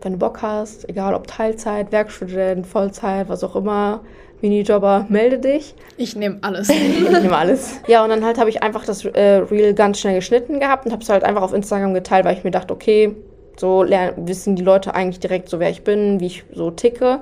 wenn 0.05 0.12
du 0.12 0.19
Bock 0.19 0.43
hast, 0.43 0.88
egal 0.88 1.14
ob 1.14 1.27
Teilzeit, 1.27 1.90
Werkstudent, 1.90 2.67
Vollzeit, 2.67 3.29
was 3.29 3.43
auch 3.43 3.57
immer, 3.57 4.03
Minijobber, 4.43 5.07
melde 5.09 5.38
dich. 5.38 5.75
Ich 5.97 6.14
nehme 6.14 6.38
alles. 6.43 6.69
ich 6.69 7.11
nehme 7.11 7.37
alles. 7.37 7.81
Ja, 7.87 8.05
und 8.05 8.11
dann 8.11 8.25
halt 8.25 8.38
habe 8.38 8.51
ich 8.51 8.62
einfach 8.62 8.85
das 8.85 9.05
äh, 9.07 9.37
Reel 9.51 9.73
ganz 9.73 9.99
schnell 10.01 10.17
geschnitten 10.17 10.61
gehabt 10.61 10.85
und 10.85 10.93
habe 10.93 11.03
es 11.03 11.09
halt 11.09 11.25
einfach 11.25 11.40
auf 11.43 11.55
Instagram 11.55 11.95
geteilt, 11.95 12.27
weil 12.27 12.37
ich 12.37 12.45
mir 12.45 12.51
dachte, 12.51 12.75
okay, 12.75 13.17
so 13.57 13.83
lernen, 13.83 14.29
wissen 14.29 14.57
die 14.57 14.62
Leute 14.62 14.95
eigentlich 14.95 15.21
direkt 15.21 15.49
so, 15.49 15.59
wer 15.59 15.71
ich 15.71 15.83
bin, 15.83 16.21
wie 16.21 16.27
ich 16.27 16.45
so 16.53 16.71
ticke. 16.71 17.21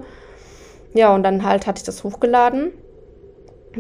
Ja, 0.95 1.15
und 1.15 1.23
dann 1.23 1.45
halt 1.45 1.67
hatte 1.69 1.79
ich 1.79 1.85
das 1.85 2.03
hochgeladen. 2.03 2.73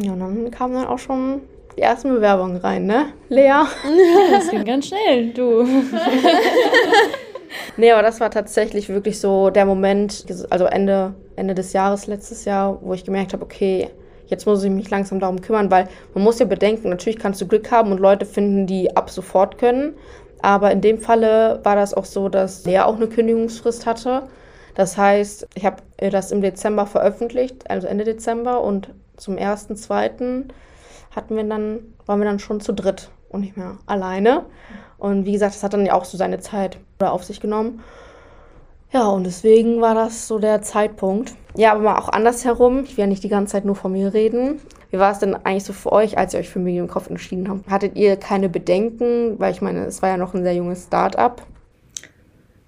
Ja, 0.00 0.12
und 0.12 0.20
dann 0.20 0.50
kamen 0.52 0.74
dann 0.74 0.86
auch 0.86 0.98
schon 0.98 1.40
die 1.76 1.82
ersten 1.82 2.10
Bewerbungen 2.10 2.58
rein, 2.58 2.86
ne? 2.86 3.06
Lea? 3.28 3.50
Das 4.30 4.50
ging 4.50 4.64
ganz 4.64 4.86
schnell, 4.86 5.32
du. 5.32 5.66
nee, 7.76 7.90
aber 7.92 8.02
das 8.02 8.20
war 8.20 8.30
tatsächlich 8.30 8.88
wirklich 8.88 9.20
so 9.20 9.50
der 9.50 9.66
Moment, 9.66 10.26
also 10.50 10.64
Ende, 10.66 11.14
Ende 11.36 11.54
des 11.54 11.72
Jahres, 11.72 12.06
letztes 12.06 12.44
Jahr, 12.44 12.78
wo 12.82 12.94
ich 12.94 13.04
gemerkt 13.04 13.32
habe, 13.32 13.44
okay, 13.44 13.90
jetzt 14.26 14.46
muss 14.46 14.64
ich 14.64 14.70
mich 14.70 14.90
langsam 14.90 15.20
darum 15.20 15.40
kümmern, 15.40 15.70
weil 15.70 15.88
man 16.14 16.24
muss 16.24 16.38
ja 16.38 16.46
bedenken, 16.46 16.88
natürlich 16.88 17.18
kannst 17.18 17.40
du 17.40 17.46
Glück 17.46 17.70
haben 17.70 17.92
und 17.92 18.00
Leute 18.00 18.26
finden, 18.26 18.66
die 18.66 18.96
ab 18.96 19.10
sofort 19.10 19.58
können. 19.58 19.94
Aber 20.40 20.72
in 20.72 20.80
dem 20.80 20.98
Falle 20.98 21.60
war 21.62 21.76
das 21.76 21.94
auch 21.94 22.04
so, 22.04 22.28
dass 22.28 22.64
Lea 22.64 22.80
auch 22.80 22.96
eine 22.96 23.06
Kündigungsfrist 23.06 23.86
hatte. 23.86 24.24
Das 24.74 24.96
heißt, 24.96 25.46
ich 25.54 25.64
habe 25.64 25.76
das 25.98 26.32
im 26.32 26.40
Dezember 26.40 26.86
veröffentlicht, 26.86 27.70
also 27.70 27.86
Ende 27.86 28.04
Dezember, 28.04 28.62
und 28.62 28.90
zum 29.16 29.36
1.2. 29.36 30.44
hatten 31.14 31.36
wir 31.36 31.44
dann, 31.44 31.80
waren 32.06 32.18
wir 32.18 32.24
dann 32.24 32.38
schon 32.38 32.60
zu 32.60 32.72
dritt 32.72 33.10
und 33.28 33.42
nicht 33.42 33.56
mehr 33.56 33.78
alleine. 33.86 34.46
Und 34.98 35.26
wie 35.26 35.32
gesagt, 35.32 35.54
das 35.54 35.62
hat 35.62 35.74
dann 35.74 35.86
ja 35.86 35.94
auch 35.94 36.04
so 36.04 36.16
seine 36.16 36.40
Zeit 36.40 36.78
auf 37.10 37.24
sich 37.24 37.40
genommen. 37.40 37.82
Ja, 38.92 39.08
und 39.08 39.24
deswegen 39.24 39.80
war 39.80 39.94
das 39.94 40.28
so 40.28 40.38
der 40.38 40.60
Zeitpunkt. 40.60 41.34
Ja, 41.56 41.72
aber 41.72 41.80
mal 41.80 41.98
auch 41.98 42.10
andersherum. 42.10 42.84
Ich 42.84 42.96
will 42.96 43.04
ja 43.04 43.06
nicht 43.06 43.24
die 43.24 43.28
ganze 43.28 43.52
Zeit 43.52 43.64
nur 43.64 43.74
von 43.74 43.92
mir 43.92 44.12
reden. 44.12 44.60
Wie 44.90 44.98
war 44.98 45.10
es 45.10 45.18
denn 45.18 45.34
eigentlich 45.34 45.64
so 45.64 45.72
für 45.72 45.90
euch, 45.90 46.18
als 46.18 46.34
ihr 46.34 46.40
euch 46.40 46.50
für 46.50 46.86
Kopf 46.86 47.08
entschieden 47.08 47.48
habt? 47.48 47.70
Hattet 47.70 47.96
ihr 47.96 48.16
keine 48.16 48.50
Bedenken? 48.50 49.38
Weil 49.38 49.52
ich 49.52 49.62
meine, 49.62 49.86
es 49.86 50.02
war 50.02 50.10
ja 50.10 50.16
noch 50.18 50.34
ein 50.34 50.42
sehr 50.42 50.54
junges 50.54 50.84
Start-up. 50.84 51.46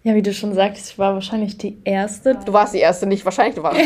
Ja, 0.02 0.14
wie 0.14 0.22
du 0.22 0.32
schon 0.32 0.54
sagst, 0.54 0.90
ich 0.90 0.98
war 0.98 1.12
wahrscheinlich 1.14 1.58
die 1.58 1.78
Erste. 1.84 2.38
Du 2.44 2.52
warst 2.54 2.72
die 2.72 2.78
Erste, 2.78 3.06
nicht 3.06 3.24
wahrscheinlich, 3.26 3.56
du 3.56 3.62
warst. 3.62 3.80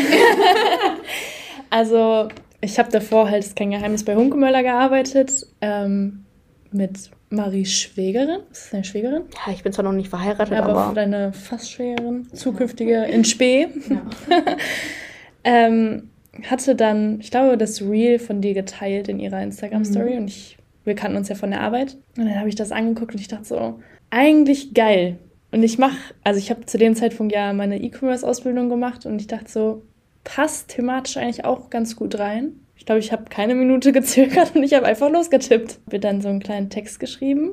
also, 1.69 2.29
ich 2.61 2.79
habe 2.79 2.89
davor 2.91 3.29
halt, 3.29 3.43
ist 3.43 3.55
kein 3.57 3.71
Geheimnis, 3.71 4.05
bei 4.05 4.15
Hunkemöller 4.15 4.63
gearbeitet. 4.63 5.45
Ähm, 5.61 6.25
mit 6.71 7.11
Maries 7.29 7.71
Schwägerin. 7.71 8.41
Ist 8.51 8.63
das 8.63 8.69
deine 8.71 8.83
Schwägerin? 8.83 9.23
Ja, 9.45 9.53
ich 9.53 9.63
bin 9.63 9.73
zwar 9.73 9.85
noch 9.85 9.93
nicht 9.93 10.09
verheiratet, 10.09 10.57
aber. 10.57 10.77
Aber 10.77 10.93
deine 10.93 11.33
fast 11.33 11.71
Schwägerin, 11.71 12.27
zukünftige 12.33 13.03
in 13.05 13.25
Spee. 13.25 13.67
Ja. 13.89 14.01
ähm, 15.43 16.09
hatte 16.49 16.75
dann, 16.75 17.19
ich 17.19 17.31
glaube, 17.31 17.57
das 17.57 17.81
Reel 17.81 18.19
von 18.19 18.41
dir 18.41 18.53
geteilt 18.53 19.09
in 19.09 19.19
ihrer 19.19 19.41
Instagram-Story 19.41 20.13
mhm. 20.13 20.17
und 20.19 20.27
ich, 20.27 20.57
wir 20.85 20.95
kannten 20.95 21.17
uns 21.17 21.29
ja 21.29 21.35
von 21.35 21.51
der 21.51 21.61
Arbeit. 21.61 21.97
Und 22.17 22.25
dann 22.25 22.39
habe 22.39 22.49
ich 22.49 22.55
das 22.55 22.71
angeguckt 22.71 23.13
und 23.13 23.21
ich 23.21 23.27
dachte 23.27 23.45
so, 23.45 23.79
eigentlich 24.09 24.73
geil. 24.73 25.17
Und 25.51 25.63
ich 25.63 25.77
mache, 25.77 25.97
also 26.23 26.39
ich 26.39 26.51
habe 26.51 26.65
zu 26.65 26.77
dem 26.77 26.95
Zeitpunkt 26.95 27.33
ja 27.33 27.53
meine 27.53 27.81
E-Commerce-Ausbildung 27.81 28.69
gemacht 28.69 29.05
und 29.05 29.19
ich 29.19 29.27
dachte 29.27 29.49
so, 29.49 29.81
passt 30.23 30.69
thematisch 30.69 31.17
eigentlich 31.17 31.45
auch 31.45 31.69
ganz 31.69 31.95
gut 31.95 32.19
rein. 32.19 32.59
Ich 32.89 32.91
glaube, 32.91 32.99
ich 33.01 33.11
habe 33.11 33.25
keine 33.29 33.53
Minute 33.53 33.91
gezögert 33.93 34.55
und 34.55 34.63
ich 34.63 34.73
habe 34.73 34.87
einfach 34.87 35.11
losgetippt. 35.11 35.77
Habe 35.85 35.99
dann 35.99 36.21
so 36.21 36.27
einen 36.27 36.39
kleinen 36.39 36.71
Text 36.71 36.99
geschrieben 36.99 37.51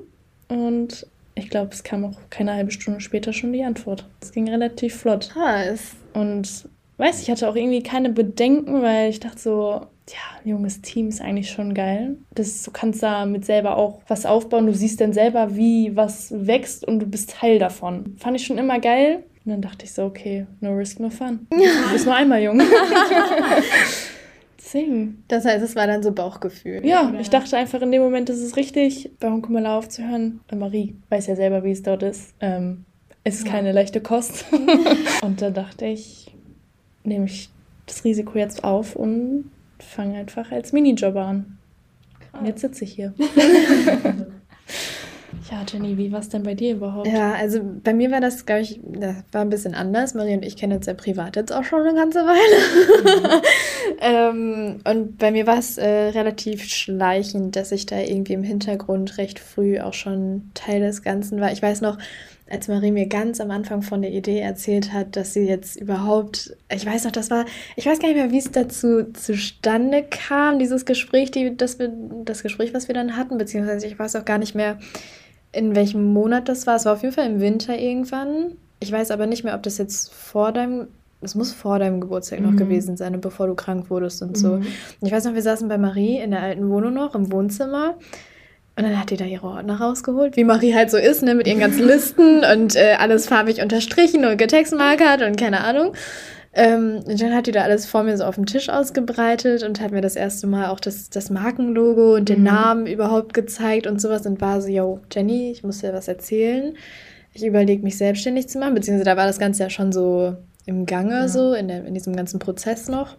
und 0.48 1.06
ich 1.34 1.50
glaube, 1.50 1.72
es 1.72 1.84
kam 1.84 2.06
auch 2.06 2.16
keine 2.30 2.54
halbe 2.54 2.70
Stunde 2.70 3.00
später 3.00 3.34
schon 3.34 3.52
die 3.52 3.62
Antwort. 3.62 4.08
Es 4.22 4.32
ging 4.32 4.48
relativ 4.48 4.96
flott. 4.96 5.28
Krass. 5.34 5.90
Und 6.14 6.70
weiß, 6.96 7.20
ich 7.20 7.30
hatte 7.30 7.50
auch 7.50 7.54
irgendwie 7.54 7.82
keine 7.82 8.08
Bedenken, 8.08 8.80
weil 8.80 9.10
ich 9.10 9.20
dachte 9.20 9.38
so, 9.38 9.80
ja, 10.08 10.50
junges 10.50 10.80
Team 10.80 11.08
ist 11.08 11.20
eigentlich 11.20 11.50
schon 11.50 11.74
geil. 11.74 12.16
Das, 12.34 12.62
du 12.62 12.70
kannst 12.70 13.02
damit 13.02 13.44
selber 13.44 13.76
auch 13.76 14.00
was 14.08 14.24
aufbauen. 14.24 14.66
Du 14.66 14.72
siehst 14.72 15.02
dann 15.02 15.12
selber, 15.12 15.54
wie 15.54 15.94
was 15.94 16.32
wächst 16.34 16.82
und 16.88 17.00
du 17.00 17.04
bist 17.04 17.32
Teil 17.32 17.58
davon. 17.58 18.16
Fand 18.16 18.40
ich 18.40 18.46
schon 18.46 18.56
immer 18.56 18.80
geil. 18.80 19.22
Und 19.44 19.52
dann 19.52 19.60
dachte 19.60 19.84
ich 19.84 19.92
so, 19.92 20.04
okay, 20.04 20.46
no 20.62 20.72
risk, 20.74 20.98
no 20.98 21.10
fun. 21.10 21.46
Du 21.50 21.92
bist 21.92 22.06
nur 22.06 22.14
einmal 22.14 22.42
jung. 22.42 22.62
Deswegen. 24.66 25.22
Das 25.28 25.44
heißt, 25.44 25.64
es 25.64 25.76
war 25.76 25.86
dann 25.86 26.02
so 26.02 26.10
Bauchgefühl. 26.10 26.84
Ja, 26.84 27.08
oder? 27.08 27.20
ich 27.20 27.30
dachte 27.30 27.56
einfach 27.56 27.80
in 27.82 27.92
dem 27.92 28.02
Moment, 28.02 28.28
ist 28.30 28.40
es 28.40 28.56
richtig, 28.56 29.12
bei 29.20 29.30
Hunkumala 29.30 29.78
aufzuhören. 29.78 30.40
Marie 30.52 30.96
weiß 31.08 31.28
ja 31.28 31.36
selber, 31.36 31.62
wie 31.62 31.70
es 31.70 31.84
dort 31.84 32.02
ist. 32.02 32.34
Ähm, 32.40 32.84
es 33.22 33.36
ist 33.36 33.46
ja. 33.46 33.52
keine 33.52 33.70
leichte 33.70 34.00
Kost. 34.00 34.44
und 35.22 35.40
da 35.40 35.50
dachte 35.50 35.86
ich, 35.86 36.34
nehme 37.04 37.26
ich 37.26 37.48
das 37.86 38.02
Risiko 38.02 38.38
jetzt 38.38 38.64
auf 38.64 38.96
und 38.96 39.52
fange 39.78 40.18
einfach 40.18 40.50
als 40.50 40.72
Minijobber 40.72 41.24
an. 41.24 41.58
Und 42.32 42.46
jetzt 42.46 42.60
sitze 42.60 42.82
ich 42.82 42.92
hier. 42.92 43.14
Ja, 45.50 45.64
Jenny, 45.70 45.96
wie 45.96 46.10
war 46.10 46.20
es 46.20 46.28
denn 46.28 46.42
bei 46.42 46.54
dir 46.54 46.74
überhaupt? 46.74 47.06
Ja, 47.06 47.34
also 47.34 47.60
bei 47.62 47.94
mir 47.94 48.10
war 48.10 48.20
das, 48.20 48.46
glaube 48.46 48.62
ich, 48.62 48.80
das 48.82 49.16
war 49.30 49.42
ein 49.42 49.48
bisschen 49.48 49.74
anders. 49.74 50.14
Marie 50.14 50.34
und 50.34 50.44
ich 50.44 50.56
kennen 50.56 50.76
uns 50.76 50.86
ja 50.86 50.94
privat 50.94 51.36
jetzt 51.36 51.52
auch 51.52 51.62
schon 51.62 51.82
eine 51.82 51.94
ganze 51.94 52.20
Weile. 52.20 53.04
Mhm. 53.04 53.42
ähm, 54.00 54.80
und 54.84 55.18
bei 55.18 55.30
mir 55.30 55.46
war 55.46 55.58
es 55.58 55.78
äh, 55.78 55.86
relativ 55.86 56.64
schleichend, 56.64 57.54
dass 57.54 57.70
ich 57.70 57.86
da 57.86 57.98
irgendwie 57.98 58.32
im 58.32 58.42
Hintergrund 58.42 59.18
recht 59.18 59.38
früh 59.38 59.78
auch 59.78 59.94
schon 59.94 60.50
Teil 60.54 60.80
des 60.80 61.02
Ganzen 61.02 61.40
war. 61.40 61.52
Ich 61.52 61.62
weiß 61.62 61.80
noch, 61.80 61.96
als 62.48 62.68
Marie 62.68 62.92
mir 62.92 63.06
ganz 63.06 63.40
am 63.40 63.50
Anfang 63.50 63.82
von 63.82 64.02
der 64.02 64.12
Idee 64.12 64.38
erzählt 64.38 64.92
hat, 64.92 65.16
dass 65.16 65.34
sie 65.34 65.46
jetzt 65.46 65.80
überhaupt, 65.80 66.56
ich 66.72 66.86
weiß 66.86 67.04
noch, 67.04 67.12
das 67.12 67.30
war, 67.30 67.44
ich 67.74 67.86
weiß 67.86 67.98
gar 67.98 68.08
nicht 68.08 68.16
mehr, 68.16 68.30
wie 68.30 68.38
es 68.38 68.50
dazu 68.52 69.12
zustande 69.12 70.04
kam, 70.08 70.58
dieses 70.58 70.84
Gespräch, 70.86 71.32
die, 71.32 71.56
das, 71.56 71.78
wir, 71.78 71.92
das 72.24 72.42
Gespräch, 72.42 72.72
was 72.72 72.86
wir 72.86 72.94
dann 72.94 73.16
hatten, 73.16 73.36
beziehungsweise 73.36 73.86
ich 73.86 73.98
weiß 73.98 74.14
auch 74.16 74.24
gar 74.24 74.38
nicht 74.38 74.54
mehr, 74.54 74.78
in 75.52 75.74
welchem 75.74 76.12
Monat 76.12 76.48
das 76.48 76.66
war. 76.66 76.76
Es 76.76 76.84
war 76.84 76.92
auf 76.92 77.02
jeden 77.02 77.14
Fall 77.14 77.26
im 77.26 77.40
Winter 77.40 77.78
irgendwann. 77.78 78.52
Ich 78.80 78.92
weiß 78.92 79.10
aber 79.10 79.26
nicht 79.26 79.44
mehr, 79.44 79.54
ob 79.54 79.62
das 79.62 79.78
jetzt 79.78 80.12
vor 80.12 80.52
deinem, 80.52 80.88
es 81.22 81.34
muss 81.34 81.52
vor 81.52 81.78
deinem 81.78 82.00
Geburtstag 82.00 82.40
mhm. 82.40 82.50
noch 82.50 82.56
gewesen 82.56 82.96
sein, 82.96 83.20
bevor 83.20 83.46
du 83.46 83.54
krank 83.54 83.90
wurdest 83.90 84.22
und 84.22 84.36
so. 84.36 84.56
Mhm. 84.56 84.66
Ich 85.00 85.10
weiß 85.10 85.24
noch, 85.24 85.34
wir 85.34 85.42
saßen 85.42 85.68
bei 85.68 85.78
Marie 85.78 86.18
in 86.18 86.30
der 86.30 86.42
alten 86.42 86.68
Wohnung 86.68 86.94
noch 86.94 87.14
im 87.14 87.32
Wohnzimmer. 87.32 87.94
Und 88.78 88.84
dann 88.84 89.00
hat 89.00 89.08
die 89.08 89.16
da 89.16 89.24
ihre 89.24 89.46
Ordner 89.46 89.80
rausgeholt, 89.80 90.36
wie 90.36 90.44
Marie 90.44 90.74
halt 90.74 90.90
so 90.90 90.98
ist, 90.98 91.22
ne, 91.22 91.34
mit 91.34 91.46
ihren 91.46 91.60
ganzen 91.60 91.84
Listen 91.86 92.44
und 92.44 92.76
äh, 92.76 92.96
alles 92.98 93.26
farbig 93.26 93.62
unterstrichen 93.62 94.26
und 94.26 94.36
getextmarkert 94.36 95.22
und 95.22 95.38
keine 95.38 95.64
Ahnung. 95.64 95.94
Ähm, 96.58 97.02
und 97.06 97.20
dann 97.20 97.34
hat 97.34 97.46
die 97.46 97.52
da 97.52 97.60
alles 97.60 97.84
vor 97.84 98.02
mir 98.02 98.16
so 98.16 98.24
auf 98.24 98.36
dem 98.36 98.46
Tisch 98.46 98.70
ausgebreitet 98.70 99.62
und 99.62 99.78
hat 99.78 99.92
mir 99.92 100.00
das 100.00 100.16
erste 100.16 100.46
Mal 100.46 100.68
auch 100.68 100.80
das, 100.80 101.10
das 101.10 101.28
Markenlogo 101.28 102.14
und 102.14 102.30
den 102.30 102.38
mhm. 102.38 102.46
Namen 102.46 102.86
überhaupt 102.86 103.34
gezeigt 103.34 103.86
und 103.86 104.00
sowas 104.00 104.24
und 104.24 104.40
war 104.40 104.62
so, 104.62 104.68
yo, 104.68 105.00
Jenny, 105.12 105.50
ich 105.50 105.62
muss 105.62 105.80
dir 105.80 105.92
was 105.92 106.08
erzählen. 106.08 106.74
Ich 107.34 107.44
überlege 107.44 107.82
mich 107.82 107.98
selbstständig 107.98 108.48
zu 108.48 108.58
machen, 108.58 108.74
beziehungsweise 108.74 109.04
da 109.04 109.18
war 109.18 109.26
das 109.26 109.38
Ganze 109.38 109.64
ja 109.64 109.70
schon 109.70 109.92
so 109.92 110.34
im 110.64 110.86
Gange, 110.86 111.12
ja. 111.12 111.28
so 111.28 111.52
in, 111.52 111.68
der, 111.68 111.84
in 111.84 111.92
diesem 111.92 112.16
ganzen 112.16 112.38
Prozess 112.38 112.88
noch. 112.88 113.18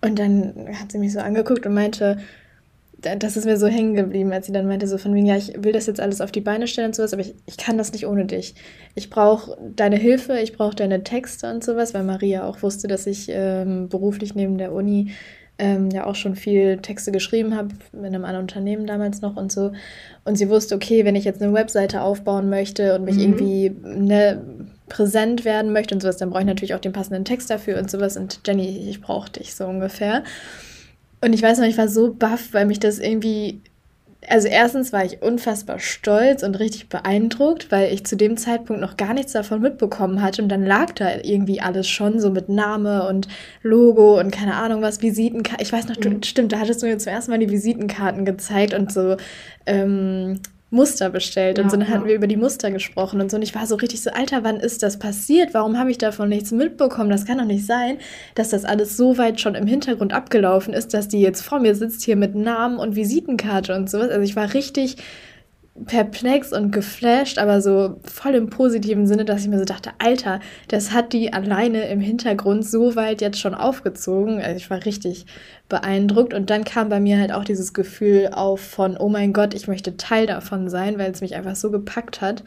Und 0.00 0.18
dann 0.18 0.66
hat 0.80 0.90
sie 0.90 0.98
mich 0.98 1.12
so 1.12 1.20
angeguckt 1.20 1.64
und 1.66 1.74
meinte, 1.74 2.18
das 3.18 3.36
ist 3.36 3.44
mir 3.44 3.56
so 3.56 3.66
hängen 3.66 3.94
geblieben, 3.94 4.32
als 4.32 4.46
sie 4.46 4.52
dann 4.52 4.66
meinte, 4.66 4.86
so 4.86 4.98
von 4.98 5.14
wegen, 5.14 5.26
ja, 5.26 5.36
ich 5.36 5.52
will 5.58 5.72
das 5.72 5.86
jetzt 5.86 6.00
alles 6.00 6.20
auf 6.20 6.32
die 6.32 6.40
Beine 6.40 6.66
stellen 6.66 6.88
und 6.88 6.94
sowas, 6.94 7.12
aber 7.12 7.22
ich, 7.22 7.34
ich 7.46 7.56
kann 7.56 7.78
das 7.78 7.92
nicht 7.92 8.06
ohne 8.06 8.24
dich. 8.24 8.54
Ich 8.94 9.10
brauche 9.10 9.56
deine 9.76 9.96
Hilfe, 9.96 10.38
ich 10.38 10.56
brauche 10.56 10.74
deine 10.74 11.04
Texte 11.04 11.50
und 11.50 11.62
sowas, 11.62 11.94
weil 11.94 12.04
Maria 12.04 12.46
auch 12.46 12.62
wusste, 12.62 12.88
dass 12.88 13.06
ich 13.06 13.26
ähm, 13.30 13.88
beruflich 13.88 14.34
neben 14.34 14.58
der 14.58 14.72
Uni 14.72 15.12
ähm, 15.58 15.90
ja 15.90 16.06
auch 16.06 16.16
schon 16.16 16.34
viel 16.34 16.78
Texte 16.78 17.12
geschrieben 17.12 17.56
habe, 17.56 17.68
in 17.92 18.04
einem 18.04 18.24
anderen 18.24 18.44
Unternehmen 18.44 18.86
damals 18.86 19.20
noch 19.20 19.36
und 19.36 19.52
so. 19.52 19.72
Und 20.24 20.36
sie 20.36 20.48
wusste, 20.48 20.74
okay, 20.74 21.04
wenn 21.04 21.16
ich 21.16 21.24
jetzt 21.24 21.40
eine 21.42 21.52
Webseite 21.52 22.02
aufbauen 22.02 22.48
möchte 22.48 22.94
und 22.94 23.04
mich 23.04 23.16
mhm. 23.16 23.20
irgendwie 23.20 23.70
ne, 23.82 24.42
präsent 24.88 25.44
werden 25.44 25.72
möchte 25.72 25.94
und 25.94 26.00
sowas, 26.00 26.16
dann 26.16 26.30
brauche 26.30 26.40
ich 26.40 26.46
natürlich 26.46 26.74
auch 26.74 26.80
den 26.80 26.92
passenden 26.92 27.24
Text 27.24 27.50
dafür 27.50 27.78
und 27.78 27.90
sowas. 27.90 28.16
Und 28.16 28.40
Jenny, 28.46 28.88
ich 28.88 29.00
brauche 29.00 29.30
dich 29.30 29.54
so 29.54 29.66
ungefähr. 29.66 30.24
Und 31.24 31.32
ich 31.32 31.42
weiß 31.42 31.58
noch, 31.58 31.66
ich 31.66 31.78
war 31.78 31.88
so 31.88 32.12
baff, 32.12 32.48
weil 32.52 32.66
mich 32.66 32.80
das 32.80 32.98
irgendwie. 32.98 33.62
Also 34.26 34.48
erstens 34.48 34.90
war 34.90 35.04
ich 35.04 35.20
unfassbar 35.20 35.78
stolz 35.78 36.42
und 36.42 36.58
richtig 36.58 36.88
beeindruckt, 36.88 37.70
weil 37.70 37.92
ich 37.92 38.06
zu 38.06 38.16
dem 38.16 38.38
Zeitpunkt 38.38 38.80
noch 38.80 38.96
gar 38.96 39.12
nichts 39.12 39.32
davon 39.32 39.60
mitbekommen 39.60 40.22
hatte 40.22 40.40
und 40.42 40.48
dann 40.48 40.64
lag 40.64 40.92
da 40.92 41.16
irgendwie 41.22 41.60
alles 41.60 41.86
schon 41.88 42.18
so 42.20 42.30
mit 42.30 42.48
Name 42.48 43.06
und 43.06 43.28
Logo 43.62 44.18
und 44.18 44.30
keine 44.30 44.54
Ahnung 44.54 44.80
was, 44.80 45.02
Visitenkarten. 45.02 45.62
Ich 45.62 45.70
weiß 45.74 45.88
noch, 45.88 45.98
mhm. 45.98 46.22
stimmt, 46.22 46.52
da 46.52 46.58
hattest 46.58 46.82
du 46.82 46.86
mir 46.86 46.96
zum 46.96 47.12
ersten 47.12 47.32
Mal 47.32 47.38
die 47.38 47.50
Visitenkarten 47.50 48.24
gezeigt 48.24 48.72
und 48.72 48.90
so 48.90 49.18
ähm, 49.66 50.40
Muster 50.74 51.08
bestellt. 51.08 51.58
Ja, 51.58 51.64
und 51.64 51.70
so 51.70 51.76
dann 51.76 51.88
hatten 51.88 52.06
wir 52.06 52.14
über 52.14 52.26
die 52.26 52.36
Muster 52.36 52.70
gesprochen 52.70 53.20
und 53.20 53.30
so. 53.30 53.36
Und 53.36 53.42
ich 53.42 53.54
war 53.54 53.66
so 53.66 53.76
richtig 53.76 54.02
so, 54.02 54.10
Alter, 54.10 54.44
wann 54.44 54.60
ist 54.60 54.82
das 54.82 54.98
passiert? 54.98 55.54
Warum 55.54 55.78
habe 55.78 55.90
ich 55.90 55.98
davon 55.98 56.28
nichts 56.28 56.50
mitbekommen? 56.50 57.10
Das 57.10 57.24
kann 57.24 57.38
doch 57.38 57.44
nicht 57.44 57.64
sein, 57.64 57.98
dass 58.34 58.50
das 58.50 58.64
alles 58.64 58.96
so 58.96 59.16
weit 59.16 59.40
schon 59.40 59.54
im 59.54 59.66
Hintergrund 59.66 60.12
abgelaufen 60.12 60.74
ist, 60.74 60.92
dass 60.92 61.08
die 61.08 61.20
jetzt 61.20 61.42
vor 61.42 61.60
mir 61.60 61.74
sitzt 61.74 62.02
hier 62.02 62.16
mit 62.16 62.34
Namen 62.34 62.78
und 62.78 62.96
Visitenkarte 62.96 63.74
und 63.74 63.88
sowas. 63.88 64.10
Also 64.10 64.22
ich 64.22 64.36
war 64.36 64.52
richtig 64.52 64.96
perplex 65.86 66.52
und 66.52 66.70
geflasht, 66.70 67.38
aber 67.38 67.60
so 67.60 68.00
voll 68.04 68.36
im 68.36 68.48
positiven 68.48 69.06
Sinne, 69.08 69.24
dass 69.24 69.42
ich 69.42 69.48
mir 69.48 69.58
so 69.58 69.64
dachte, 69.64 69.90
Alter, 69.98 70.38
das 70.68 70.92
hat 70.92 71.12
die 71.12 71.32
alleine 71.32 71.88
im 71.88 72.00
Hintergrund 72.00 72.64
so 72.64 72.94
weit 72.94 73.20
jetzt 73.20 73.40
schon 73.40 73.54
aufgezogen. 73.54 74.40
Also 74.40 74.56
ich 74.56 74.70
war 74.70 74.84
richtig 74.84 75.26
beeindruckt 75.68 76.32
und 76.32 76.48
dann 76.50 76.64
kam 76.64 76.90
bei 76.90 77.00
mir 77.00 77.18
halt 77.18 77.32
auch 77.32 77.44
dieses 77.44 77.74
Gefühl 77.74 78.30
auf 78.32 78.60
von, 78.60 78.96
oh 78.96 79.08
mein 79.08 79.32
Gott, 79.32 79.52
ich 79.52 79.66
möchte 79.66 79.96
Teil 79.96 80.26
davon 80.26 80.68
sein, 80.68 80.96
weil 80.98 81.10
es 81.10 81.20
mich 81.20 81.34
einfach 81.34 81.56
so 81.56 81.72
gepackt 81.72 82.20
hat. 82.20 82.44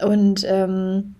Und 0.00 0.46
ähm, 0.48 1.14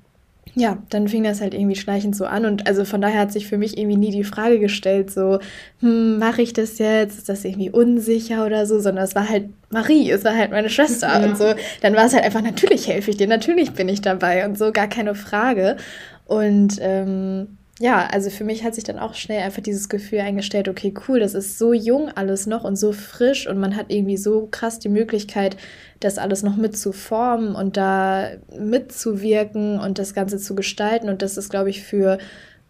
ja, 0.59 0.79
dann 0.89 1.07
fing 1.07 1.23
das 1.23 1.43
halt 1.43 1.53
irgendwie 1.53 1.77
schleichend 1.77 2.17
so 2.17 2.25
an 2.25 2.47
und 2.47 2.67
also 2.67 2.87
von 2.87 3.03
daher 3.03 3.21
hat 3.21 3.33
sich 3.33 3.47
für 3.47 3.59
mich 3.59 3.77
irgendwie 3.77 3.99
nie 3.99 4.11
die 4.11 4.25
Frage 4.25 4.59
gestellt, 4.59 5.11
so, 5.11 5.39
hm, 5.81 6.19
mache 6.19 6.41
ich 6.41 6.55
das 6.55 6.79
jetzt? 6.79 7.19
Ist 7.19 7.29
das 7.29 7.45
irgendwie 7.45 7.69
unsicher 7.69 8.47
oder 8.47 8.65
so? 8.65 8.81
Sondern 8.81 9.05
es 9.05 9.15
war 9.15 9.29
halt 9.29 9.51
Marie, 9.69 10.11
es 10.11 10.25
war 10.25 10.35
halt 10.35 10.53
meine 10.53 10.71
Schwester 10.71 11.09
ja. 11.09 11.29
und 11.29 11.37
so. 11.37 11.53
Dann 11.83 11.95
war 11.95 12.07
es 12.07 12.15
halt 12.15 12.25
einfach, 12.25 12.41
natürlich 12.41 12.89
helfe 12.89 13.11
ich 13.11 13.19
dir, 13.19 13.29
natürlich 13.29 13.73
bin 13.73 13.91
ich 13.91 14.01
dabei 14.01 14.47
und 14.47 14.57
so, 14.57 14.73
gar 14.73 14.89
keine 14.89 15.15
Frage. 15.15 15.77
Und 16.25 16.79
ähm, 16.81 17.59
ja, 17.79 18.07
also 18.07 18.31
für 18.31 18.45
mich 18.45 18.65
hat 18.65 18.75
sich 18.75 18.85
dann 18.85 18.99
auch 18.99 19.15
schnell 19.15 19.43
einfach 19.43 19.63
dieses 19.63 19.91
Gefühl 19.91 20.21
eingestellt, 20.21 20.69
okay, 20.69 20.95
cool, 21.07 21.21
das 21.21 21.35
ist 21.35 21.59
so 21.59 21.75
jung 21.75 22.09
alles 22.09 22.47
noch 22.47 22.65
und 22.65 22.77
so 22.77 22.93
frisch 22.93 23.47
und 23.47 23.59
man 23.59 23.77
hat 23.77 23.87
irgendwie 23.89 24.17
so 24.17 24.49
krass 24.51 24.79
die 24.79 24.89
Möglichkeit, 24.89 25.59
das 26.01 26.17
alles 26.17 26.43
noch 26.43 26.57
mitzuformen 26.57 27.55
und 27.55 27.77
da 27.77 28.31
mitzuwirken 28.59 29.79
und 29.79 29.99
das 29.99 30.15
Ganze 30.15 30.39
zu 30.39 30.55
gestalten. 30.55 31.09
Und 31.11 31.21
das 31.21 31.37
ist, 31.37 31.51
glaube 31.51 31.69
ich, 31.69 31.83
für 31.83 32.19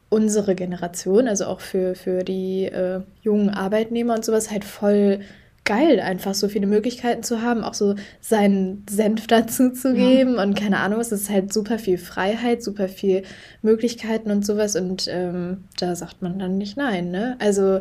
unsere 0.09 0.55
Generation, 0.57 1.29
also 1.29 1.47
auch 1.47 1.61
für, 1.61 1.95
für 1.95 2.25
die 2.25 2.65
äh, 2.65 3.01
jungen 3.23 3.51
Arbeitnehmer 3.51 4.15
und 4.15 4.25
sowas, 4.25 4.51
halt 4.51 4.65
voll 4.65 5.21
geil, 5.67 6.01
einfach 6.01 6.33
so 6.33 6.49
viele 6.49 6.67
Möglichkeiten 6.67 7.23
zu 7.23 7.43
haben, 7.43 7.63
auch 7.63 7.75
so 7.75 7.95
seinen 8.21 8.87
Senf 8.89 9.27
dazu 9.29 9.71
zu 9.71 9.93
geben 9.93 10.37
ja. 10.37 10.43
und 10.43 10.59
keine 10.59 10.79
Ahnung, 10.79 11.01
es 11.01 11.13
ist 11.13 11.29
halt 11.29 11.53
super 11.53 11.79
viel 11.79 11.99
Freiheit, 11.99 12.63
super 12.63 12.89
viel 12.89 13.23
Möglichkeiten 13.61 14.31
und 14.31 14.47
sowas 14.47 14.77
und 14.77 15.07
ähm, 15.11 15.65
da 15.79 15.95
sagt 15.95 16.23
man 16.23 16.39
dann 16.39 16.57
nicht 16.57 16.79
nein, 16.79 17.11
ne? 17.11 17.37
Also 17.39 17.81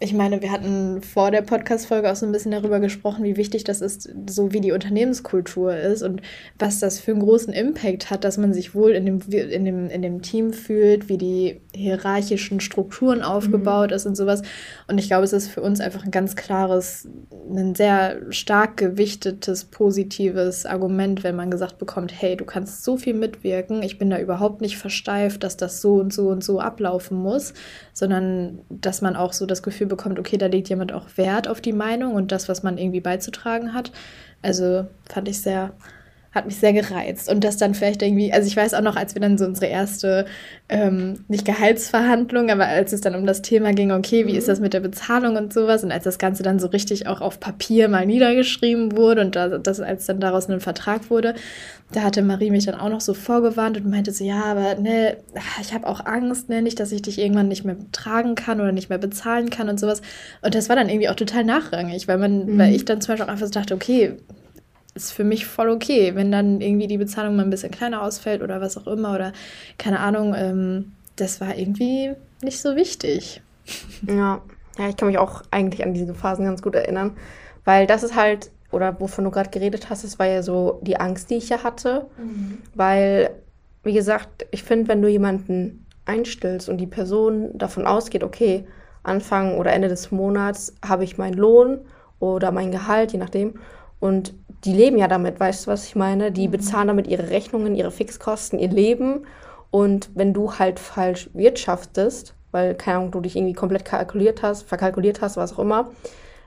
ich 0.00 0.12
meine, 0.12 0.42
wir 0.42 0.52
hatten 0.52 1.02
vor 1.02 1.32
der 1.32 1.42
Podcast-Folge 1.42 2.10
auch 2.10 2.14
so 2.14 2.24
ein 2.24 2.30
bisschen 2.30 2.52
darüber 2.52 2.78
gesprochen, 2.78 3.24
wie 3.24 3.36
wichtig 3.36 3.64
das 3.64 3.80
ist, 3.80 4.08
so 4.30 4.52
wie 4.52 4.60
die 4.60 4.70
Unternehmenskultur 4.70 5.76
ist 5.76 6.02
und 6.02 6.22
was 6.56 6.78
das 6.78 7.00
für 7.00 7.10
einen 7.10 7.20
großen 7.20 7.52
Impact 7.52 8.08
hat, 8.08 8.22
dass 8.22 8.38
man 8.38 8.54
sich 8.54 8.76
wohl 8.76 8.92
in 8.92 9.06
dem, 9.06 9.20
in 9.28 9.64
dem, 9.64 9.90
in 9.90 10.02
dem 10.02 10.22
Team 10.22 10.52
fühlt, 10.52 11.08
wie 11.08 11.18
die 11.18 11.60
hierarchischen 11.74 12.60
Strukturen 12.60 13.22
aufgebaut 13.22 13.90
mhm. 13.90 13.96
ist 13.96 14.06
und 14.06 14.16
sowas. 14.16 14.42
Und 14.86 14.98
ich 14.98 15.08
glaube, 15.08 15.24
es 15.24 15.32
ist 15.32 15.48
für 15.48 15.62
uns 15.62 15.80
einfach 15.80 16.04
ein 16.04 16.12
ganz 16.12 16.36
klares, 16.36 17.08
ein 17.50 17.74
sehr 17.74 18.20
stark 18.30 18.76
gewichtetes, 18.76 19.64
positives 19.64 20.64
Argument, 20.64 21.24
wenn 21.24 21.34
man 21.34 21.50
gesagt 21.50 21.78
bekommt, 21.78 22.12
hey, 22.14 22.36
du 22.36 22.44
kannst 22.44 22.84
so 22.84 22.98
viel 22.98 23.14
mitwirken, 23.14 23.82
ich 23.82 23.98
bin 23.98 24.10
da 24.10 24.20
überhaupt 24.20 24.60
nicht 24.60 24.78
versteift, 24.78 25.42
dass 25.42 25.56
das 25.56 25.80
so 25.80 25.94
und 25.94 26.12
so 26.12 26.28
und 26.28 26.44
so 26.44 26.60
ablaufen 26.60 27.18
muss, 27.18 27.52
sondern 27.92 28.60
dass 28.68 29.02
man 29.02 29.16
auch 29.16 29.32
so 29.32 29.44
das 29.44 29.64
Gefühl 29.64 29.87
bekommt, 29.88 30.18
okay, 30.18 30.36
da 30.36 30.46
legt 30.46 30.68
jemand 30.68 30.92
auch 30.92 31.06
Wert 31.16 31.48
auf 31.48 31.60
die 31.60 31.72
Meinung 31.72 32.14
und 32.14 32.32
das, 32.32 32.48
was 32.48 32.62
man 32.62 32.78
irgendwie 32.78 33.00
beizutragen 33.00 33.74
hat. 33.74 33.92
Also 34.42 34.86
fand 35.08 35.28
ich 35.28 35.40
sehr, 35.40 35.72
hat 36.32 36.46
mich 36.46 36.56
sehr 36.56 36.72
gereizt. 36.72 37.30
Und 37.30 37.42
das 37.42 37.56
dann 37.56 37.74
vielleicht 37.74 38.02
irgendwie, 38.02 38.32
also 38.32 38.46
ich 38.46 38.56
weiß 38.56 38.74
auch 38.74 38.82
noch, 38.82 38.96
als 38.96 39.14
wir 39.14 39.22
dann 39.22 39.38
so 39.38 39.46
unsere 39.46 39.66
erste, 39.66 40.26
ähm, 40.68 41.24
nicht 41.28 41.44
Gehaltsverhandlung, 41.44 42.50
aber 42.50 42.66
als 42.66 42.92
es 42.92 43.00
dann 43.00 43.14
um 43.14 43.24
das 43.24 43.40
Thema 43.40 43.72
ging, 43.72 43.92
okay, 43.92 44.26
wie 44.26 44.36
ist 44.36 44.48
das 44.48 44.60
mit 44.60 44.74
der 44.74 44.80
Bezahlung 44.80 45.36
und 45.36 45.52
sowas, 45.52 45.84
und 45.84 45.90
als 45.90 46.04
das 46.04 46.18
Ganze 46.18 46.42
dann 46.42 46.58
so 46.58 46.66
richtig 46.68 47.06
auch 47.06 47.22
auf 47.22 47.40
Papier 47.40 47.88
mal 47.88 48.04
niedergeschrieben 48.04 48.96
wurde 48.96 49.22
und 49.22 49.36
da, 49.36 49.58
das, 49.58 49.80
als 49.80 50.06
dann 50.06 50.20
daraus 50.20 50.48
ein 50.48 50.60
Vertrag 50.60 51.10
wurde, 51.10 51.34
da 51.92 52.02
hatte 52.02 52.20
Marie 52.20 52.50
mich 52.50 52.66
dann 52.66 52.74
auch 52.74 52.90
noch 52.90 53.00
so 53.00 53.14
vorgewarnt 53.14 53.78
und 53.78 53.88
meinte 53.88 54.12
so, 54.12 54.22
ja, 54.22 54.44
aber 54.44 54.74
ne, 54.74 55.16
ich 55.62 55.72
habe 55.72 55.86
auch 55.86 56.04
Angst, 56.04 56.50
ne, 56.50 56.60
nicht, 56.60 56.78
dass 56.78 56.92
ich 56.92 57.00
dich 57.00 57.18
irgendwann 57.18 57.48
nicht 57.48 57.64
mehr 57.64 57.76
tragen 57.92 58.34
kann 58.34 58.60
oder 58.60 58.72
nicht 58.72 58.90
mehr 58.90 58.98
bezahlen 58.98 59.48
kann 59.48 59.70
und 59.70 59.80
sowas. 59.80 60.02
Und 60.42 60.54
das 60.54 60.68
war 60.68 60.76
dann 60.76 60.90
irgendwie 60.90 61.08
auch 61.08 61.14
total 61.14 61.44
nachrangig, 61.44 62.06
weil 62.06 62.18
man, 62.18 62.44
mhm. 62.44 62.58
weil 62.58 62.74
ich 62.74 62.84
dann 62.84 63.00
zum 63.00 63.12
Beispiel 63.12 63.24
auch 63.24 63.32
einfach 63.32 63.46
so 63.46 63.52
dachte, 63.52 63.74
okay, 63.74 64.18
ist 65.04 65.12
für 65.12 65.24
mich 65.24 65.46
voll 65.46 65.70
okay, 65.70 66.14
wenn 66.14 66.32
dann 66.32 66.60
irgendwie 66.60 66.86
die 66.86 66.98
Bezahlung 66.98 67.36
mal 67.36 67.42
ein 67.42 67.50
bisschen 67.50 67.70
kleiner 67.70 68.02
ausfällt 68.02 68.42
oder 68.42 68.60
was 68.60 68.76
auch 68.76 68.86
immer 68.86 69.14
oder 69.14 69.32
keine 69.78 70.00
Ahnung, 70.00 70.34
ähm, 70.36 70.92
das 71.16 71.40
war 71.40 71.56
irgendwie 71.56 72.12
nicht 72.42 72.60
so 72.60 72.76
wichtig. 72.76 73.42
Ja, 74.06 74.40
ja, 74.78 74.88
ich 74.88 74.96
kann 74.96 75.08
mich 75.08 75.18
auch 75.18 75.42
eigentlich 75.50 75.84
an 75.84 75.94
diese 75.94 76.14
Phasen 76.14 76.44
ganz 76.44 76.62
gut 76.62 76.74
erinnern, 76.74 77.16
weil 77.64 77.86
das 77.86 78.02
ist 78.02 78.14
halt 78.14 78.50
oder 78.70 79.00
wovon 79.00 79.24
du 79.24 79.30
gerade 79.30 79.50
geredet 79.50 79.88
hast, 79.88 80.04
das 80.04 80.18
war 80.18 80.26
ja 80.26 80.42
so 80.42 80.80
die 80.82 80.98
Angst, 80.98 81.30
die 81.30 81.36
ich 81.36 81.48
ja 81.48 81.62
hatte. 81.62 82.06
Mhm. 82.18 82.58
Weil, 82.74 83.30
wie 83.82 83.94
gesagt, 83.94 84.46
ich 84.50 84.62
finde, 84.62 84.88
wenn 84.88 85.00
du 85.00 85.08
jemanden 85.08 85.86
einstellst 86.04 86.68
und 86.68 86.78
die 86.78 86.86
Person 86.86 87.50
davon 87.54 87.86
ausgeht, 87.86 88.22
okay, 88.22 88.66
Anfang 89.02 89.56
oder 89.56 89.72
Ende 89.72 89.88
des 89.88 90.10
Monats 90.10 90.74
habe 90.86 91.04
ich 91.04 91.18
meinen 91.18 91.34
Lohn 91.34 91.78
oder 92.18 92.50
mein 92.50 92.70
Gehalt, 92.70 93.12
je 93.12 93.18
nachdem. 93.18 93.54
Und 94.00 94.34
die 94.64 94.72
leben 94.72 94.98
ja 94.98 95.08
damit, 95.08 95.38
weißt 95.38 95.66
du, 95.66 95.70
was 95.70 95.86
ich 95.86 95.96
meine? 95.96 96.32
Die 96.32 96.48
mhm. 96.48 96.52
bezahlen 96.52 96.88
damit 96.88 97.06
ihre 97.06 97.30
Rechnungen, 97.30 97.74
ihre 97.74 97.90
Fixkosten, 97.90 98.58
ihr 98.58 98.68
Leben. 98.68 99.26
Und 99.70 100.10
wenn 100.14 100.32
du 100.32 100.58
halt 100.58 100.80
falsch 100.80 101.30
wirtschaftest, 101.34 102.34
weil, 102.50 102.74
keine 102.74 102.98
Ahnung, 102.98 103.10
du 103.10 103.20
dich 103.20 103.36
irgendwie 103.36 103.54
komplett 103.54 103.84
kalkuliert 103.84 104.42
hast, 104.42 104.62
verkalkuliert 104.62 105.20
hast, 105.20 105.36
was 105.36 105.52
auch 105.54 105.58
immer, 105.58 105.90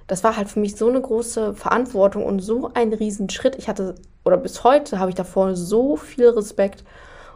das 0.08 0.24
war 0.24 0.36
halt 0.36 0.50
für 0.50 0.60
mich 0.60 0.76
so 0.76 0.90
eine 0.90 1.00
große 1.00 1.54
Verantwortung 1.54 2.26
und 2.26 2.40
so 2.40 2.72
ein 2.74 2.92
Riesenschritt. 2.92 3.56
Ich 3.56 3.70
hatte, 3.70 3.96
oder 4.26 4.38
bis 4.38 4.64
heute 4.64 5.00
habe 5.00 5.10
ich 5.10 5.16
davor 5.16 5.56
so 5.56 5.96
viel 5.96 6.28
Respekt. 6.30 6.84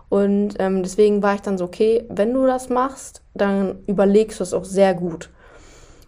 Und 0.10 0.56
ähm, 0.60 0.84
deswegen 0.84 1.24
war 1.24 1.36
ich 1.36 1.42
dann 1.42 1.58
so, 1.58 1.66
okay, 1.66 2.06
wenn 2.10 2.34
du 2.34 2.46
das 2.46 2.70
machst, 2.70 3.22
dann 3.34 3.80
überlegst 3.88 4.40
du 4.40 4.44
es 4.44 4.54
auch 4.54 4.66
sehr 4.66 4.94
gut. 4.94 5.30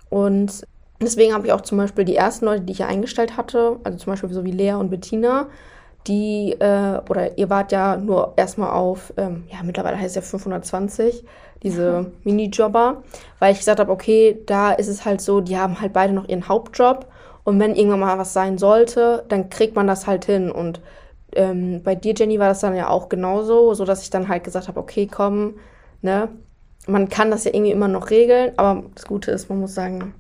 Und 0.10 0.66
deswegen 1.02 1.34
habe 1.34 1.48
ich 1.48 1.54
auch 1.54 1.62
zum 1.62 1.78
Beispiel 1.78 2.06
die 2.06 2.16
ersten 2.16 2.46
Leute, 2.46 2.62
die 2.62 2.74
ich 2.74 2.80
ja 2.80 2.88
eingestellt 2.88 3.38
hatte, 3.38 3.78
also 3.84 3.98
zum 3.98 4.14
Beispiel 4.14 4.30
so 4.32 4.44
wie 4.44 4.52
Lea 4.52 4.74
und 4.74 4.90
Bettina, 4.90 5.48
die, 6.08 6.54
äh, 6.54 7.02
oder 7.10 7.38
ihr 7.38 7.50
wart 7.50 7.72
ja 7.72 7.98
nur 7.98 8.34
erstmal 8.38 8.72
auf, 8.72 9.14
ähm, 9.18 9.44
ja, 9.52 9.62
mittlerweile 9.64 9.98
heißt 9.98 10.16
es 10.16 10.16
ja 10.16 10.22
520, 10.22 11.26
diese 11.64 12.12
Minijobber, 12.24 13.04
weil 13.40 13.52
ich 13.52 13.60
gesagt 13.60 13.80
habe, 13.80 13.92
okay, 13.92 14.40
da 14.46 14.72
ist 14.72 14.88
es 14.88 15.06
halt 15.06 15.22
so, 15.22 15.42
die 15.42 15.58
haben 15.58 15.82
halt 15.82 15.94
beide 15.94 16.14
noch 16.14 16.28
ihren 16.28 16.48
Hauptjob 16.48 17.08
und 17.44 17.60
wenn 17.60 17.76
irgendwann 17.76 18.00
mal 18.00 18.18
was 18.18 18.34
sein 18.34 18.58
sollte, 18.58 19.26
dann 19.28 19.50
kriegt 19.50 19.76
man 19.76 19.88
das 19.88 20.08
halt 20.08 20.26
hin 20.26 20.52
und 20.52 20.82
ähm, 21.36 21.84
bei 21.84 21.94
dir, 21.96 22.14
Jenny, 22.16 22.40
war 22.40 22.48
das 22.48 22.62
dann 22.62 22.76
ja 22.76 22.90
auch 22.90 23.10
genauso, 23.10 23.74
so 23.74 23.86
dass 23.86 24.02
ich 24.02 24.10
dann 24.10 24.28
halt 24.28 24.44
gesagt 24.44 24.68
habe, 24.68 24.80
okay, 24.80 25.08
komm, 25.12 25.56
ne, 26.02 26.30
man 26.88 27.10
kann 27.10 27.32
das 27.32 27.44
ja 27.44 27.54
irgendwie 27.54 27.72
immer 27.72 27.90
noch 27.90 28.10
regeln, 28.10 28.54
aber 28.58 28.84
das 28.96 29.06
Gute 29.06 29.32
ist, 29.32 29.50
man 29.50 29.60
muss 29.60 29.76
sagen, 29.76 30.14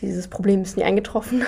dieses 0.00 0.28
Problem 0.28 0.62
ist 0.62 0.76
nie 0.76 0.84
eingetroffen. 0.84 1.42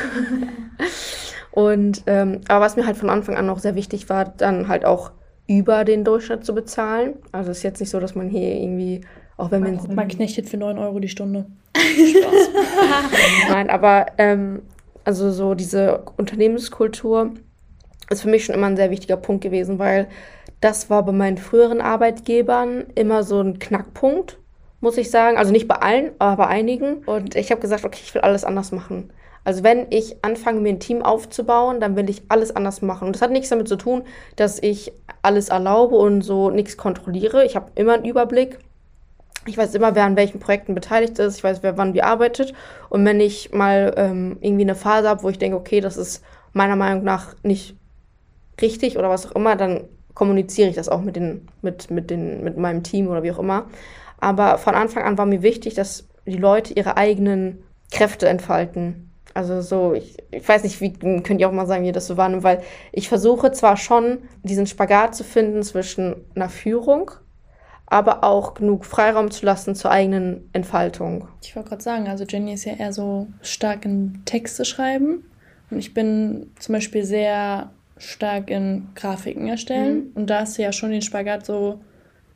und 1.51 2.03
ähm, 2.07 2.41
aber 2.49 2.65
was 2.65 2.77
mir 2.77 2.87
halt 2.87 2.97
von 2.97 3.11
Anfang 3.11 3.37
an 3.37 3.47
noch 3.47 3.59
sehr 3.59 3.75
wichtig 3.75 4.09
war, 4.09 4.25
dann 4.25 4.69
halt 4.69 4.85
auch 4.85 5.13
über 5.47 5.85
den 5.85 6.05
Durchschnitt 6.05 6.45
zu 6.45 6.55
bezahlen. 6.55 7.15
Also 7.33 7.51
es 7.51 7.59
ist 7.59 7.63
jetzt 7.63 7.81
nicht 7.81 7.91
so, 7.91 8.01
dass 8.01 8.15
man 8.15 8.29
hier 8.29 8.55
irgendwie 8.55 9.03
auch 9.37 9.51
wenn 9.51 9.63
man, 9.63 9.95
man 9.95 10.09
knechtet 10.09 10.49
für 10.49 10.57
9 10.57 10.79
Euro 10.79 11.01
die 11.01 11.09
Stunde. 11.09 11.47
Nein, 13.49 13.71
aber 13.71 14.07
ähm, 14.19 14.63
also 15.05 15.31
so 15.33 15.55
diese 15.55 16.05
Unternehmenskultur 16.17 17.33
ist 18.11 18.23
für 18.23 18.29
mich 18.29 18.45
schon 18.45 18.55
immer 18.55 18.69
ein 18.69 18.77
sehr 18.77 18.91
wichtiger 18.91 19.17
Punkt 19.17 19.43
gewesen, 19.43 19.79
weil 19.79 20.09
das 20.61 20.91
war 20.91 21.05
bei 21.05 21.13
meinen 21.13 21.39
früheren 21.39 21.81
Arbeitgebern 21.81 22.85
immer 22.95 23.25
so 23.25 23.41
ein 23.41 23.59
Knackpunkt, 23.59 24.39
muss 24.83 24.99
ich 24.99 25.11
sagen. 25.11 25.39
Also 25.39 25.51
nicht 25.53 25.67
bei 25.67 25.77
allen, 25.77 26.11
aber 26.19 26.45
bei 26.45 26.49
einigen. 26.49 26.99
Und 27.05 27.35
ich 27.35 27.51
habe 27.51 27.63
gesagt, 27.63 27.87
okay, 27.87 28.01
ich 28.05 28.15
will 28.15 28.21
alles 28.21 28.45
anders 28.45 28.71
machen. 28.73 29.11
Also 29.45 29.65
wenn 29.65 29.87
ich 29.91 30.23
anfange, 30.23 30.61
mir 30.61 30.69
ein 30.69 30.81
Team 30.81 31.03
aufzubauen, 31.03 31.81
dann 31.81 31.97
will 31.97 32.11
ich 32.11 32.23
alles 32.29 32.55
anders 32.55 32.83
machen. 32.83 33.07
Und 33.07 33.17
das 33.17 33.23
hat 33.23 33.31
nichts 33.31 33.49
damit 33.49 33.67
zu 33.67 33.77
tun, 33.77 34.03
dass 34.37 34.63
ich 34.63 34.93
alles 35.23 35.49
erlaube 35.49 35.97
und 35.97 36.21
so 36.21 36.51
nichts 36.51 36.77
kontrolliere. 36.77 37.45
Ich 37.45 37.57
habe 37.57 37.71
immer 37.75 37.95
einen 37.95 38.05
Überblick 38.05 38.59
ich 39.47 39.59
weiß 39.59 39.75
immer, 39.75 39.95
wer 39.95 40.05
an 40.05 40.17
welchen 40.17 40.39
Projekten 40.39 40.75
beteiligt 40.75 41.19
ist, 41.19 41.37
ich 41.37 41.45
weiß, 41.45 41.63
wer 41.63 41.77
wann 41.77 41.95
wie 41.95 42.03
arbeitet. 42.03 42.55
Und 42.89 43.05
wenn 43.05 43.21
ich 43.21 43.53
mal 43.53 43.93
ähm, 43.97 44.37
irgendwie 44.41 44.63
eine 44.63 44.75
Phase 44.75 45.09
habe, 45.09 45.23
wo 45.23 45.29
ich 45.29 45.39
denke, 45.39 45.57
okay, 45.57 45.81
das 45.81 45.97
ist 45.97 46.23
meiner 46.53 46.77
Meinung 46.77 47.03
nach 47.03 47.35
nicht 47.43 47.77
richtig 48.61 48.99
oder 48.99 49.11
was 49.11 49.27
auch 49.27 49.35
immer, 49.35 49.57
dann 49.57 49.85
kommuniziere 50.15 50.69
ich 50.69 50.77
das 50.77 50.89
auch 50.89 51.01
mit, 51.01 51.17
den, 51.17 51.49
mit, 51.63 51.91
mit, 51.91 52.11
den, 52.11 52.45
mit 52.45 52.57
meinem 52.57 52.83
Team 52.83 53.09
oder 53.09 53.23
wie 53.23 53.33
auch 53.33 53.39
immer. 53.39 53.67
Aber 54.23 54.57
von 54.57 54.77
Anfang 54.77 55.03
an 55.03 55.19
war 55.19 55.27
mir 55.27 55.43
wichtig, 55.43 55.75
dass 55.75 56.09
die 56.27 56.37
Leute 56.37 56.75
ihre 56.75 56.97
eigenen 56.97 57.65
Kräfte 57.91 58.29
entfalten. 58.29 59.11
Also 59.35 59.63
so, 59.63 59.95
ich, 59.95 60.17
ich 60.31 60.49
weiß 60.49 60.63
nicht, 60.63 60.81
wie 60.81 60.93
könnt 60.93 61.41
ihr 61.41 61.49
auch 61.49 61.53
mal 61.53 61.67
sagen, 61.67 61.85
wie 61.85 61.91
das 61.91 62.07
so 62.07 62.17
wahrnimmt, 62.17 62.45
weil 62.45 62.63
ich 62.93 63.09
versuche 63.09 63.51
zwar 63.51 63.77
schon, 63.77 64.19
diesen 64.45 64.69
Spagat 64.69 65.17
zu 65.17 65.25
finden 65.25 65.65
zwischen 65.65 66.15
einer 66.37 66.49
Führung 66.49 67.11
aber 67.87 68.25
auch 68.25 68.55
genug 68.55 68.87
Freiraum 68.87 69.31
zu 69.31 69.45
lassen 69.45 69.75
zur 69.75 69.91
eigenen 69.91 70.49
Entfaltung. 70.55 71.29
Ich 71.43 71.55
wollte 71.55 71.69
gerade 71.69 71.83
sagen, 71.83 72.09
also 72.09 72.25
Jenny 72.25 72.55
ist 72.55 72.65
ja 72.65 72.73
eher 72.73 72.91
so 72.91 73.27
stark 73.43 73.85
in 73.85 74.23
Texte 74.25 74.65
schreiben 74.65 75.25
und 75.71 75.79
ich 75.79 75.93
bin 75.93 76.53
zum 76.59 76.73
Beispiel 76.73 77.05
sehr 77.05 77.71
stark 77.99 78.49
in 78.49 78.89
Grafiken 78.95 79.47
erstellen 79.47 79.97
mhm. 79.97 80.11
und 80.15 80.31
da 80.31 80.41
hast 80.41 80.57
du 80.57 80.63
ja 80.63 80.73
schon 80.73 80.91
den 80.91 81.03
Spagat 81.03 81.45
so 81.45 81.81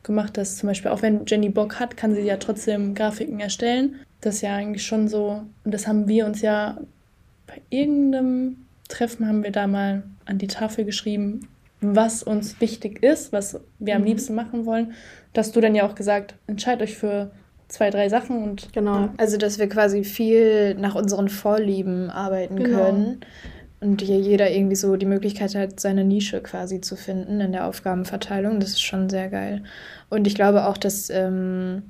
gemacht, 0.03 0.37
dass 0.37 0.57
zum 0.57 0.67
Beispiel 0.67 0.91
auch 0.91 1.01
wenn 1.01 1.25
Jenny 1.25 1.49
Bock 1.49 1.79
hat, 1.79 1.97
kann 1.97 2.13
sie 2.13 2.21
ja 2.21 2.37
trotzdem 2.37 2.95
Grafiken 2.95 3.39
erstellen. 3.39 3.95
Das 4.21 4.35
ist 4.35 4.41
ja 4.41 4.55
eigentlich 4.55 4.85
schon 4.85 5.07
so 5.07 5.43
und 5.63 5.73
das 5.73 5.87
haben 5.87 6.07
wir 6.07 6.25
uns 6.25 6.41
ja 6.41 6.77
bei 7.45 7.61
irgendeinem 7.69 8.57
Treffen 8.89 9.27
haben 9.27 9.43
wir 9.43 9.51
da 9.51 9.67
mal 9.67 10.03
an 10.25 10.37
die 10.37 10.47
Tafel 10.47 10.85
geschrieben, 10.85 11.47
was 11.81 12.23
uns 12.23 12.59
wichtig 12.61 13.03
ist, 13.03 13.31
was 13.31 13.59
wir 13.79 13.95
am 13.95 14.01
mhm. 14.01 14.07
liebsten 14.07 14.35
machen 14.35 14.65
wollen, 14.65 14.93
dass 15.33 15.51
du 15.51 15.61
dann 15.61 15.75
ja 15.75 15.87
auch 15.87 15.95
gesagt, 15.95 16.35
entscheidet 16.47 16.81
euch 16.83 16.97
für 16.97 17.31
zwei, 17.67 17.89
drei 17.89 18.09
Sachen 18.09 18.43
und 18.43 18.71
genau. 18.73 18.95
Ja. 18.95 19.13
Also 19.17 19.37
dass 19.37 19.59
wir 19.59 19.67
quasi 19.67 20.03
viel 20.03 20.75
nach 20.75 20.95
unseren 20.95 21.29
Vorlieben 21.29 22.09
arbeiten 22.09 22.55
genau. 22.55 22.85
können 22.85 23.19
und 23.79 24.01
hier 24.01 24.19
jeder 24.19 24.49
irgendwie 24.51 24.75
so 24.75 24.95
die 24.95 25.05
Möglichkeit 25.05 25.53
hat, 25.55 25.79
seine 25.79 26.03
Nische 26.03 26.41
quasi 26.41 26.81
zu 26.81 26.95
finden 26.95 27.39
in 27.39 27.51
der 27.51 27.67
Aufgabenverteilung. 27.67 28.59
Das 28.59 28.69
ist 28.69 28.81
schon 28.81 29.09
sehr 29.09 29.29
geil. 29.29 29.63
Und 30.09 30.25
ich 30.25 30.35
glaube 30.35 30.65
auch, 30.65 30.77
dass 30.77 31.09
ähm, 31.09 31.83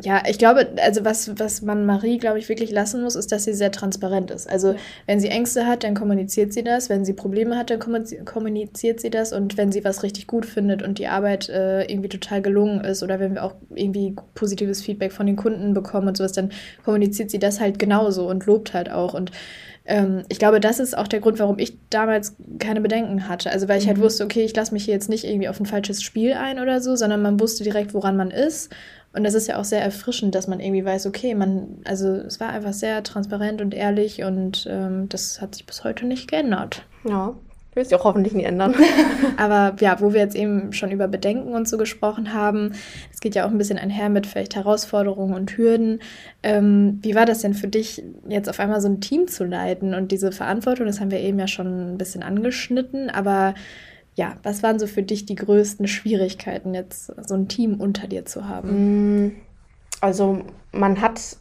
ja, 0.00 0.22
ich 0.28 0.38
glaube, 0.38 0.68
also 0.76 1.04
was, 1.04 1.38
was 1.40 1.60
man 1.60 1.84
Marie, 1.84 2.18
glaube 2.18 2.38
ich, 2.38 2.48
wirklich 2.48 2.70
lassen 2.70 3.02
muss, 3.02 3.16
ist, 3.16 3.32
dass 3.32 3.42
sie 3.42 3.52
sehr 3.52 3.72
transparent 3.72 4.30
ist. 4.30 4.48
Also, 4.48 4.76
wenn 5.06 5.18
sie 5.18 5.26
Ängste 5.28 5.66
hat, 5.66 5.82
dann 5.82 5.94
kommuniziert 5.94 6.52
sie 6.52 6.62
das. 6.62 6.88
Wenn 6.88 7.04
sie 7.04 7.14
Probleme 7.14 7.56
hat, 7.56 7.70
dann 7.70 7.80
kommuniziert 8.24 9.00
sie 9.00 9.10
das. 9.10 9.32
Und 9.32 9.56
wenn 9.56 9.72
sie 9.72 9.84
was 9.84 10.04
richtig 10.04 10.28
gut 10.28 10.46
findet 10.46 10.82
und 10.82 10.98
die 11.00 11.08
Arbeit 11.08 11.48
äh, 11.48 11.82
irgendwie 11.90 12.08
total 12.08 12.42
gelungen 12.42 12.84
ist 12.84 13.02
oder 13.02 13.18
wenn 13.18 13.34
wir 13.34 13.42
auch 13.42 13.56
irgendwie 13.74 14.14
positives 14.34 14.82
Feedback 14.82 15.12
von 15.12 15.26
den 15.26 15.34
Kunden 15.34 15.74
bekommen 15.74 16.06
und 16.06 16.16
sowas, 16.16 16.32
dann 16.32 16.52
kommuniziert 16.84 17.30
sie 17.32 17.40
das 17.40 17.58
halt 17.58 17.80
genauso 17.80 18.28
und 18.28 18.46
lobt 18.46 18.74
halt 18.74 18.90
auch. 18.90 19.14
Und 19.14 19.32
Ähm, 19.90 20.24
ich 20.28 20.38
glaube, 20.38 20.60
das 20.60 20.80
ist 20.80 20.96
auch 20.96 21.08
der 21.08 21.20
Grund, 21.20 21.38
warum 21.38 21.58
ich 21.58 21.78
damals 21.88 22.36
keine 22.58 22.82
Bedenken 22.82 23.26
hatte. 23.26 23.50
Also 23.50 23.68
weil 23.68 23.78
ich 23.78 23.86
halt 23.86 23.96
mhm. 23.96 24.02
wusste, 24.02 24.22
okay, 24.22 24.44
ich 24.44 24.54
lasse 24.54 24.74
mich 24.74 24.84
hier 24.84 24.92
jetzt 24.92 25.08
nicht 25.08 25.24
irgendwie 25.24 25.48
auf 25.48 25.58
ein 25.60 25.66
falsches 25.66 26.02
Spiel 26.02 26.34
ein 26.34 26.60
oder 26.60 26.80
so, 26.82 26.94
sondern 26.94 27.22
man 27.22 27.40
wusste 27.40 27.64
direkt, 27.64 27.94
woran 27.94 28.14
man 28.16 28.30
ist. 28.30 28.70
Und 29.12 29.24
das 29.24 29.34
ist 29.34 29.46
ja 29.46 29.58
auch 29.58 29.64
sehr 29.64 29.82
erfrischend, 29.82 30.34
dass 30.34 30.48
man 30.48 30.60
irgendwie 30.60 30.84
weiß, 30.84 31.06
okay, 31.06 31.34
man, 31.34 31.78
also 31.84 32.08
es 32.08 32.40
war 32.40 32.50
einfach 32.50 32.72
sehr 32.72 33.02
transparent 33.02 33.60
und 33.60 33.74
ehrlich 33.74 34.22
und 34.22 34.66
ähm, 34.70 35.08
das 35.08 35.40
hat 35.40 35.54
sich 35.54 35.66
bis 35.66 35.82
heute 35.82 36.06
nicht 36.06 36.30
geändert. 36.30 36.84
Ja, 37.08 37.34
wird 37.78 37.88
sich 37.88 37.98
auch 37.98 38.04
hoffentlich 38.04 38.34
nie 38.34 38.44
ändern. 38.44 38.74
Aber 39.38 39.74
ja, 39.80 40.00
wo 40.00 40.12
wir 40.12 40.20
jetzt 40.20 40.36
eben 40.36 40.72
schon 40.72 40.90
über 40.90 41.08
Bedenken 41.08 41.54
und 41.54 41.66
so 41.68 41.78
gesprochen 41.78 42.34
haben, 42.34 42.72
es 43.12 43.20
geht 43.20 43.34
ja 43.34 43.46
auch 43.46 43.50
ein 43.50 43.58
bisschen 43.58 43.78
einher 43.78 44.10
mit 44.10 44.26
vielleicht 44.26 44.56
Herausforderungen 44.56 45.34
und 45.34 45.56
Hürden. 45.56 46.00
Ähm, 46.42 46.98
wie 47.02 47.14
war 47.14 47.24
das 47.24 47.40
denn 47.40 47.54
für 47.54 47.68
dich, 47.68 48.02
jetzt 48.28 48.48
auf 48.48 48.60
einmal 48.60 48.80
so 48.80 48.88
ein 48.88 49.00
Team 49.00 49.28
zu 49.28 49.44
leiten 49.44 49.94
und 49.94 50.12
diese 50.12 50.32
Verantwortung? 50.32 50.86
Das 50.86 51.00
haben 51.00 51.10
wir 51.10 51.20
eben 51.20 51.38
ja 51.38 51.46
schon 51.48 51.94
ein 51.94 51.98
bisschen 51.98 52.22
angeschnitten, 52.22 53.10
aber 53.10 53.54
ja, 54.18 54.36
was 54.42 54.62
waren 54.64 54.80
so 54.80 54.88
für 54.88 55.04
dich 55.04 55.26
die 55.26 55.36
größten 55.36 55.86
Schwierigkeiten, 55.86 56.74
jetzt 56.74 57.12
so 57.28 57.34
ein 57.34 57.46
Team 57.46 57.80
unter 57.80 58.08
dir 58.08 58.24
zu 58.24 58.48
haben? 58.48 59.26
Mm, 59.26 59.36
also 60.00 60.40
man 60.72 61.00
hat, 61.00 61.36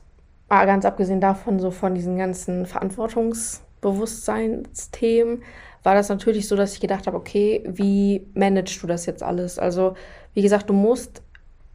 ganz 0.47 0.85
abgesehen 0.85 1.19
davon, 1.19 1.59
so 1.59 1.71
von 1.71 1.95
diesen 1.95 2.19
ganzen 2.19 2.67
Verantwortungsbewusstseinsthemen, 2.67 5.41
war 5.81 5.95
das 5.95 6.09
natürlich 6.09 6.47
so, 6.47 6.55
dass 6.55 6.73
ich 6.73 6.79
gedacht 6.79 7.07
habe, 7.07 7.17
okay, 7.17 7.63
wie 7.65 8.27
managst 8.35 8.83
du 8.83 8.87
das 8.87 9.07
jetzt 9.07 9.23
alles? 9.23 9.57
Also, 9.57 9.95
wie 10.35 10.43
gesagt, 10.43 10.69
du 10.69 10.73
musst 10.73 11.23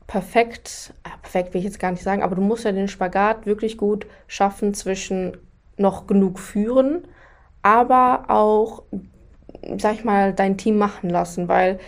perfekt, 0.06 0.94
äh, 1.02 1.08
perfekt 1.20 1.52
will 1.52 1.58
ich 1.58 1.64
jetzt 1.64 1.80
gar 1.80 1.90
nicht 1.90 2.04
sagen, 2.04 2.22
aber 2.22 2.36
du 2.36 2.42
musst 2.42 2.64
ja 2.64 2.70
den 2.70 2.86
Spagat 2.86 3.44
wirklich 3.44 3.76
gut 3.76 4.06
schaffen 4.28 4.72
zwischen 4.72 5.36
noch 5.76 6.06
genug 6.06 6.38
führen, 6.38 7.08
aber 7.62 8.26
auch, 8.28 8.84
sag 9.78 9.94
ich 9.94 10.04
mal, 10.04 10.32
dein 10.32 10.56
Team 10.56 10.78
machen 10.78 11.10
lassen, 11.10 11.48
weil 11.48 11.78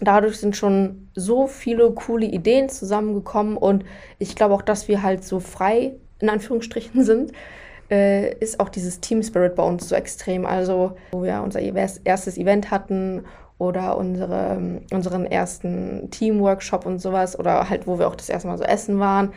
dadurch 0.00 0.38
sind 0.38 0.56
schon 0.56 1.08
so 1.14 1.46
viele 1.46 1.90
coole 1.92 2.26
Ideen 2.26 2.68
zusammengekommen 2.68 3.56
und 3.56 3.84
ich 4.18 4.34
glaube 4.36 4.54
auch, 4.54 4.62
dass 4.62 4.88
wir 4.88 5.02
halt 5.02 5.24
so 5.24 5.40
frei 5.40 5.94
in 6.18 6.28
Anführungsstrichen 6.28 7.04
sind, 7.04 7.32
äh, 7.90 8.34
ist 8.38 8.60
auch 8.60 8.68
dieses 8.68 9.00
Team 9.00 9.22
Spirit 9.22 9.54
bei 9.54 9.62
uns 9.62 9.88
so 9.88 9.94
extrem. 9.94 10.46
Also, 10.46 10.96
wo 11.12 11.22
wir 11.22 11.40
unser 11.42 11.60
erstes 11.60 12.36
Event 12.36 12.70
hatten 12.70 13.24
oder 13.58 13.96
unsere, 13.96 14.80
unseren 14.92 15.24
ersten 15.24 16.10
Teamworkshop 16.10 16.84
und 16.84 16.98
sowas 16.98 17.38
oder 17.38 17.70
halt, 17.70 17.86
wo 17.86 17.98
wir 17.98 18.08
auch 18.08 18.16
das 18.16 18.28
erste 18.28 18.48
Mal 18.48 18.58
so 18.58 18.64
essen 18.64 18.98
waren. 18.98 19.32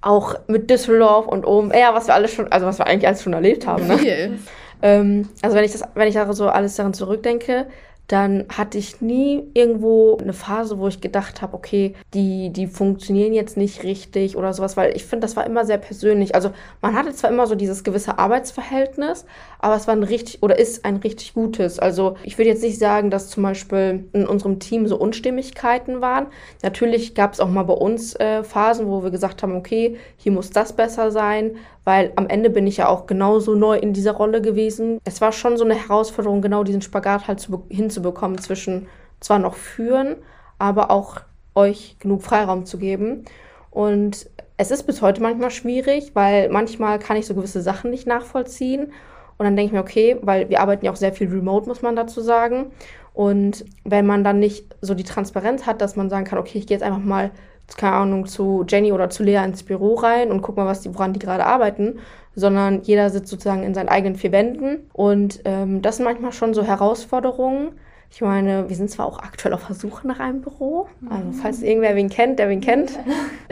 Auch 0.00 0.34
mit 0.48 0.68
Düsseldorf 0.68 1.26
und 1.26 1.46
oben, 1.46 1.72
ja, 1.72 1.94
was 1.94 2.08
wir 2.08 2.14
alles 2.14 2.32
schon, 2.32 2.50
also 2.52 2.66
was 2.66 2.78
wir 2.78 2.86
eigentlich 2.86 3.06
alles 3.06 3.22
schon 3.22 3.32
erlebt 3.32 3.66
haben. 3.66 3.86
Ne? 3.86 4.38
Ähm, 4.84 5.30
also 5.40 5.56
wenn 5.56 5.64
ich 5.64 5.72
das, 5.72 5.82
wenn 5.94 6.08
ich 6.08 6.14
da 6.14 6.30
so 6.34 6.46
alles 6.46 6.76
daran 6.76 6.92
zurückdenke, 6.92 7.66
dann 8.08 8.44
hatte 8.50 8.76
ich 8.76 9.00
nie 9.00 9.48
irgendwo 9.54 10.18
eine 10.20 10.34
Phase, 10.34 10.78
wo 10.78 10.88
ich 10.88 11.00
gedacht 11.00 11.40
habe, 11.40 11.54
okay, 11.54 11.94
die, 12.12 12.50
die 12.50 12.66
funktionieren 12.66 13.32
jetzt 13.32 13.56
nicht 13.56 13.82
richtig 13.82 14.36
oder 14.36 14.52
sowas, 14.52 14.76
weil 14.76 14.94
ich 14.94 15.06
finde, 15.06 15.24
das 15.24 15.36
war 15.36 15.46
immer 15.46 15.64
sehr 15.64 15.78
persönlich. 15.78 16.34
Also 16.34 16.50
man 16.82 16.94
hatte 16.94 17.14
zwar 17.14 17.30
immer 17.30 17.46
so 17.46 17.54
dieses 17.54 17.82
gewisse 17.82 18.18
Arbeitsverhältnis, 18.18 19.24
aber 19.58 19.76
es 19.76 19.86
war 19.86 19.94
ein 19.94 20.02
richtig 20.02 20.42
oder 20.42 20.58
ist 20.58 20.84
ein 20.84 20.96
richtig 20.96 21.32
gutes. 21.32 21.78
Also 21.78 22.16
ich 22.24 22.36
würde 22.36 22.50
jetzt 22.50 22.62
nicht 22.62 22.78
sagen, 22.78 23.10
dass 23.10 23.30
zum 23.30 23.42
Beispiel 23.42 24.04
in 24.12 24.26
unserem 24.26 24.58
Team 24.58 24.86
so 24.86 24.98
Unstimmigkeiten 24.98 26.02
waren. 26.02 26.26
Natürlich 26.62 27.14
gab 27.14 27.32
es 27.32 27.40
auch 27.40 27.48
mal 27.48 27.62
bei 27.62 27.74
uns 27.74 28.14
äh, 28.16 28.44
Phasen, 28.44 28.86
wo 28.86 29.02
wir 29.02 29.10
gesagt 29.10 29.42
haben, 29.42 29.56
okay, 29.56 29.96
hier 30.18 30.32
muss 30.32 30.50
das 30.50 30.74
besser 30.74 31.10
sein, 31.10 31.56
weil 31.84 32.12
am 32.16 32.28
Ende 32.28 32.50
bin 32.50 32.66
ich 32.66 32.78
ja 32.78 32.88
auch 32.88 33.06
genauso 33.06 33.54
neu 33.54 33.76
in 33.76 33.92
dieser 33.92 34.12
Rolle 34.12 34.40
gewesen. 34.40 34.98
Es 35.04 35.20
war 35.20 35.32
schon 35.32 35.56
so 35.56 35.64
eine 35.64 35.74
Herausforderung, 35.74 36.42
genau 36.42 36.64
diesen 36.64 36.82
Spagat 36.82 37.28
halt 37.28 37.40
zu, 37.40 37.64
hinzubekommen 37.68 37.93
zwischen 38.38 38.86
zwar 39.20 39.38
noch 39.38 39.54
führen, 39.54 40.16
aber 40.58 40.90
auch 40.90 41.20
euch 41.54 41.96
genug 42.00 42.22
Freiraum 42.22 42.66
zu 42.66 42.78
geben. 42.78 43.24
Und 43.70 44.28
es 44.56 44.70
ist 44.70 44.84
bis 44.84 45.02
heute 45.02 45.22
manchmal 45.22 45.50
schwierig, 45.50 46.12
weil 46.14 46.48
manchmal 46.48 46.98
kann 46.98 47.16
ich 47.16 47.26
so 47.26 47.34
gewisse 47.34 47.62
Sachen 47.62 47.90
nicht 47.90 48.06
nachvollziehen. 48.06 48.92
Und 49.36 49.44
dann 49.44 49.56
denke 49.56 49.66
ich 49.66 49.72
mir, 49.72 49.80
okay, 49.80 50.16
weil 50.22 50.48
wir 50.48 50.60
arbeiten 50.60 50.84
ja 50.84 50.92
auch 50.92 50.96
sehr 50.96 51.12
viel 51.12 51.28
remote, 51.28 51.68
muss 51.68 51.82
man 51.82 51.96
dazu 51.96 52.20
sagen. 52.20 52.70
Und 53.12 53.64
wenn 53.84 54.06
man 54.06 54.24
dann 54.24 54.38
nicht 54.38 54.76
so 54.80 54.94
die 54.94 55.04
Transparenz 55.04 55.66
hat, 55.66 55.80
dass 55.80 55.96
man 55.96 56.10
sagen 56.10 56.24
kann, 56.24 56.38
okay, 56.38 56.58
ich 56.58 56.66
gehe 56.66 56.76
jetzt 56.76 56.84
einfach 56.84 57.02
mal 57.02 57.30
keine 57.76 57.96
Ahnung, 57.96 58.26
zu 58.26 58.64
Jenny 58.68 58.92
oder 58.92 59.10
zu 59.10 59.22
Lea 59.22 59.42
ins 59.44 59.62
Büro 59.62 59.94
rein 59.94 60.30
und 60.30 60.42
guck 60.42 60.56
mal, 60.56 60.66
was 60.66 60.82
die, 60.82 60.94
woran 60.94 61.12
die 61.12 61.18
gerade 61.18 61.46
arbeiten, 61.46 61.98
sondern 62.34 62.82
jeder 62.82 63.10
sitzt 63.10 63.28
sozusagen 63.28 63.62
in 63.62 63.74
seinen 63.74 63.88
eigenen 63.88 64.16
vier 64.16 64.32
Wänden. 64.32 64.88
Und 64.92 65.40
ähm, 65.44 65.82
das 65.82 65.96
sind 65.96 66.04
manchmal 66.04 66.32
schon 66.32 66.54
so 66.54 66.64
Herausforderungen. 66.64 67.72
Ich 68.10 68.20
meine, 68.20 68.68
wir 68.68 68.76
sind 68.76 68.90
zwar 68.90 69.06
auch 69.06 69.18
aktuell 69.18 69.54
auf 69.54 69.66
der 69.66 69.74
Suche 69.74 70.06
nach 70.06 70.20
einem 70.20 70.40
Büro, 70.40 70.86
also 71.10 71.32
falls 71.32 71.62
irgendwer 71.62 71.96
wen 71.96 72.08
kennt, 72.08 72.38
der 72.38 72.48
wen 72.48 72.60
kennt. 72.60 72.92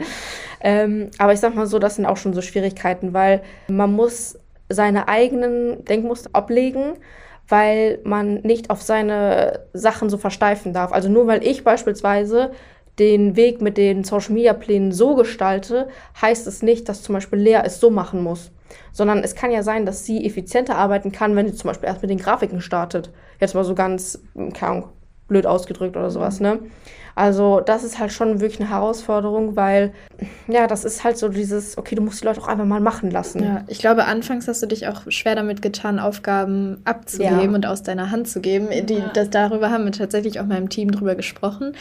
ähm, 0.61 1.11
aber 1.17 1.33
ich 1.33 1.41
sag 1.41 1.53
mal 1.53 1.67
so, 1.67 1.79
das 1.79 1.95
sind 1.95 2.05
auch 2.05 2.15
schon 2.15 2.33
so 2.33 2.41
Schwierigkeiten, 2.41 3.13
weil 3.13 3.41
man 3.67 3.91
muss 3.91 4.39
seine 4.69 5.09
eigenen 5.09 5.83
Denkmuster 5.83 6.29
ablegen, 6.31 6.93
weil 7.49 7.99
man 8.05 8.35
nicht 8.35 8.69
auf 8.69 8.81
seine 8.81 9.65
Sachen 9.73 10.09
so 10.09 10.17
versteifen 10.17 10.71
darf. 10.71 10.93
Also 10.93 11.09
nur 11.09 11.27
weil 11.27 11.45
ich 11.45 11.65
beispielsweise 11.65 12.51
den 12.99 13.35
Weg 13.35 13.61
mit 13.61 13.77
den 13.77 14.03
Social 14.03 14.33
Media 14.33 14.53
Plänen 14.53 14.91
so 14.91 15.15
gestalte, 15.15 15.87
heißt 16.21 16.45
es 16.47 16.61
nicht, 16.61 16.87
dass 16.89 17.01
zum 17.01 17.13
Beispiel 17.13 17.39
Lea 17.39 17.61
es 17.63 17.79
so 17.79 17.89
machen 17.89 18.21
muss. 18.21 18.51
Sondern 18.91 19.19
es 19.19 19.35
kann 19.35 19.51
ja 19.51 19.63
sein, 19.63 19.85
dass 19.85 20.05
sie 20.05 20.25
effizienter 20.25 20.75
arbeiten 20.75 21.11
kann, 21.11 21.35
wenn 21.35 21.47
sie 21.47 21.55
zum 21.55 21.69
Beispiel 21.69 21.89
erst 21.89 22.01
mit 22.01 22.11
den 22.11 22.19
Grafiken 22.19 22.61
startet. 22.61 23.11
Jetzt 23.39 23.55
mal 23.55 23.63
so 23.63 23.75
ganz, 23.75 24.19
keine 24.53 24.71
Ahnung, 24.71 24.89
blöd 25.27 25.45
ausgedrückt 25.45 25.95
oder 25.97 26.11
sowas, 26.11 26.39
ne? 26.39 26.59
Also, 27.15 27.59
das 27.59 27.83
ist 27.83 27.99
halt 27.99 28.11
schon 28.11 28.41
wirklich 28.41 28.59
eine 28.59 28.71
Herausforderung, 28.71 29.55
weil, 29.55 29.93
ja, 30.47 30.65
das 30.65 30.83
ist 30.83 31.03
halt 31.03 31.17
so 31.17 31.29
dieses, 31.29 31.77
okay, 31.77 31.93
du 31.93 32.01
musst 32.01 32.21
die 32.21 32.25
Leute 32.25 32.41
auch 32.41 32.47
einfach 32.47 32.65
mal 32.65 32.79
machen 32.79 33.11
lassen. 33.11 33.43
Ja, 33.43 33.63
ich 33.67 33.77
glaube, 33.77 34.05
anfangs 34.05 34.47
hast 34.47 34.63
du 34.63 34.65
dich 34.65 34.87
auch 34.87 35.03
schwer 35.09 35.35
damit 35.35 35.61
getan, 35.61 35.99
Aufgaben 35.99 36.81
abzugeben 36.85 37.51
ja. 37.51 37.55
und 37.55 37.65
aus 37.67 37.83
deiner 37.83 38.09
Hand 38.09 38.27
zu 38.27 38.41
geben. 38.41 38.69
Die, 38.87 39.03
das, 39.13 39.29
darüber 39.29 39.69
haben 39.69 39.85
wir 39.85 39.91
tatsächlich 39.91 40.39
auch 40.39 40.45
mal 40.45 40.57
im 40.57 40.69
Team 40.69 40.89
drüber 40.89 41.13
gesprochen. 41.13 41.75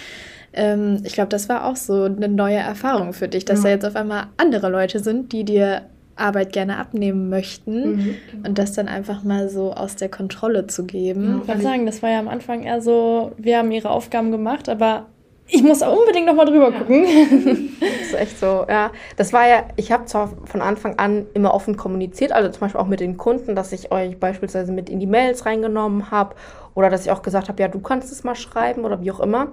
Ähm, 0.53 1.01
ich 1.05 1.15
glaube, 1.15 1.29
das 1.29 1.49
war 1.49 1.67
auch 1.67 1.77
so 1.77 2.05
eine 2.05 2.29
neue 2.29 2.57
Erfahrung 2.57 3.13
für 3.13 3.29
dich, 3.29 3.45
dass 3.45 3.61
ja. 3.61 3.65
da 3.65 3.71
jetzt 3.71 3.85
auf 3.85 3.97
einmal 3.97 4.27
andere 4.37 4.69
Leute 4.69 4.99
sind, 5.01 5.33
die 5.33 5.45
dir 5.45 5.83
Arbeit 6.15 6.53
gerne 6.53 6.77
abnehmen 6.77 7.31
möchten 7.31 7.97
mhm. 7.97 8.17
und 8.47 8.59
das 8.59 8.73
dann 8.75 8.89
einfach 8.89 9.25
mal 9.25 9.49
so 9.49 9.73
aus 9.73 9.97
der 9.97 10.11
Kontrolle 10.11 10.67
zu 10.67 10.85
geben. 10.85 11.41
Ich 11.43 11.49
würde 11.49 11.63
sagen, 11.63 11.87
das 11.87 12.03
war 12.03 12.11
ja 12.11 12.19
am 12.19 12.29
Anfang 12.29 12.65
eher 12.65 12.83
so, 12.83 13.33
wir 13.39 13.59
haben 13.59 13.71
ihre 13.73 13.91
Aufgaben 13.91 14.31
gemacht, 14.31 14.69
aber 14.69 15.07
ich 15.49 15.63
muss 15.63 15.83
unbedingt 15.83 16.27
nochmal 16.27 16.47
drüber 16.47 16.71
ja. 16.71 16.79
gucken. 16.79 17.05
das 17.81 18.09
ist 18.09 18.15
echt 18.15 18.39
so, 18.39 18.65
ja. 18.69 18.91
Das 19.17 19.33
war 19.33 19.49
ja, 19.49 19.65
ich 19.77 19.91
habe 19.91 20.05
zwar 20.05 20.33
von 20.45 20.61
Anfang 20.61 20.99
an 20.99 21.27
immer 21.35 21.53
offen 21.55 21.77
kommuniziert, 21.77 22.33
also 22.33 22.51
zum 22.51 22.61
Beispiel 22.61 22.81
auch 22.81 22.87
mit 22.87 23.01
den 23.01 23.17
Kunden, 23.17 23.55
dass 23.55 23.73
ich 23.73 23.91
euch 23.91 24.19
beispielsweise 24.19 24.73
mit 24.73 24.89
in 24.89 25.01
die 25.01 25.07
Mails 25.07 25.45
reingenommen 25.47 26.11
habe 26.11 26.37
oder 26.75 26.91
dass 26.91 27.05
ich 27.05 27.11
auch 27.11 27.23
gesagt 27.23 27.49
habe, 27.49 27.61
ja, 27.61 27.69
du 27.69 27.81
kannst 27.81 28.13
es 28.13 28.25
mal 28.25 28.35
schreiben 28.35 28.85
oder 28.85 29.01
wie 29.01 29.11
auch 29.11 29.21
immer. 29.21 29.49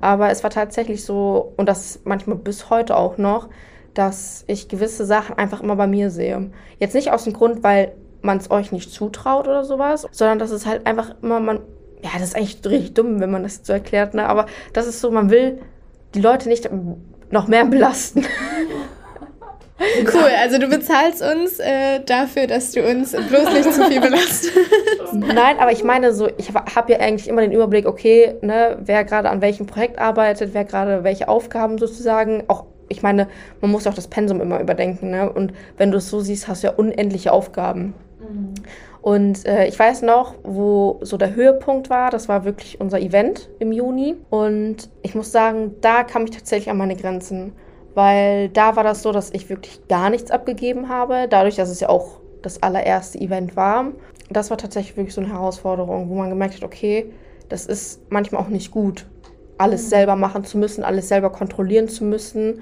Aber 0.00 0.30
es 0.30 0.42
war 0.42 0.50
tatsächlich 0.50 1.04
so, 1.04 1.52
und 1.56 1.68
das 1.68 2.00
manchmal 2.04 2.36
bis 2.36 2.70
heute 2.70 2.96
auch 2.96 3.18
noch, 3.18 3.48
dass 3.94 4.44
ich 4.46 4.68
gewisse 4.68 5.04
Sachen 5.04 5.36
einfach 5.36 5.60
immer 5.60 5.76
bei 5.76 5.86
mir 5.86 6.10
sehe. 6.10 6.50
Jetzt 6.78 6.94
nicht 6.94 7.10
aus 7.10 7.24
dem 7.24 7.32
Grund, 7.32 7.64
weil 7.64 7.92
man 8.22 8.38
es 8.38 8.50
euch 8.50 8.72
nicht 8.72 8.92
zutraut 8.92 9.48
oder 9.48 9.64
sowas, 9.64 10.06
sondern 10.10 10.38
dass 10.38 10.50
es 10.50 10.66
halt 10.66 10.86
einfach 10.86 11.14
immer, 11.22 11.40
man, 11.40 11.60
ja, 12.02 12.10
das 12.14 12.22
ist 12.22 12.36
eigentlich 12.36 12.60
richtig 12.64 12.94
dumm, 12.94 13.20
wenn 13.20 13.30
man 13.30 13.42
das 13.42 13.60
so 13.62 13.72
erklärt, 13.72 14.14
ne? 14.14 14.28
aber 14.28 14.46
das 14.72 14.86
ist 14.86 15.00
so, 15.00 15.10
man 15.10 15.30
will 15.30 15.60
die 16.14 16.20
Leute 16.20 16.48
nicht 16.48 16.68
noch 17.30 17.48
mehr 17.48 17.64
belasten. 17.66 18.24
Cool, 19.80 20.30
also 20.42 20.58
du 20.58 20.68
bezahlst 20.68 21.22
uns 21.22 21.60
äh, 21.60 22.00
dafür, 22.04 22.48
dass 22.48 22.72
du 22.72 22.82
uns 22.82 23.12
bloß 23.12 23.52
nicht 23.52 23.72
zu 23.72 23.84
viel 23.84 24.00
belastest. 24.00 24.52
Nein, 25.12 25.58
aber 25.58 25.70
ich 25.70 25.84
meine 25.84 26.12
so, 26.12 26.28
ich 26.36 26.52
habe 26.52 26.92
ja 26.92 26.98
eigentlich 26.98 27.28
immer 27.28 27.42
den 27.42 27.52
Überblick, 27.52 27.86
okay, 27.86 28.34
ne, 28.42 28.76
wer 28.80 29.04
gerade 29.04 29.30
an 29.30 29.40
welchem 29.40 29.66
Projekt 29.66 29.98
arbeitet, 29.98 30.50
wer 30.52 30.64
gerade 30.64 31.04
welche 31.04 31.28
Aufgaben 31.28 31.78
sozusagen, 31.78 32.44
auch 32.48 32.64
ich 32.88 33.02
meine, 33.02 33.28
man 33.60 33.70
muss 33.70 33.86
auch 33.86 33.94
das 33.94 34.08
Pensum 34.08 34.40
immer 34.40 34.60
überdenken, 34.60 35.10
ne? 35.10 35.30
Und 35.30 35.52
wenn 35.76 35.90
du 35.90 35.98
es 35.98 36.08
so 36.08 36.20
siehst, 36.20 36.48
hast 36.48 36.62
du 36.62 36.68
ja 36.68 36.72
unendliche 36.72 37.32
Aufgaben. 37.32 37.92
Mhm. 38.18 38.54
Und 39.02 39.46
äh, 39.46 39.66
ich 39.66 39.78
weiß 39.78 40.02
noch, 40.02 40.34
wo 40.42 40.98
so 41.02 41.16
der 41.16 41.34
Höhepunkt 41.34 41.88
war, 41.88 42.10
das 42.10 42.28
war 42.28 42.44
wirklich 42.44 42.80
unser 42.80 43.00
Event 43.00 43.48
im 43.58 43.72
Juni. 43.72 44.16
Und 44.30 44.90
ich 45.02 45.14
muss 45.14 45.32
sagen, 45.32 45.76
da 45.80 46.02
kam 46.02 46.24
ich 46.24 46.30
tatsächlich 46.30 46.70
an 46.70 46.78
meine 46.78 46.96
Grenzen 46.96 47.52
weil 47.98 48.48
da 48.50 48.76
war 48.76 48.84
das 48.84 49.02
so, 49.02 49.10
dass 49.10 49.32
ich 49.32 49.50
wirklich 49.50 49.88
gar 49.88 50.08
nichts 50.08 50.30
abgegeben 50.30 50.88
habe, 50.88 51.26
dadurch, 51.28 51.56
dass 51.56 51.68
es 51.68 51.80
ja 51.80 51.88
auch 51.88 52.20
das 52.42 52.62
allererste 52.62 53.18
Event 53.18 53.56
war. 53.56 53.86
Das 54.30 54.50
war 54.50 54.56
tatsächlich 54.56 54.96
wirklich 54.96 55.14
so 55.16 55.20
eine 55.20 55.32
Herausforderung, 55.32 56.08
wo 56.08 56.14
man 56.14 56.30
gemerkt 56.30 56.54
hat, 56.54 56.62
okay, 56.62 57.12
das 57.48 57.66
ist 57.66 58.00
manchmal 58.08 58.40
auch 58.40 58.50
nicht 58.50 58.70
gut, 58.70 59.04
alles 59.58 59.86
mhm. 59.86 59.88
selber 59.88 60.14
machen 60.14 60.44
zu 60.44 60.58
müssen, 60.58 60.84
alles 60.84 61.08
selber 61.08 61.30
kontrollieren 61.30 61.88
zu 61.88 62.04
müssen 62.04 62.60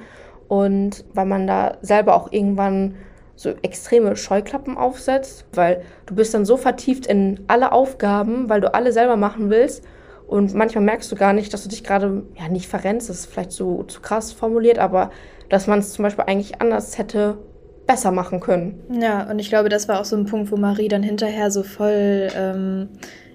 und 0.49 1.05
weil 1.12 1.26
man 1.26 1.47
da 1.47 1.76
selber 1.82 2.14
auch 2.14 2.32
irgendwann 2.32 2.95
so 3.34 3.51
extreme 3.61 4.16
Scheuklappen 4.16 4.78
aufsetzt, 4.78 5.45
weil 5.53 5.82
du 6.07 6.14
bist 6.14 6.32
dann 6.32 6.47
so 6.47 6.57
vertieft 6.57 7.05
in 7.05 7.45
alle 7.47 7.72
Aufgaben, 7.72 8.49
weil 8.49 8.62
du 8.62 8.72
alle 8.72 8.91
selber 8.91 9.18
machen 9.18 9.51
willst 9.51 9.84
und 10.27 10.55
manchmal 10.55 10.85
merkst 10.85 11.11
du 11.11 11.16
gar 11.16 11.33
nicht, 11.33 11.53
dass 11.53 11.62
du 11.62 11.68
dich 11.68 11.85
gerade 11.85 12.24
ja 12.39 12.49
nicht 12.49 12.66
verrennst, 12.66 13.09
das 13.09 13.20
ist 13.20 13.27
vielleicht 13.27 13.53
so 13.53 13.85
zu 13.85 14.01
krass 14.01 14.33
formuliert, 14.33 14.79
aber 14.79 15.11
dass 15.49 15.66
man 15.66 15.79
es 15.79 15.93
zum 15.93 16.03
Beispiel 16.03 16.24
eigentlich 16.27 16.61
anders 16.61 16.99
hätte 16.99 17.39
besser 17.87 18.11
machen 18.11 18.41
können. 18.41 18.81
Ja, 19.01 19.31
und 19.31 19.39
ich 19.39 19.49
glaube, 19.49 19.68
das 19.68 19.89
war 19.89 20.01
auch 20.01 20.05
so 20.05 20.16
ein 20.16 20.27
Punkt, 20.27 20.51
wo 20.51 20.57
Marie 20.57 20.89
dann 20.89 21.05
hinterher 21.05 21.53
so 21.53 21.62
voll 21.62 22.29
ähm, 22.37 22.89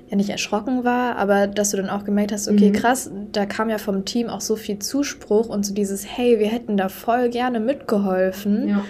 ja 0.10 0.18
nicht 0.18 0.30
erschrocken 0.30 0.84
war, 0.84 1.16
aber 1.16 1.48
dass 1.48 1.72
du 1.72 1.78
dann 1.78 1.90
auch 1.90 2.04
gemerkt 2.04 2.34
hast, 2.34 2.50
okay, 2.50 2.70
mhm. 2.70 2.74
krass, 2.74 3.10
da 3.32 3.46
kam 3.46 3.70
ja 3.70 3.78
vom 3.78 4.04
Team 4.04 4.28
auch 4.28 4.42
so 4.42 4.58
viel 4.58 4.80
Zuspruch 4.80 5.48
und 5.48 5.66
so 5.66 5.74
dieses, 5.74 6.06
hey, 6.06 6.40
wir 6.40 6.48
hätten 6.48 6.76
da 6.76 6.90
voll 6.90 7.30
gerne 7.30 7.62
mitgeholfen. 7.62 8.68
Ja. 8.68 8.84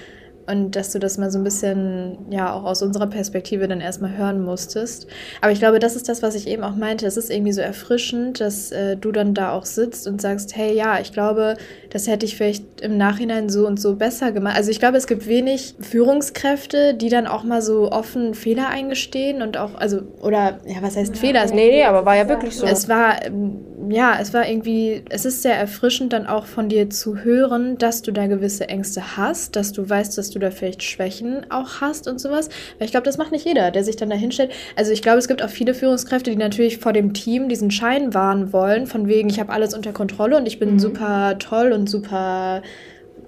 Und 0.51 0.75
dass 0.75 0.91
du 0.91 0.99
das 0.99 1.17
mal 1.17 1.31
so 1.31 1.39
ein 1.39 1.43
bisschen, 1.43 2.17
ja, 2.29 2.53
auch 2.53 2.65
aus 2.65 2.81
unserer 2.81 3.07
Perspektive 3.07 3.67
dann 3.67 3.79
erstmal 3.79 4.17
hören 4.17 4.43
musstest. 4.43 5.07
Aber 5.39 5.51
ich 5.51 5.59
glaube, 5.59 5.79
das 5.79 5.95
ist 5.95 6.09
das, 6.09 6.21
was 6.21 6.35
ich 6.35 6.47
eben 6.47 6.63
auch 6.63 6.75
meinte. 6.75 7.05
Es 7.05 7.15
ist 7.15 7.31
irgendwie 7.31 7.53
so 7.53 7.61
erfrischend, 7.61 8.41
dass 8.41 8.71
äh, 8.71 8.97
du 8.97 9.11
dann 9.11 9.33
da 9.33 9.53
auch 9.53 9.65
sitzt 9.65 10.07
und 10.07 10.21
sagst, 10.21 10.55
hey, 10.55 10.75
ja, 10.75 10.99
ich 10.99 11.13
glaube, 11.13 11.55
das 11.89 12.07
hätte 12.07 12.25
ich 12.25 12.35
vielleicht 12.35 12.81
im 12.81 12.97
Nachhinein 12.97 13.49
so 13.49 13.65
und 13.65 13.79
so 13.79 13.95
besser 13.95 14.31
gemacht. 14.31 14.57
Also 14.57 14.71
ich 14.71 14.79
glaube, 14.79 14.97
es 14.97 15.07
gibt 15.07 15.27
wenig 15.27 15.75
Führungskräfte, 15.79 16.93
die 16.95 17.09
dann 17.09 17.27
auch 17.27 17.43
mal 17.43 17.61
so 17.61 17.91
offen 17.91 18.33
Fehler 18.33 18.69
eingestehen 18.69 19.41
und 19.41 19.57
auch, 19.57 19.75
also, 19.75 20.01
oder, 20.21 20.59
ja, 20.65 20.81
was 20.81 20.97
heißt 20.97 21.15
ja. 21.15 21.21
Fehler? 21.21 21.45
Nee, 21.47 21.71
nee, 21.71 21.83
aber 21.83 22.05
war 22.05 22.15
ja 22.15 22.27
wirklich 22.27 22.55
so. 22.55 22.65
Es 22.65 22.89
war, 22.89 23.25
ähm, 23.25 23.59
ja, 23.89 24.17
es 24.19 24.33
war 24.33 24.47
irgendwie, 24.47 25.03
es 25.09 25.25
ist 25.25 25.41
sehr 25.41 25.55
erfrischend 25.55 26.13
dann 26.13 26.27
auch 26.27 26.45
von 26.45 26.69
dir 26.69 26.89
zu 26.89 27.17
hören, 27.17 27.77
dass 27.77 28.01
du 28.01 28.11
da 28.11 28.27
gewisse 28.27 28.69
Ängste 28.69 29.17
hast, 29.17 29.55
dass 29.55 29.71
du 29.71 29.89
weißt, 29.89 30.17
dass 30.17 30.29
du 30.29 30.39
da 30.41 30.51
vielleicht 30.51 30.83
Schwächen 30.83 31.45
auch 31.49 31.81
hast 31.81 32.07
und 32.07 32.19
sowas. 32.19 32.49
Weil 32.77 32.85
ich 32.85 32.91
glaube, 32.91 33.05
das 33.05 33.17
macht 33.17 33.31
nicht 33.31 33.45
jeder, 33.45 33.71
der 33.71 33.83
sich 33.83 33.95
dann 33.95 34.09
da 34.09 34.15
hinstellt. 34.15 34.51
Also 34.75 34.91
ich 34.91 35.01
glaube, 35.01 35.19
es 35.19 35.27
gibt 35.27 35.43
auch 35.43 35.49
viele 35.49 35.73
Führungskräfte, 35.73 36.31
die 36.31 36.37
natürlich 36.37 36.77
vor 36.79 36.93
dem 36.93 37.13
Team 37.13 37.47
diesen 37.49 37.71
Schein 37.71 38.13
wahren 38.13 38.51
wollen, 38.53 38.87
von 38.87 39.07
wegen, 39.07 39.29
ich 39.29 39.39
habe 39.39 39.51
alles 39.51 39.73
unter 39.73 39.93
Kontrolle 39.93 40.37
und 40.37 40.45
ich 40.45 40.59
bin 40.59 40.73
mhm. 40.73 40.79
super 40.79 41.37
toll 41.39 41.71
und 41.71 41.89
super 41.89 42.61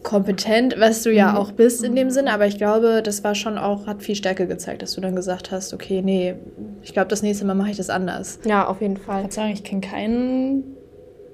kompetent, 0.03 0.75
was 0.77 1.03
du 1.03 1.11
ja 1.11 1.31
mhm. 1.31 1.37
auch 1.37 1.51
bist 1.51 1.83
in 1.83 1.95
dem 1.95 2.09
Sinne, 2.09 2.33
aber 2.33 2.45
ich 2.45 2.57
glaube, 2.57 3.01
das 3.03 3.23
war 3.23 3.35
schon 3.35 3.57
auch, 3.57 3.87
hat 3.87 4.03
viel 4.03 4.15
Stärke 4.15 4.47
gezeigt, 4.47 4.81
dass 4.81 4.93
du 4.93 5.01
dann 5.01 5.15
gesagt 5.15 5.51
hast, 5.51 5.73
okay, 5.73 6.01
nee, 6.03 6.35
ich 6.83 6.93
glaube, 6.93 7.07
das 7.07 7.23
nächste 7.23 7.45
Mal 7.45 7.55
mache 7.55 7.71
ich 7.71 7.77
das 7.77 7.89
anders. 7.89 8.39
Ja, 8.45 8.67
auf 8.67 8.81
jeden 8.81 8.97
Fall. 8.97 9.19
Ich 9.19 9.23
würde 9.23 9.33
sagen, 9.33 9.53
ich 9.53 9.63
kenne 9.63 9.81
keinen, 9.81 10.63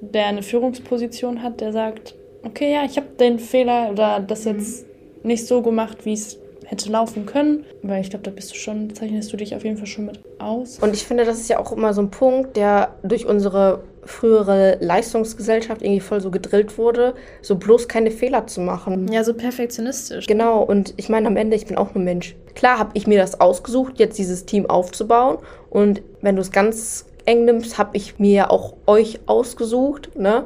der 0.01 0.27
eine 0.27 0.43
Führungsposition 0.43 1.41
hat, 1.41 1.59
der 1.61 1.73
sagt, 1.73 2.15
okay, 2.43 2.71
ja, 2.71 2.83
ich 2.85 2.95
habe 2.97 3.07
den 3.19 3.39
Fehler 3.39 3.89
oder 3.91 4.19
das 4.19 4.45
jetzt 4.45 4.85
nicht 5.23 5.47
so 5.47 5.61
gemacht, 5.61 6.05
wie 6.05 6.13
es 6.13 6.37
hätte 6.65 6.89
laufen 6.91 7.25
können. 7.25 7.65
Weil 7.81 8.01
ich 8.01 8.09
glaube, 8.09 8.23
da 8.23 8.31
bist 8.31 8.51
du 8.51 8.55
schon, 8.55 8.93
zeichnest 8.93 9.33
du 9.33 9.37
dich 9.37 9.55
auf 9.55 9.63
jeden 9.63 9.77
Fall 9.77 9.87
schon 9.87 10.05
mit 10.05 10.19
aus. 10.39 10.79
Und 10.79 10.93
ich 10.93 11.03
finde, 11.05 11.25
das 11.25 11.39
ist 11.39 11.49
ja 11.49 11.59
auch 11.59 11.71
immer 11.71 11.93
so 11.93 12.01
ein 12.01 12.11
Punkt, 12.11 12.55
der 12.55 12.95
durch 13.03 13.25
unsere 13.25 13.81
frühere 14.03 14.77
Leistungsgesellschaft 14.79 15.81
irgendwie 15.81 15.99
voll 15.99 16.21
so 16.21 16.31
gedrillt 16.31 16.77
wurde, 16.77 17.13
so 17.41 17.55
bloß 17.55 17.87
keine 17.87 18.11
Fehler 18.11 18.47
zu 18.47 18.61
machen. 18.61 19.11
Ja, 19.11 19.23
so 19.23 19.33
perfektionistisch. 19.33 20.25
Genau, 20.25 20.63
und 20.63 20.93
ich 20.97 21.09
meine, 21.09 21.27
am 21.27 21.37
Ende, 21.37 21.55
ich 21.55 21.67
bin 21.67 21.77
auch 21.77 21.93
nur 21.93 22.03
Mensch. 22.03 22.35
Klar 22.55 22.79
habe 22.79 22.91
ich 22.93 23.07
mir 23.07 23.19
das 23.19 23.39
ausgesucht, 23.39 23.99
jetzt 23.99 24.17
dieses 24.17 24.45
Team 24.45 24.67
aufzubauen. 24.67 25.37
Und 25.69 26.01
wenn 26.21 26.35
du 26.35 26.41
es 26.41 26.51
ganz 26.51 27.05
eng 27.25 27.45
nimmst, 27.45 27.77
habe 27.77 27.95
ich 27.95 28.19
mir 28.19 28.31
ja 28.31 28.49
auch 28.49 28.73
euch 28.87 29.19
ausgesucht, 29.27 30.15
ne? 30.15 30.45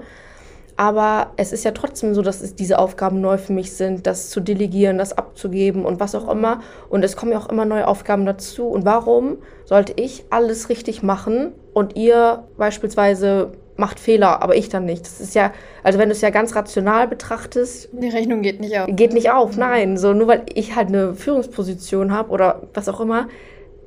Aber 0.76 1.32
es 1.38 1.54
ist 1.54 1.64
ja 1.64 1.72
trotzdem 1.72 2.16
so, 2.16 2.22
dass 2.22 2.42
es 2.42 2.56
diese 2.56 2.80
Aufgaben 2.80 3.22
neu 3.22 3.38
für 3.38 3.54
mich 3.54 3.74
sind, 3.74 4.08
das 4.08 4.30
zu 4.30 4.40
delegieren, 4.40 4.98
das 4.98 5.16
abzugeben 5.16 5.86
und 5.86 6.00
was 6.00 6.16
auch 6.16 6.30
immer. 6.30 6.62
Und 6.90 7.04
es 7.04 7.16
kommen 7.16 7.32
ja 7.32 7.38
auch 7.38 7.50
immer 7.50 7.66
neue 7.66 7.88
Aufgaben 7.88 8.26
dazu. 8.26 8.66
Und 8.68 8.84
warum 8.84 9.38
sollte 9.66 9.94
ich 9.96 10.26
alles 10.32 10.70
richtig 10.70 11.04
machen 11.04 11.52
und 11.74 11.96
ihr 11.96 12.44
beispielsweise 12.58 13.52
macht 13.76 14.00
Fehler, 14.00 14.42
aber 14.42 14.56
ich 14.56 14.70
dann 14.70 14.86
nicht? 14.86 15.06
Das 15.06 15.22
ist 15.22 15.36
ja, 15.36 15.52
also 15.84 16.00
wenn 16.00 16.10
du 16.10 16.14
es 16.14 16.22
ja 16.22 16.32
ganz 16.32 16.56
rational 16.56 17.08
betrachtest. 17.08 17.90
Die 17.92 18.10
Rechnung 18.10 18.42
geht 18.42 18.60
nicht 18.60 18.78
auf. 18.80 18.88
Geht 18.90 19.14
nicht 19.14 19.30
auf, 19.30 19.56
nein. 19.56 19.98
So 19.98 20.14
nur 20.14 20.28
weil 20.28 20.44
ich 20.54 20.76
halt 20.76 20.88
eine 20.88 21.14
Führungsposition 21.14 22.12
habe 22.12 22.32
oder 22.32 22.64
was 22.74 22.90
auch 22.90 23.00
immer, 23.00 23.28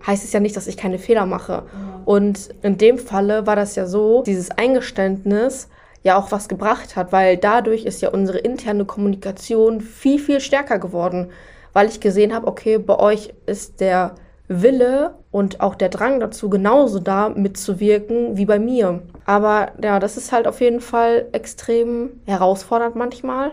heißt 0.07 0.25
es 0.25 0.33
ja 0.33 0.39
nicht, 0.39 0.57
dass 0.57 0.69
ich 0.69 0.77
keine 0.77 0.99
Fehler 0.99 1.27
mache. 1.27 1.65
Und 2.05 2.51
in 2.63 2.79
dem 2.79 2.99
Falle 2.99 3.47
war 3.47 3.57
das 3.57 3.75
ja 3.75 3.87
so, 3.87 4.23
dieses 4.23 4.53
Eingeständnis, 4.53 5.69
ja 6.03 6.17
auch 6.17 6.33
was 6.33 6.49
gebracht 6.49 6.97
hat, 6.97 7.13
weil 7.13 7.37
dadurch 7.37 7.85
ist 7.85 8.03
ja 8.03 8.11
unsere 8.11 8.39
interne 8.39 8.85
Kommunikation 8.85 9.81
viel, 9.81 10.19
viel 10.19 10.41
stärker 10.41 10.79
geworden, 10.79 11.31
weil 11.73 11.89
ich 11.89 12.01
gesehen 12.01 12.35
habe, 12.35 12.47
okay, 12.47 12.79
bei 12.79 12.99
euch 12.99 13.35
ist 13.47 13.81
der 13.81 14.15
Wille 14.49 15.15
und 15.31 15.61
auch 15.61 15.75
der 15.75 15.89
Drang 15.89 16.21
dazu 16.21 16.49
genauso 16.49 17.01
da 17.01 17.29
mitzuwirken 17.29 18.37
wie 18.37 18.47
bei 18.47 18.59
mir. 18.59 19.03
Aber 19.25 19.73
ja, 19.83 19.99
das 19.99 20.17
ist 20.17 20.33
halt 20.33 20.47
auf 20.47 20.61
jeden 20.61 20.81
Fall 20.81 21.27
extrem 21.33 22.21
herausfordernd 22.27 22.95
manchmal. 22.95 23.53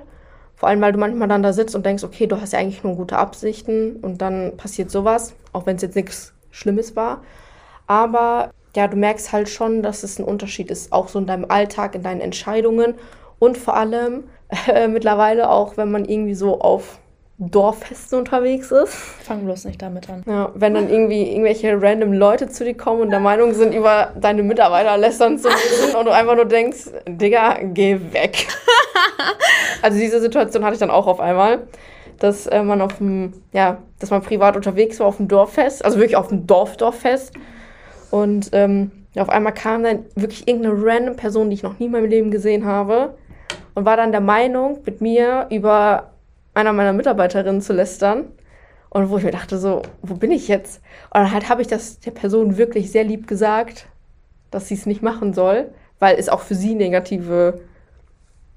Vor 0.56 0.70
allem, 0.70 0.82
weil 0.82 0.94
du 0.94 1.00
manchmal 1.00 1.28
dann 1.28 1.44
da 1.44 1.52
sitzt 1.52 1.76
und 1.76 1.86
denkst, 1.86 2.04
okay, 2.04 2.28
du 2.28 2.40
hast 2.40 2.54
ja 2.54 2.60
eigentlich 2.60 2.84
nur 2.84 2.96
gute 2.96 3.18
Absichten 3.18 3.98
und 3.98 4.22
dann 4.22 4.56
passiert 4.56 4.92
sowas, 4.92 5.34
auch 5.52 5.66
wenn 5.66 5.76
es 5.76 5.82
jetzt 5.82 5.96
nichts 5.96 6.34
Schlimmes 6.52 6.96
war. 6.96 7.24
Aber 7.88 8.52
ja, 8.76 8.88
du 8.88 8.98
merkst 8.98 9.32
halt 9.32 9.50
schon, 9.50 9.84
dass 9.84 10.04
es 10.04 10.20
ein 10.20 10.26
Unterschied 10.26 10.72
ist, 10.72 10.92
auch 10.92 11.08
so 11.08 11.20
in 11.20 11.28
deinem 11.28 11.46
Alltag, 11.50 11.96
in 11.96 12.04
deinen 12.04 12.22
Entscheidungen 12.22 12.96
und 13.40 13.58
vor 13.58 13.76
allem 13.76 14.24
äh, 14.68 14.88
mittlerweile 14.88 15.50
auch, 15.50 15.78
wenn 15.78 15.92
man 15.92 16.06
irgendwie 16.06 16.34
so 16.34 16.60
auf 16.60 17.00
Dorffesten 17.40 18.20
unterwegs 18.20 18.72
ist. 18.72 18.94
Fang 18.94 19.44
bloß 19.46 19.66
nicht 19.66 19.82
damit 19.82 20.10
an. 20.10 20.24
Ja, 20.28 20.52
wenn 20.54 20.76
dann 20.76 20.90
irgendwie 20.90 21.32
irgendwelche 21.32 21.82
random 21.82 22.14
Leute 22.14 22.48
zu 22.48 22.64
dir 22.64 22.76
kommen 22.76 23.02
und 23.02 23.10
der 23.10 23.20
Meinung 23.20 23.54
sind, 23.54 23.74
über 23.74 24.12
deine 24.20 24.44
Mitarbeiter 24.44 24.98
lästern 24.98 25.38
zu 25.40 25.50
müssen 25.50 25.96
und 25.96 26.06
du 26.06 26.12
einfach 26.12 26.36
nur 26.36 26.46
denkst, 26.46 26.90
Digga, 27.08 27.58
geh 27.64 28.00
weg. 28.12 28.48
also 29.82 30.00
diese 30.00 30.22
Situation 30.22 30.64
hatte 30.64 30.76
ich 30.76 30.80
dann 30.80 30.92
auch 30.92 31.08
auf 31.08 31.20
einmal, 31.20 31.64
dass 32.20 32.46
äh, 32.48 32.62
man 32.62 32.82
auf 32.82 32.98
dem, 32.98 33.34
ja, 33.52 33.80
dass 34.00 34.12
man 34.12 34.22
privat 34.22 34.56
unterwegs 34.56 35.00
war 35.00 35.08
auf 35.08 35.18
dem 35.18 35.28
Dorffest, 35.28 35.84
also 35.84 35.98
wirklich 35.98 36.16
auf 36.16 36.28
dem 36.28 36.46
Dorfdorffest. 36.46 37.34
Und 38.14 38.52
ähm, 38.52 38.92
auf 39.16 39.30
einmal 39.30 39.56
kam 39.56 39.82
dann 39.82 40.06
wirklich 40.14 40.48
irgendeine 40.48 40.76
random 40.78 41.16
Person, 41.16 41.50
die 41.50 41.56
ich 41.56 41.64
noch 41.64 41.80
nie 41.80 41.88
in 41.88 41.92
meinem 41.92 42.12
Leben 42.12 42.30
gesehen 42.30 42.64
habe, 42.64 43.16
und 43.74 43.86
war 43.86 43.98
dann 43.98 44.12
der 44.12 44.22
Meinung, 44.22 44.82
mit 44.86 45.02
mir 45.02 45.48
über 45.50 46.12
einer 46.54 46.74
meiner 46.74 46.94
Mitarbeiterinnen 46.94 47.64
zu 47.64 47.74
lästern. 47.74 48.26
Und 48.92 49.10
wo 49.10 49.18
ich 49.18 49.24
mir 49.24 49.32
dachte, 49.32 49.58
so, 49.58 49.82
wo 50.04 50.14
bin 50.14 50.30
ich 50.30 50.48
jetzt? 50.48 50.84
Und 51.06 51.22
dann 51.22 51.32
halt 51.32 51.50
habe 51.50 51.64
ich 51.64 51.68
das 51.68 52.02
der 52.02 52.12
Person 52.12 52.56
wirklich 52.58 52.92
sehr 52.92 53.04
lieb 53.04 53.26
gesagt, 53.26 53.88
dass 54.52 54.68
sie 54.68 54.76
es 54.76 54.86
nicht 54.86 55.02
machen 55.02 55.34
soll, 55.34 55.72
weil 55.98 56.16
es 56.20 56.30
auch 56.30 56.42
für 56.42 56.54
sie 56.54 56.76
negative 56.76 57.62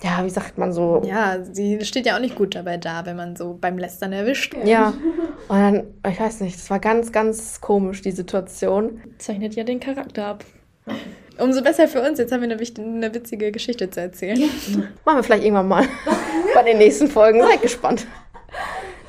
ja, 0.03 0.25
wie 0.25 0.31
sagt 0.31 0.59
man 0.59 0.73
so? 0.73 1.03
Ja, 1.07 1.43
sie 1.43 1.83
steht 1.85 2.05
ja 2.07 2.17
auch 2.17 2.21
nicht 2.21 2.37
gut 2.37 2.55
dabei 2.55 2.77
da, 2.77 3.07
wenn 3.07 3.17
man 3.17 3.35
so 3.35 3.57
beim 3.59 3.79
Lästern 3.79 4.13
erwischt 4.13 4.55
wird. 4.55 4.69
Ja. 4.69 4.93
Und 5.49 5.59
dann, 5.59 5.85
ich 6.09 6.21
weiß 6.21 6.41
nicht, 6.41 6.57
das 6.57 6.69
war 6.69 6.81
ganz, 6.81 7.13
ganz 7.13 7.61
komisch, 7.61 8.03
die 8.03 8.11
Situation. 8.11 9.01
Zeichnet 9.19 9.55
ja 9.55 9.65
den 9.65 9.81
Charakter 9.81 10.27
ab. 10.27 10.45
Umso 11.39 11.63
besser 11.63 11.89
für 11.89 12.03
uns. 12.03 12.19
Jetzt 12.19 12.33
haben 12.33 12.43
wir 12.43 12.51
eine, 12.51 12.61
eine 12.79 13.15
witzige 13.15 13.53
Geschichte 13.53 13.89
zu 13.91 14.01
erzählen. 14.01 14.39
Machen 15.05 15.19
wir 15.19 15.23
vielleicht 15.23 15.45
irgendwann 15.45 15.69
mal 15.69 15.85
bei 16.55 16.63
den 16.63 16.79
nächsten 16.79 17.09
Folgen. 17.09 17.41
Seid 17.41 17.63
gespannt. 17.63 18.07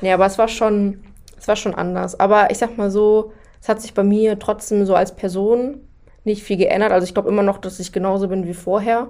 Nee, 0.00 0.12
aber 0.12 0.26
es 0.26 0.38
war 0.38 0.48
schon, 0.48 1.02
es 1.38 1.48
war 1.48 1.56
schon 1.56 1.74
anders. 1.74 2.18
Aber 2.18 2.50
ich 2.50 2.58
sag 2.58 2.76
mal 2.78 2.90
so, 2.90 3.32
es 3.60 3.68
hat 3.68 3.80
sich 3.82 3.94
bei 3.94 4.04
mir 4.04 4.38
trotzdem 4.38 4.86
so 4.86 4.94
als 4.94 5.14
Person 5.14 5.82
nicht 6.24 6.42
viel 6.42 6.56
geändert. 6.56 6.92
Also 6.92 7.06
ich 7.06 7.14
glaube 7.14 7.28
immer 7.28 7.42
noch, 7.42 7.58
dass 7.58 7.78
ich 7.78 7.92
genauso 7.92 8.28
bin 8.28 8.46
wie 8.46 8.54
vorher. 8.54 9.08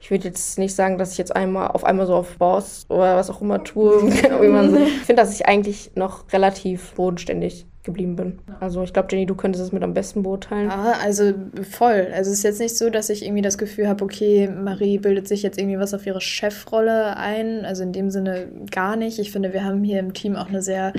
Ich 0.00 0.10
würde 0.10 0.28
jetzt 0.28 0.58
nicht 0.58 0.74
sagen, 0.74 0.98
dass 0.98 1.12
ich 1.12 1.18
jetzt 1.18 1.34
einmal 1.34 1.68
auf 1.68 1.84
einmal 1.84 2.06
so 2.06 2.14
auf 2.14 2.36
Boss 2.36 2.86
oder 2.88 3.16
was 3.16 3.30
auch 3.30 3.40
immer 3.40 3.64
tue. 3.64 4.08
ich 4.08 4.22
finde, 4.22 5.22
dass 5.22 5.34
ich 5.34 5.46
eigentlich 5.46 5.92
noch 5.94 6.32
relativ 6.32 6.92
bodenständig 6.94 7.66
geblieben 7.82 8.16
bin. 8.16 8.38
Also 8.60 8.82
ich 8.82 8.92
glaube, 8.92 9.08
Jenny, 9.10 9.26
du 9.26 9.34
könntest 9.34 9.64
es 9.64 9.72
mit 9.72 9.82
am 9.82 9.94
besten 9.94 10.22
beurteilen. 10.22 10.70
Ah, 10.70 10.94
also 11.02 11.32
voll. 11.70 12.08
Also 12.12 12.30
es 12.30 12.38
ist 12.38 12.42
jetzt 12.42 12.60
nicht 12.60 12.76
so, 12.76 12.90
dass 12.90 13.08
ich 13.08 13.24
irgendwie 13.24 13.42
das 13.42 13.56
Gefühl 13.56 13.88
habe, 13.88 14.04
okay, 14.04 14.48
Marie 14.48 14.98
bildet 14.98 15.26
sich 15.26 15.42
jetzt 15.42 15.58
irgendwie 15.58 15.78
was 15.78 15.94
auf 15.94 16.06
ihre 16.06 16.20
Chefrolle 16.20 17.16
ein. 17.16 17.64
Also 17.64 17.82
in 17.82 17.92
dem 17.92 18.10
Sinne 18.10 18.48
gar 18.70 18.96
nicht. 18.96 19.18
Ich 19.18 19.32
finde, 19.32 19.52
wir 19.52 19.64
haben 19.64 19.82
hier 19.84 20.00
im 20.00 20.12
Team 20.12 20.36
auch 20.36 20.48
eine 20.48 20.60
sehr 20.60 20.92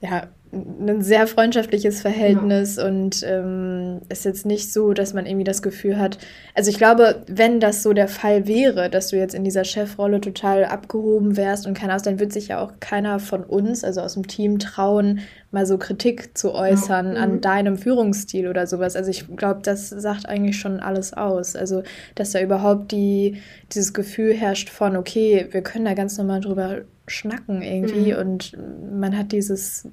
ja, 0.00 0.24
ein 0.54 1.02
sehr 1.02 1.26
freundschaftliches 1.26 2.00
Verhältnis 2.00 2.76
ja. 2.76 2.86
und 2.86 3.22
ähm, 3.26 4.00
ist 4.08 4.24
jetzt 4.24 4.46
nicht 4.46 4.72
so, 4.72 4.92
dass 4.92 5.14
man 5.14 5.26
irgendwie 5.26 5.44
das 5.44 5.62
Gefühl 5.62 5.98
hat. 5.98 6.18
Also 6.54 6.70
ich 6.70 6.78
glaube, 6.78 7.24
wenn 7.26 7.60
das 7.60 7.82
so 7.82 7.92
der 7.92 8.08
Fall 8.08 8.46
wäre, 8.46 8.90
dass 8.90 9.08
du 9.08 9.16
jetzt 9.16 9.34
in 9.34 9.44
dieser 9.44 9.64
Chefrolle 9.64 10.20
total 10.20 10.64
abgehoben 10.64 11.36
wärst 11.36 11.66
und 11.66 11.74
keiner 11.74 11.94
aus, 11.96 12.02
dann 12.02 12.18
wird 12.18 12.32
sich 12.32 12.48
ja 12.48 12.60
auch 12.60 12.72
keiner 12.80 13.18
von 13.18 13.44
uns, 13.44 13.84
also 13.84 14.00
aus 14.00 14.14
dem 14.14 14.26
Team, 14.26 14.58
trauen, 14.58 15.20
mal 15.50 15.66
so 15.66 15.78
Kritik 15.78 16.36
zu 16.36 16.52
äußern 16.52 17.14
ja. 17.14 17.22
an 17.22 17.32
mhm. 17.34 17.40
deinem 17.40 17.76
Führungsstil 17.76 18.48
oder 18.48 18.66
sowas. 18.66 18.96
Also 18.96 19.10
ich 19.10 19.36
glaube, 19.36 19.60
das 19.62 19.88
sagt 19.88 20.28
eigentlich 20.28 20.58
schon 20.58 20.80
alles 20.80 21.12
aus. 21.12 21.56
Also 21.56 21.82
dass 22.14 22.32
da 22.32 22.40
überhaupt 22.40 22.92
die, 22.92 23.40
dieses 23.72 23.94
Gefühl 23.94 24.34
herrscht 24.34 24.68
von, 24.68 24.96
okay, 24.96 25.48
wir 25.50 25.62
können 25.62 25.84
da 25.84 25.94
ganz 25.94 26.18
normal 26.18 26.40
drüber 26.40 26.82
schnacken 27.06 27.62
irgendwie 27.62 28.12
mhm. 28.12 28.18
und 28.18 28.56
man 28.98 29.16
hat 29.16 29.32
dieses 29.32 29.88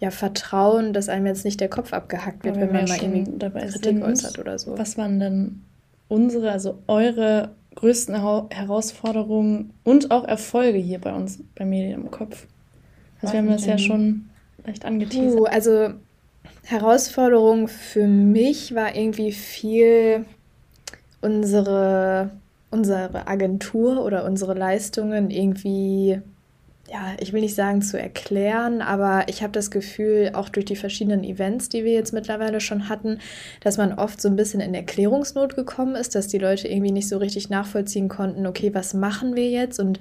ja, 0.00 0.10
Vertrauen, 0.10 0.92
dass 0.92 1.08
einem 1.08 1.26
jetzt 1.26 1.44
nicht 1.44 1.60
der 1.60 1.68
Kopf 1.68 1.92
abgehackt 1.92 2.44
wird, 2.44 2.56
wenn 2.56 2.72
man 2.72 2.84
mal 2.84 2.98
irgendwie 3.00 3.38
dabei 3.38 3.60
Kritik 3.60 3.82
sind, 3.84 4.02
äußert 4.02 4.38
oder 4.38 4.58
so. 4.58 4.76
Was 4.76 4.98
waren 4.98 5.20
denn 5.20 5.62
unsere, 6.08 6.50
also 6.50 6.78
eure 6.86 7.50
größten 7.76 8.14
Herausforderungen 8.50 9.72
und 9.82 10.10
auch 10.10 10.24
Erfolge 10.24 10.78
hier 10.78 11.00
bei 11.00 11.12
uns 11.12 11.40
bei 11.54 11.64
Medien 11.64 12.02
im 12.02 12.10
Kopf? 12.10 12.46
Also 13.22 13.32
wir 13.32 13.38
haben 13.40 13.48
das 13.48 13.66
ja 13.66 13.78
schon 13.78 14.28
leicht 14.64 14.84
angeteasert. 14.84 15.40
Uh, 15.40 15.44
also 15.44 15.90
Herausforderung 16.64 17.68
für 17.68 18.06
mich 18.06 18.74
war 18.74 18.94
irgendwie 18.94 19.32
viel 19.32 20.26
unsere, 21.20 22.30
unsere 22.70 23.26
Agentur 23.26 24.04
oder 24.04 24.24
unsere 24.24 24.54
Leistungen 24.54 25.30
irgendwie 25.30 26.20
ja, 26.90 27.14
ich 27.18 27.32
will 27.32 27.40
nicht 27.40 27.54
sagen 27.54 27.80
zu 27.80 27.98
erklären, 27.98 28.82
aber 28.82 29.24
ich 29.28 29.42
habe 29.42 29.52
das 29.52 29.70
Gefühl, 29.70 30.32
auch 30.34 30.50
durch 30.50 30.66
die 30.66 30.76
verschiedenen 30.76 31.24
Events, 31.24 31.70
die 31.70 31.82
wir 31.82 31.92
jetzt 31.92 32.12
mittlerweile 32.12 32.60
schon 32.60 32.88
hatten, 32.88 33.20
dass 33.60 33.78
man 33.78 33.94
oft 33.94 34.20
so 34.20 34.28
ein 34.28 34.36
bisschen 34.36 34.60
in 34.60 34.74
Erklärungsnot 34.74 35.56
gekommen 35.56 35.94
ist, 35.94 36.14
dass 36.14 36.28
die 36.28 36.38
Leute 36.38 36.68
irgendwie 36.68 36.92
nicht 36.92 37.08
so 37.08 37.16
richtig 37.16 37.48
nachvollziehen 37.48 38.08
konnten, 38.08 38.46
okay, 38.46 38.74
was 38.74 38.92
machen 38.92 39.34
wir 39.34 39.48
jetzt 39.48 39.80
und 39.80 39.98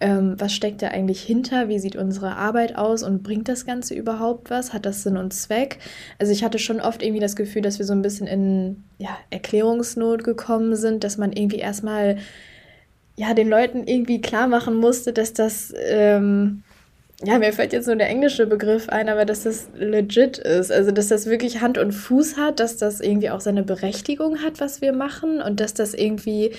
ähm, 0.00 0.36
was 0.38 0.52
steckt 0.52 0.82
da 0.82 0.88
eigentlich 0.88 1.22
hinter, 1.22 1.68
wie 1.68 1.78
sieht 1.78 1.96
unsere 1.96 2.36
Arbeit 2.36 2.76
aus 2.76 3.02
und 3.02 3.22
bringt 3.22 3.48
das 3.48 3.66
Ganze 3.66 3.94
überhaupt 3.94 4.50
was, 4.50 4.72
hat 4.72 4.86
das 4.86 5.02
Sinn 5.02 5.16
und 5.16 5.32
Zweck? 5.32 5.78
Also 6.18 6.32
ich 6.32 6.44
hatte 6.44 6.58
schon 6.58 6.80
oft 6.80 7.02
irgendwie 7.02 7.20
das 7.20 7.36
Gefühl, 7.36 7.62
dass 7.62 7.78
wir 7.78 7.86
so 7.86 7.94
ein 7.94 8.02
bisschen 8.02 8.26
in 8.26 8.84
ja, 8.98 9.16
Erklärungsnot 9.30 10.22
gekommen 10.22 10.76
sind, 10.76 11.02
dass 11.04 11.18
man 11.18 11.32
irgendwie 11.32 11.58
erstmal 11.58 12.18
ja, 13.18 13.34
den 13.34 13.48
Leuten 13.48 13.84
irgendwie 13.84 14.20
klar 14.20 14.46
machen 14.46 14.76
musste, 14.76 15.12
dass 15.12 15.32
das, 15.32 15.74
ähm, 15.76 16.62
ja, 17.24 17.36
mir 17.38 17.52
fällt 17.52 17.72
jetzt 17.72 17.86
nur 17.86 17.96
der 17.96 18.08
englische 18.08 18.46
Begriff 18.46 18.88
ein, 18.88 19.08
aber 19.08 19.24
dass 19.24 19.42
das 19.42 19.68
legit 19.74 20.38
ist. 20.38 20.70
Also, 20.70 20.92
dass 20.92 21.08
das 21.08 21.26
wirklich 21.26 21.60
Hand 21.60 21.78
und 21.78 21.90
Fuß 21.90 22.36
hat, 22.36 22.60
dass 22.60 22.76
das 22.76 23.00
irgendwie 23.00 23.30
auch 23.30 23.40
seine 23.40 23.64
Berechtigung 23.64 24.38
hat, 24.44 24.60
was 24.60 24.80
wir 24.80 24.92
machen 24.92 25.42
und 25.42 25.58
dass 25.58 25.74
das 25.74 25.94
irgendwie 25.94 26.52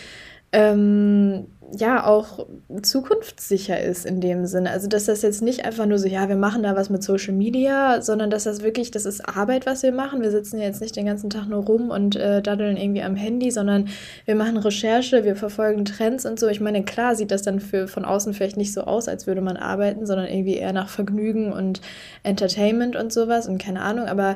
ähm, 0.52 1.48
ja 1.78 2.06
auch 2.06 2.48
zukunftssicher 2.82 3.80
ist 3.80 4.06
in 4.06 4.22
dem 4.22 4.46
Sinne. 4.46 4.72
Also 4.72 4.88
dass 4.88 5.06
das 5.06 5.22
jetzt 5.22 5.42
nicht 5.42 5.66
einfach 5.66 5.86
nur 5.86 6.00
so, 6.00 6.08
ja, 6.08 6.28
wir 6.28 6.36
machen 6.36 6.64
da 6.64 6.76
was 6.76 6.90
mit 6.90 7.04
Social 7.04 7.34
Media, 7.34 8.02
sondern 8.02 8.30
dass 8.30 8.46
das 8.46 8.64
wirklich, 8.64 8.92
das 8.92 9.06
ist 9.06 9.22
Arbeit, 9.22 9.66
was 9.66 9.84
wir 9.84 9.92
machen. 9.92 10.22
Wir 10.22 10.32
sitzen 10.32 10.60
jetzt 10.60 10.82
nicht 10.82 10.96
den 10.96 11.06
ganzen 11.06 11.30
Tag 11.30 11.48
nur 11.48 11.64
rum 11.64 11.90
und 11.90 12.16
äh, 12.16 12.42
daddeln 12.42 12.78
irgendwie 12.78 13.04
am 13.04 13.16
Handy, 13.16 13.52
sondern 13.52 13.90
wir 14.26 14.36
machen 14.36 14.58
Recherche, 14.58 15.24
wir 15.24 15.36
verfolgen 15.36 15.86
Trends 15.86 16.26
und 16.26 16.40
so. 16.40 16.48
Ich 16.48 16.62
meine, 16.62 16.84
klar 16.84 17.16
sieht 17.16 17.32
das 17.32 17.44
dann 17.44 17.60
für 17.60 17.88
von 17.88 18.06
außen 18.06 18.34
vielleicht 18.34 18.58
nicht 18.58 18.74
so 18.74 18.82
aus, 18.82 19.08
als 19.08 19.28
würde 19.28 19.42
man 19.42 19.58
arbeiten, 19.58 20.06
sondern 20.06 20.28
irgendwie 20.28 20.56
eher 20.56 20.74
nach 20.74 20.90
Vergnügen 20.90 21.52
und 21.54 21.82
Entertainment 22.24 22.96
und 22.96 23.14
sowas 23.14 23.48
und 23.48 23.62
keine 23.62 23.82
Ahnung, 23.82 24.08
aber 24.08 24.36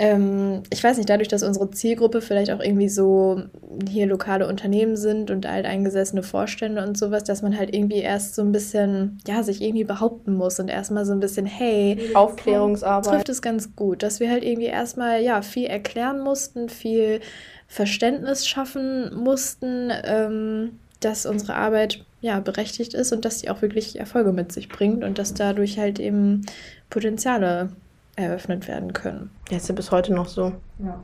ähm, 0.00 0.62
ich 0.70 0.82
weiß 0.82 0.96
nicht, 0.96 1.10
dadurch, 1.10 1.28
dass 1.28 1.42
unsere 1.42 1.70
Zielgruppe 1.70 2.20
vielleicht 2.20 2.52
auch 2.52 2.60
irgendwie 2.60 2.88
so 2.88 3.42
hier 3.88 4.06
lokale 4.06 4.46
Unternehmen 4.46 4.96
sind 4.96 5.30
und 5.30 5.44
alteingesessene 5.44 6.22
Vorstände 6.22 6.86
und 6.86 6.96
sowas, 6.96 7.24
dass 7.24 7.42
man 7.42 7.58
halt 7.58 7.74
irgendwie 7.74 7.98
erst 7.98 8.36
so 8.36 8.42
ein 8.42 8.52
bisschen, 8.52 9.18
ja, 9.26 9.42
sich 9.42 9.60
irgendwie 9.60 9.84
behaupten 9.84 10.34
muss 10.34 10.60
und 10.60 10.68
erstmal 10.68 11.04
so 11.04 11.12
ein 11.12 11.20
bisschen, 11.20 11.46
hey, 11.46 12.10
Aufklärungsarbeit. 12.14 13.12
Trifft 13.12 13.28
es 13.28 13.42
ganz 13.42 13.74
gut, 13.74 14.04
dass 14.04 14.20
wir 14.20 14.30
halt 14.30 14.44
irgendwie 14.44 14.68
erstmal, 14.68 15.20
ja, 15.20 15.42
viel 15.42 15.66
erklären 15.66 16.20
mussten, 16.20 16.68
viel 16.68 17.20
Verständnis 17.66 18.46
schaffen 18.46 19.12
mussten, 19.16 19.90
ähm, 20.04 20.78
dass 21.00 21.26
unsere 21.26 21.54
Arbeit 21.54 22.04
ja 22.20 22.38
berechtigt 22.38 22.94
ist 22.94 23.12
und 23.12 23.24
dass 23.24 23.40
sie 23.40 23.50
auch 23.50 23.62
wirklich 23.62 23.98
Erfolge 23.98 24.32
mit 24.32 24.52
sich 24.52 24.68
bringt 24.68 25.02
und 25.02 25.18
dass 25.18 25.34
dadurch 25.34 25.78
halt 25.78 25.98
eben 25.98 26.46
Potenziale 26.88 27.70
eröffnet 28.18 28.68
werden 28.68 28.92
können. 28.92 29.30
Ja, 29.50 29.56
ist 29.56 29.68
ja 29.68 29.74
bis 29.74 29.90
heute 29.90 30.12
noch 30.12 30.28
so. 30.28 30.52
Ja. 30.78 31.02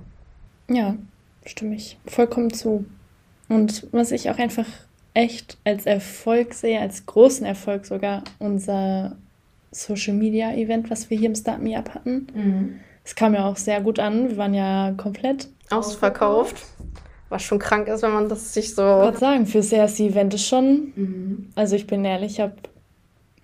Ja, 0.68 0.96
stimme 1.44 1.74
ich 1.74 1.98
vollkommen 2.06 2.52
zu. 2.52 2.84
Und 3.48 3.86
was 3.92 4.12
ich 4.12 4.30
auch 4.30 4.38
einfach 4.38 4.66
echt 5.12 5.58
als 5.64 5.86
Erfolg 5.86 6.54
sehe, 6.54 6.80
als 6.80 7.06
großen 7.06 7.46
Erfolg 7.46 7.86
sogar, 7.86 8.24
unser 8.38 9.16
Social 9.70 10.14
Media 10.14 10.52
Event, 10.52 10.90
was 10.90 11.10
wir 11.10 11.18
hier 11.18 11.28
im 11.28 11.34
Start 11.34 11.62
Me 11.62 11.76
Up 11.76 11.94
hatten. 11.94 12.26
Mhm. 12.34 12.80
Es 13.04 13.14
kam 13.14 13.34
ja 13.34 13.46
auch 13.46 13.56
sehr 13.56 13.80
gut 13.80 13.98
an. 13.98 14.30
Wir 14.30 14.36
waren 14.36 14.54
ja 14.54 14.94
komplett 14.96 15.48
ausverkauft. 15.70 16.64
Was 17.28 17.42
schon 17.42 17.58
krank 17.58 17.88
ist, 17.88 18.02
wenn 18.02 18.12
man 18.12 18.28
das 18.28 18.54
sich 18.54 18.74
so. 18.74 18.82
Ich 18.82 19.04
würde 19.04 19.18
sagen, 19.18 19.46
fürs 19.46 19.72
erste 19.72 20.04
Event 20.04 20.34
ist 20.34 20.46
schon. 20.46 20.92
Mhm. 20.94 21.48
Also 21.54 21.76
ich 21.76 21.86
bin 21.86 22.04
ehrlich, 22.04 22.32
ich 22.32 22.40
habe 22.40 22.54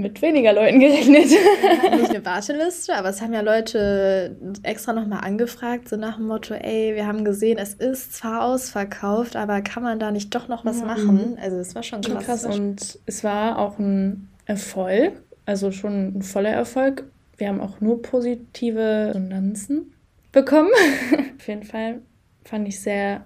mit 0.01 0.22
weniger 0.22 0.53
Leuten 0.53 0.80
gerechnet. 0.80 1.26
Nicht 1.26 2.11
eine 2.11 2.24
Warteliste, 2.24 2.94
aber 2.94 3.11
es 3.11 3.20
haben 3.20 3.32
ja 3.32 3.40
Leute 3.40 4.36
extra 4.62 4.92
nochmal 4.92 5.24
angefragt, 5.24 5.88
so 5.88 5.96
nach 5.96 6.16
dem 6.16 6.26
Motto, 6.26 6.55
ey, 6.55 6.94
wir 6.94 7.07
haben 7.07 7.24
gesehen, 7.24 7.59
es 7.59 7.74
ist 7.74 8.14
zwar 8.14 8.44
ausverkauft, 8.44 9.36
aber 9.36 9.61
kann 9.61 9.82
man 9.82 9.98
da 9.98 10.11
nicht 10.11 10.34
doch 10.34 10.48
noch 10.48 10.64
was 10.64 10.80
ja. 10.80 10.86
machen? 10.86 11.38
Also 11.40 11.59
es 11.59 11.74
war 11.74 11.82
schon 11.82 12.01
krass. 12.01 12.24
krass. 12.24 12.44
Und 12.46 12.98
es 13.07 13.22
war 13.22 13.59
auch 13.59 13.78
ein 13.78 14.28
Erfolg, 14.46 15.12
also 15.46 15.70
schon 15.70 16.18
ein 16.18 16.22
voller 16.22 16.51
Erfolg. 16.51 17.05
Wir 17.36 17.48
haben 17.48 17.61
auch 17.61 17.80
nur 17.80 18.03
positive 18.03 19.09
Resonanzen 19.14 19.92
bekommen. 20.32 20.70
Auf 21.38 21.48
jeden 21.48 21.64
Fall 21.64 22.01
fand 22.44 22.68
ich 22.68 22.80
sehr, 22.80 23.24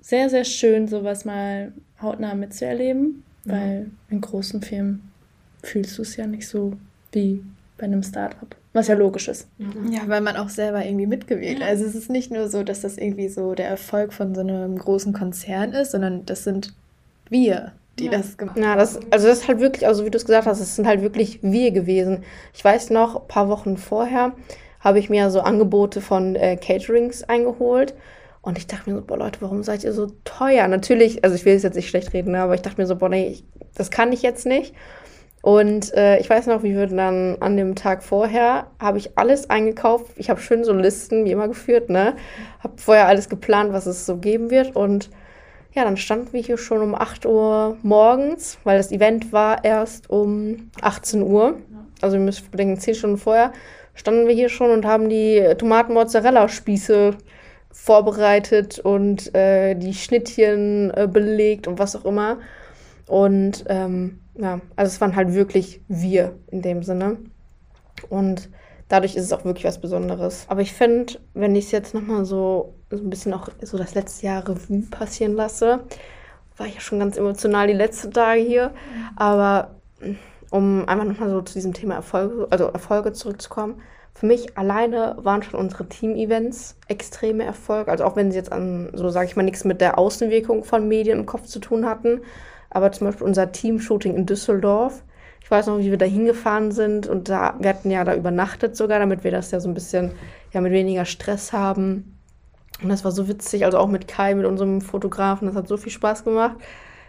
sehr, 0.00 0.28
sehr 0.28 0.44
schön, 0.44 0.88
sowas 0.88 1.24
mal 1.24 1.72
hautnah 2.00 2.34
mitzuerleben, 2.34 3.22
weil 3.44 3.90
in 4.08 4.20
großen 4.20 4.62
Firmen 4.62 5.09
fühlst 5.62 5.98
du 5.98 6.02
es 6.02 6.16
ja 6.16 6.26
nicht 6.26 6.48
so 6.48 6.74
wie 7.12 7.42
bei 7.78 7.84
einem 7.84 8.02
Startup. 8.02 8.54
Was 8.72 8.86
ja 8.86 8.94
logisch 8.94 9.26
ist. 9.26 9.48
Ja, 9.90 10.02
weil 10.06 10.20
man 10.20 10.36
auch 10.36 10.48
selber 10.48 10.84
irgendwie 10.84 11.06
mitgewählt. 11.06 11.58
Ja. 11.58 11.66
Also 11.66 11.84
es 11.84 11.96
ist 11.96 12.08
nicht 12.08 12.30
nur 12.30 12.48
so, 12.48 12.62
dass 12.62 12.82
das 12.82 12.98
irgendwie 12.98 13.28
so 13.28 13.54
der 13.54 13.68
Erfolg 13.68 14.12
von 14.12 14.34
so 14.34 14.42
einem 14.42 14.78
großen 14.78 15.12
Konzern 15.12 15.72
ist, 15.72 15.90
sondern 15.90 16.24
das 16.24 16.44
sind 16.44 16.72
wir, 17.28 17.72
die 17.98 18.04
ja. 18.04 18.12
das 18.12 18.36
gemacht 18.36 18.56
haben. 18.56 18.62
Ja, 18.62 18.76
das, 18.76 19.00
also 19.10 19.26
das 19.26 19.40
ist 19.40 19.48
halt 19.48 19.58
wirklich, 19.58 19.88
also 19.88 20.04
wie 20.04 20.10
du 20.10 20.18
es 20.18 20.24
gesagt 20.24 20.46
hast, 20.46 20.60
es 20.60 20.76
sind 20.76 20.86
halt 20.86 21.02
wirklich 21.02 21.40
wir 21.42 21.72
gewesen. 21.72 22.22
Ich 22.54 22.64
weiß 22.64 22.90
noch, 22.90 23.22
ein 23.22 23.28
paar 23.28 23.48
Wochen 23.48 23.76
vorher 23.76 24.34
habe 24.78 24.98
ich 25.00 25.10
mir 25.10 25.30
so 25.30 25.40
Angebote 25.40 26.00
von 26.00 26.36
äh, 26.36 26.56
Caterings 26.56 27.24
eingeholt. 27.24 27.94
Und 28.42 28.56
ich 28.56 28.66
dachte 28.66 28.88
mir 28.88 28.96
so, 28.96 29.02
boah 29.02 29.18
Leute, 29.18 29.42
warum 29.42 29.62
seid 29.62 29.84
ihr 29.84 29.92
so 29.92 30.12
teuer? 30.24 30.66
Natürlich, 30.68 31.24
also 31.24 31.36
ich 31.36 31.44
will 31.44 31.54
es 31.54 31.62
jetzt 31.62 31.74
nicht 31.74 31.90
schlecht 31.90 32.14
reden, 32.14 32.32
ne, 32.32 32.40
aber 32.40 32.54
ich 32.54 32.62
dachte 32.62 32.80
mir 32.80 32.86
so, 32.86 32.96
boah, 32.96 33.08
nee, 33.08 33.28
ich, 33.28 33.44
das 33.74 33.90
kann 33.90 34.12
ich 34.12 34.22
jetzt 34.22 34.46
nicht. 34.46 34.74
Und 35.42 35.94
äh, 35.94 36.18
ich 36.18 36.28
weiß 36.28 36.46
noch, 36.46 36.62
wie 36.62 36.76
wir 36.76 36.86
dann 36.86 37.38
an 37.40 37.56
dem 37.56 37.74
Tag 37.74 38.02
vorher, 38.02 38.66
habe 38.78 38.98
ich 38.98 39.16
alles 39.16 39.48
eingekauft. 39.48 40.12
Ich 40.16 40.28
habe 40.28 40.40
schön 40.40 40.64
so 40.64 40.72
Listen, 40.72 41.24
wie 41.24 41.30
immer, 41.30 41.48
geführt, 41.48 41.88
ne? 41.88 42.14
Habe 42.58 42.74
vorher 42.76 43.06
alles 43.06 43.28
geplant, 43.28 43.72
was 43.72 43.86
es 43.86 44.04
so 44.04 44.18
geben 44.18 44.50
wird. 44.50 44.76
Und 44.76 45.08
ja, 45.72 45.84
dann 45.84 45.96
standen 45.96 46.32
wir 46.32 46.42
hier 46.42 46.58
schon 46.58 46.82
um 46.82 46.94
8 46.94 47.24
Uhr 47.24 47.78
morgens, 47.82 48.58
weil 48.64 48.76
das 48.76 48.92
Event 48.92 49.32
war 49.32 49.64
erst 49.64 50.10
um 50.10 50.70
18 50.82 51.22
Uhr. 51.22 51.56
Also 52.02 52.18
wir 52.18 52.24
müssen 52.24 52.50
bedenken, 52.50 52.78
10 52.78 52.94
Stunden 52.94 53.18
vorher 53.18 53.52
standen 54.00 54.26
wir 54.26 54.34
hier 54.34 54.48
schon 54.48 54.70
und 54.70 54.86
haben 54.86 55.08
die 55.08 55.46
Tomaten-Mozzarella-Spieße 55.58 57.16
vorbereitet 57.70 58.78
und 58.78 59.34
äh, 59.34 59.74
die 59.74 59.94
Schnittchen 59.94 60.90
äh, 60.94 61.06
belegt 61.06 61.66
und 61.66 61.78
was 61.78 61.94
auch 61.94 62.04
immer. 62.04 62.38
Und 63.06 63.64
ähm, 63.68 64.20
ja, 64.40 64.60
also 64.76 64.88
es 64.90 65.00
waren 65.00 65.16
halt 65.16 65.34
wirklich 65.34 65.82
wir 65.88 66.38
in 66.48 66.62
dem 66.62 66.82
Sinne. 66.82 67.18
Und 68.08 68.48
dadurch 68.88 69.16
ist 69.16 69.24
es 69.24 69.32
auch 69.32 69.44
wirklich 69.44 69.64
was 69.64 69.80
Besonderes. 69.80 70.46
Aber 70.48 70.62
ich 70.62 70.72
finde, 70.72 71.14
wenn 71.34 71.54
ich 71.54 71.66
es 71.66 71.70
jetzt 71.70 71.94
nochmal 71.94 72.24
so, 72.24 72.74
so 72.90 72.98
ein 72.98 73.10
bisschen 73.10 73.34
auch 73.34 73.48
so 73.60 73.76
das 73.76 73.94
letzte 73.94 74.26
Jahr 74.26 74.48
Revue 74.48 74.82
passieren 74.90 75.34
lasse, 75.34 75.80
war 76.56 76.66
ich 76.66 76.74
ja 76.74 76.80
schon 76.80 76.98
ganz 76.98 77.16
emotional 77.16 77.66
die 77.66 77.74
letzten 77.74 78.12
Tage 78.12 78.40
hier. 78.40 78.72
Aber 79.16 79.74
um 80.50 80.88
einfach 80.88 81.04
nochmal 81.04 81.30
so 81.30 81.42
zu 81.42 81.54
diesem 81.54 81.74
Thema 81.74 81.94
Erfolge, 81.94 82.46
also 82.50 82.66
Erfolge 82.66 83.12
zurückzukommen, 83.12 83.80
für 84.14 84.26
mich 84.26 84.58
alleine 84.58 85.16
waren 85.18 85.42
schon 85.42 85.58
unsere 85.58 85.88
Team-Events 85.88 86.76
extreme 86.88 87.44
Erfolge. 87.44 87.90
Also 87.90 88.04
auch 88.04 88.16
wenn 88.16 88.30
sie 88.30 88.38
jetzt 88.38 88.52
an, 88.52 88.90
so 88.92 89.08
sage 89.10 89.26
ich 89.26 89.36
mal, 89.36 89.42
nichts 89.42 89.64
mit 89.64 89.80
der 89.80 89.98
Außenwirkung 89.98 90.64
von 90.64 90.88
Medien 90.88 91.20
im 91.20 91.26
Kopf 91.26 91.46
zu 91.46 91.58
tun 91.58 91.86
hatten, 91.86 92.22
aber 92.70 92.92
zum 92.92 93.08
Beispiel 93.08 93.26
unser 93.26 93.52
Team-Shooting 93.52 94.14
in 94.14 94.26
Düsseldorf. 94.26 95.02
Ich 95.42 95.50
weiß 95.50 95.66
noch, 95.66 95.78
wie 95.78 95.90
wir 95.90 95.98
da 95.98 96.06
hingefahren 96.06 96.70
sind 96.70 97.06
und 97.06 97.28
da, 97.28 97.56
wir 97.58 97.70
hatten 97.70 97.90
ja 97.90 98.04
da 98.04 98.14
übernachtet 98.14 98.76
sogar, 98.76 98.98
damit 98.98 99.24
wir 99.24 99.30
das 99.30 99.50
ja 99.50 99.60
so 99.60 99.68
ein 99.68 99.74
bisschen, 99.74 100.12
ja, 100.52 100.60
mit 100.60 100.72
weniger 100.72 101.04
Stress 101.04 101.52
haben. 101.52 102.18
Und 102.82 102.88
das 102.88 103.04
war 103.04 103.10
so 103.10 103.28
witzig, 103.28 103.64
also 103.64 103.78
auch 103.78 103.88
mit 103.88 104.08
Kai, 104.08 104.34
mit 104.34 104.46
unserem 104.46 104.80
Fotografen, 104.80 105.46
das 105.46 105.56
hat 105.56 105.68
so 105.68 105.76
viel 105.76 105.92
Spaß 105.92 106.24
gemacht. 106.24 106.56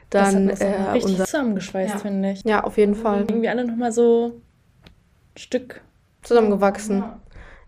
Dann 0.10 0.50
das 0.50 0.60
hat 0.60 0.68
äh, 0.68 0.92
richtig 0.92 1.12
unser, 1.12 1.26
zusammengeschweißt, 1.26 1.94
ja. 1.94 2.00
finde 2.00 2.32
ich. 2.32 2.44
Ja, 2.44 2.64
auf 2.64 2.78
jeden 2.78 2.96
Fall. 2.96 3.22
Irgendwie 3.22 3.48
alle 3.48 3.66
nochmal 3.66 3.94
so 3.94 4.42
ein 5.36 5.38
Stück 5.38 5.82
zusammengewachsen. 6.22 7.00
Ja. 7.00 7.20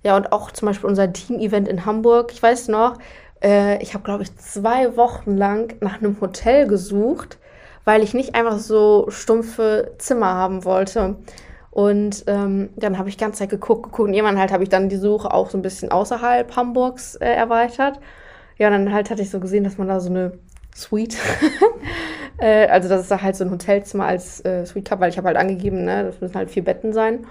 ja, 0.04 0.18
und 0.18 0.34
auch 0.34 0.52
zum 0.52 0.68
Beispiel 0.68 0.90
unser 0.90 1.12
Team-Event 1.14 1.70
in 1.70 1.86
Hamburg. 1.86 2.34
Ich 2.34 2.44
weiß 2.44 2.68
noch, 2.68 2.98
äh, 3.42 3.82
ich 3.82 3.94
habe, 3.94 4.04
glaube 4.04 4.24
ich, 4.24 4.36
zwei 4.38 4.98
Wochen 4.98 5.38
lang 5.38 5.76
nach 5.80 6.00
einem 6.00 6.20
Hotel 6.20 6.68
gesucht, 6.68 7.38
weil 7.86 8.04
ich 8.04 8.14
nicht 8.14 8.36
einfach 8.36 8.60
so 8.60 9.08
stumpfe 9.10 9.94
Zimmer 9.98 10.34
haben 10.34 10.66
wollte. 10.66 11.16
Und 11.72 12.26
ähm, 12.28 12.70
dann 12.76 12.98
habe 12.98 13.10
ich 13.10 13.18
die 13.18 13.24
ganze 13.24 13.40
Zeit 13.40 13.50
geguckt, 13.50 13.84
geguckt. 13.84 14.08
Und 14.08 14.14
irgendwann 14.14 14.40
halt 14.40 14.52
habe 14.52 14.64
ich 14.64 14.70
dann 14.70 14.90
die 14.90 14.96
Suche 14.96 15.34
auch 15.34 15.50
so 15.50 15.58
ein 15.58 15.64
bisschen 15.64 15.92
außerhalb 15.92 16.56
Hamburgs 16.56 17.16
äh, 17.16 17.34
erweitert. 17.34 18.00
Ja, 18.58 18.68
und 18.68 18.74
dann 18.74 18.94
halt 18.94 19.10
hatte 19.10 19.24
ich 19.24 19.32
so 19.32 19.40
gesehen, 19.40 19.64
dass 19.64 19.78
man 19.78 19.88
da 19.88 20.00
so 20.00 20.10
eine 20.10 20.34
Suite, 20.76 21.18
äh, 22.38 22.68
also 22.68 22.94
ist 22.94 23.10
da 23.10 23.22
halt 23.22 23.36
so 23.36 23.44
ein 23.44 23.52
Hotelzimmer 23.52 24.06
als 24.06 24.44
äh, 24.46 24.66
Suite 24.66 24.86
Cup, 24.86 25.00
weil 25.00 25.10
ich 25.10 25.18
habe 25.18 25.28
halt 25.28 25.38
angegeben, 25.38 25.84
ne, 25.84 26.04
das 26.04 26.22
müssen 26.22 26.36
halt 26.36 26.52
vier 26.52 26.64
Betten 26.64 26.94
sein. 26.94 27.26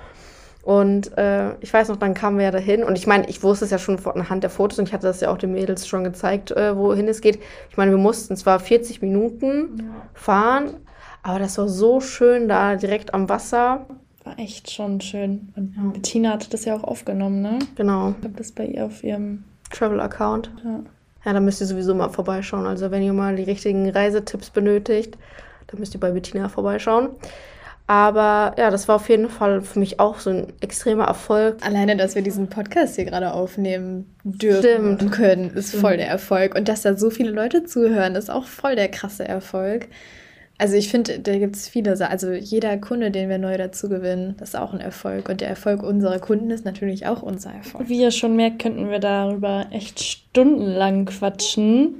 Und 0.62 1.16
äh, 1.18 1.54
ich 1.60 1.74
weiß 1.74 1.88
noch, 1.88 1.96
dann 1.96 2.14
kamen 2.14 2.38
wir 2.38 2.44
ja 2.44 2.50
dahin. 2.52 2.84
Und 2.84 2.96
ich 2.96 3.08
meine, 3.08 3.28
ich 3.28 3.42
wusste 3.42 3.64
es 3.64 3.72
ja 3.72 3.78
schon 3.78 3.98
anhand 4.06 4.44
der 4.44 4.50
Fotos 4.50 4.78
und 4.78 4.88
ich 4.88 4.94
hatte 4.94 5.06
das 5.06 5.20
ja 5.20 5.30
auch 5.32 5.38
den 5.38 5.52
Mädels 5.52 5.88
schon 5.88 6.04
gezeigt, 6.04 6.52
äh, 6.52 6.76
wohin 6.76 7.08
es 7.08 7.20
geht. 7.20 7.40
Ich 7.68 7.76
meine, 7.76 7.90
wir 7.90 7.98
mussten 7.98 8.36
zwar 8.36 8.60
40 8.60 9.02
Minuten 9.02 9.78
ja. 9.78 9.84
fahren, 10.14 10.74
aber 11.24 11.40
das 11.40 11.58
war 11.58 11.68
so 11.68 12.00
schön 12.00 12.48
da 12.48 12.76
direkt 12.76 13.12
am 13.12 13.28
Wasser. 13.28 13.86
War 14.22 14.38
echt 14.38 14.70
schon 14.70 15.00
schön. 15.00 15.52
Und 15.56 15.74
ja. 15.76 15.82
Bettina 15.92 16.30
hatte 16.30 16.48
das 16.48 16.64
ja 16.64 16.76
auch 16.76 16.84
aufgenommen, 16.84 17.42
ne? 17.42 17.58
Genau. 17.74 18.14
Ich 18.20 18.24
habe 18.24 18.36
das 18.36 18.52
bei 18.52 18.66
ihr 18.66 18.86
auf 18.86 19.02
ihrem 19.02 19.42
Travel-Account. 19.70 20.52
Ja. 20.64 20.80
Ja, 21.24 21.32
da 21.32 21.40
müsst 21.40 21.60
ihr 21.60 21.66
sowieso 21.66 21.94
mal 21.94 22.08
vorbeischauen. 22.08 22.66
Also 22.66 22.90
wenn 22.90 23.02
ihr 23.02 23.12
mal 23.12 23.36
die 23.36 23.44
richtigen 23.44 23.88
Reisetipps 23.88 24.50
benötigt, 24.50 25.16
dann 25.68 25.80
müsst 25.80 25.94
ihr 25.94 26.00
bei 26.00 26.10
Bettina 26.10 26.48
vorbeischauen. 26.48 27.10
Aber 27.93 28.55
ja, 28.57 28.70
das 28.70 28.88
war 28.88 28.97
auf 28.97 29.11
jeden 29.11 29.28
Fall 29.28 29.61
für 29.61 29.78
mich 29.78 30.01
auch 30.01 30.18
so 30.18 30.30
ein 30.30 30.47
extremer 30.62 31.05
Erfolg. 31.05 31.59
Alleine, 31.61 31.95
dass 31.95 32.14
wir 32.14 32.22
diesen 32.22 32.49
Podcast 32.49 32.97
hier 32.97 33.05
gerade 33.05 33.34
aufnehmen 33.34 34.16
dürfen 34.24 34.97
Stimmt. 34.97 35.12
können, 35.12 35.51
ist 35.51 35.74
voll 35.74 35.99
der 35.99 36.09
Erfolg. 36.09 36.55
Und 36.55 36.68
dass 36.68 36.80
da 36.80 36.97
so 36.97 37.11
viele 37.11 37.32
Leute 37.32 37.64
zuhören, 37.64 38.14
ist 38.14 38.30
auch 38.30 38.47
voll 38.47 38.76
der 38.76 38.88
krasse 38.88 39.28
Erfolg. 39.28 39.88
Also 40.57 40.74
ich 40.76 40.88
finde, 40.88 41.18
da 41.18 41.36
gibt 41.36 41.55
es 41.55 41.68
viele 41.68 41.95
Sachen. 41.99 42.12
Also 42.12 42.32
jeder 42.32 42.78
Kunde, 42.78 43.11
den 43.11 43.28
wir 43.28 43.36
neu 43.36 43.59
dazu 43.59 43.90
gewinnen, 43.90 44.36
das 44.38 44.51
ist 44.51 44.55
auch 44.55 44.72
ein 44.72 44.80
Erfolg. 44.80 45.28
Und 45.28 45.43
der 45.43 45.51
Erfolg 45.51 45.82
unserer 45.82 46.18
Kunden 46.18 46.51
ist 46.51 46.64
natürlich 46.64 47.07
auch 47.07 47.20
unser 47.20 47.53
Erfolg. 47.53 47.90
Wie 47.90 48.01
ihr 48.01 48.11
schon 48.11 48.36
merkt, 48.36 48.62
könnten 48.62 48.88
wir 48.88 49.01
darüber 49.01 49.66
echt 49.70 50.03
stundenlang 50.03 51.05
quatschen. 51.05 51.97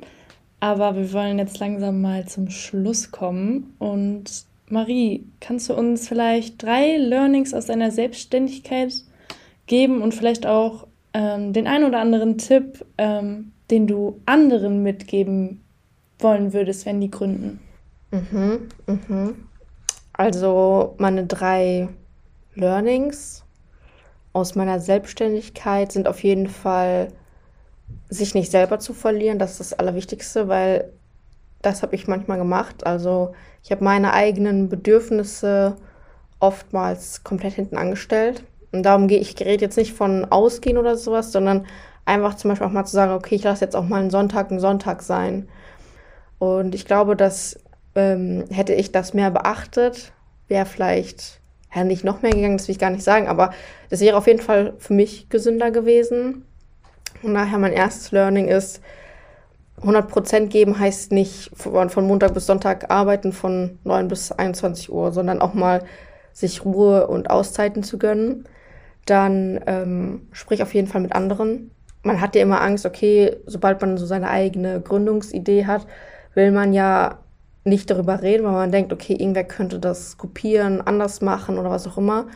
Aber 0.59 0.97
wir 0.97 1.13
wollen 1.13 1.39
jetzt 1.39 1.59
langsam 1.59 2.01
mal 2.01 2.25
zum 2.25 2.49
Schluss 2.49 3.11
kommen. 3.11 3.75
Und 3.79 4.31
Marie, 4.73 5.27
kannst 5.41 5.69
du 5.69 5.75
uns 5.75 6.09
vielleicht 6.09 6.63
drei 6.63 6.97
Learnings 6.97 7.53
aus 7.53 7.67
deiner 7.67 7.91
Selbstständigkeit 7.91 8.95
geben 9.67 10.01
und 10.01 10.15
vielleicht 10.15 10.47
auch 10.47 10.87
ähm, 11.13 11.53
den 11.53 11.67
einen 11.67 11.85
oder 11.85 12.01
anderen 12.01 12.39
Tipp, 12.39 12.83
ähm, 12.97 13.53
den 13.71 13.87
du 13.87 14.23
anderen 14.25 14.83
mitgeben 14.83 15.63
wollen 16.21 16.55
würdest, 16.55 16.87
wenn 16.87 17.03
die 17.03 17.11
gründen? 17.11 17.61
Mhm, 18.13 18.69
mhm. 18.87 19.35
Also 20.15 20.95
meine 20.97 21.27
drei 21.27 21.91
Learnings 22.55 23.45
aus 24.33 24.55
meiner 24.55 24.81
Selbstständigkeit 24.81 25.93
sind 25.93 26.09
auf 26.09 26.23
jeden 26.25 26.49
Fall, 26.49 27.09
sich 28.09 28.35
nicht 28.35 28.51
selber 28.51 28.79
zu 28.79 28.95
verlieren. 28.95 29.39
Das 29.39 29.53
ist 29.53 29.61
das 29.61 29.73
Allerwichtigste, 29.75 30.49
weil 30.49 30.95
das 31.63 31.83
habe 31.83 31.95
ich 31.95 32.09
manchmal 32.09 32.39
gemacht. 32.39 32.87
Also 32.87 33.35
ich 33.63 33.71
habe 33.71 33.85
meine 33.85 34.13
eigenen 34.13 34.69
Bedürfnisse 34.69 35.77
oftmals 36.41 37.25
komplett 37.25 37.55
hinten 37.55 37.77
angestellt. 37.77 38.45
Und 38.73 38.83
darum 38.83 39.07
gehe 39.07 39.19
ich 39.19 39.39
rede 39.41 39.65
jetzt 39.65 39.77
nicht 39.77 39.93
von 39.93 40.25
Ausgehen 40.25 40.79
oder 40.79 40.97
sowas, 40.97 41.31
sondern 41.31 41.67
einfach 42.05 42.35
zum 42.35 42.51
Beispiel 42.51 42.67
auch 42.67 42.73
mal 42.73 42.85
zu 42.85 42.93
sagen, 42.93 43.13
okay, 43.13 43.37
ich 43.37 43.45
lasse 43.45 43.65
jetzt 43.65 43.77
auch 43.77 43.87
mal 43.87 44.01
einen 44.01 44.11
Sonntag 44.11 44.51
ein 44.51 44.61
Sonntag 44.61 45.03
sein. 45.03 45.49
Und 46.39 46.75
ich 46.75 46.85
glaube, 46.85 47.15
dass 47.15 47.61
ähm, 47.95 48.45
hätte 48.51 48.75
ich 48.75 48.91
das 48.91 49.15
mehr 49.15 49.31
beachtet, 49.31 50.13
wäre 50.49 50.67
vielleicht 50.67 51.41
ja, 51.75 51.85
nicht 51.85 52.05
noch 52.05 52.23
mehr 52.23 52.33
gegangen, 52.33 52.57
das 52.57 52.69
will 52.69 52.73
ich 52.73 52.79
gar 52.79 52.91
nicht 52.91 53.05
sagen, 53.05 53.29
aber 53.29 53.53
das 53.91 54.01
wäre 54.01 54.17
auf 54.17 54.27
jeden 54.27 54.41
Fall 54.41 54.75
für 54.79 54.95
mich 54.95 55.29
gesünder 55.29 55.71
gewesen. 55.71 56.45
Und 57.23 57.35
daher 57.35 57.59
mein 57.59 57.73
erstes 57.73 58.11
Learning 58.11 58.49
ist, 58.49 58.81
100% 59.85 60.47
geben 60.47 60.79
heißt 60.79 61.13
nicht 61.13 61.51
von, 61.55 62.07
Montag 62.07 62.35
bis 62.35 62.47
Sonntag 62.47 62.91
arbeiten 62.91 63.33
von 63.33 63.79
9 63.85 64.09
bis 64.09 64.33
21 64.33 64.93
Uhr, 64.93 65.13
sondern 65.13 65.41
auch 65.41 65.55
mal 65.55 65.83
sich 66.33 66.65
Ruhe 66.65 67.07
und 67.09 67.31
Auszeiten 67.31 67.83
zu 67.83 67.99
gönnen. 67.99 68.45
Dann 69.07 69.61
ähm, 69.67 70.29
sprich 70.33 70.63
auf 70.63 70.75
jeden 70.75 70.89
Fall 70.89 71.01
mit 71.01 71.13
anderen. 71.13 71.73
Man 72.05 72.21
hat 72.21 72.35
ja 72.35 72.43
immer 72.43 72.61
Angst, 72.61 72.87
okay, 72.87 73.37
sobald 73.47 73.81
man 73.81 73.97
so 73.97 74.07
seine 74.07 74.31
eigene 74.31 74.81
Gründungsidee 74.81 75.67
hat, 75.67 75.87
will 76.35 76.53
man 76.53 76.73
ja 76.73 77.19
nicht 77.65 77.91
darüber 77.91 78.23
reden, 78.23 78.45
weil 78.45 78.53
man 78.53 78.73
denkt, 78.73 78.93
okay, 78.93 79.15
irgendwer 79.15 79.45
könnte 79.45 79.79
das 79.79 80.17
kopieren, 80.17 80.81
anders 80.81 81.21
machen 81.21 81.59
oder 81.59 81.71
was 81.71 81.87
auch 81.87 81.99
immer. 81.99 82.27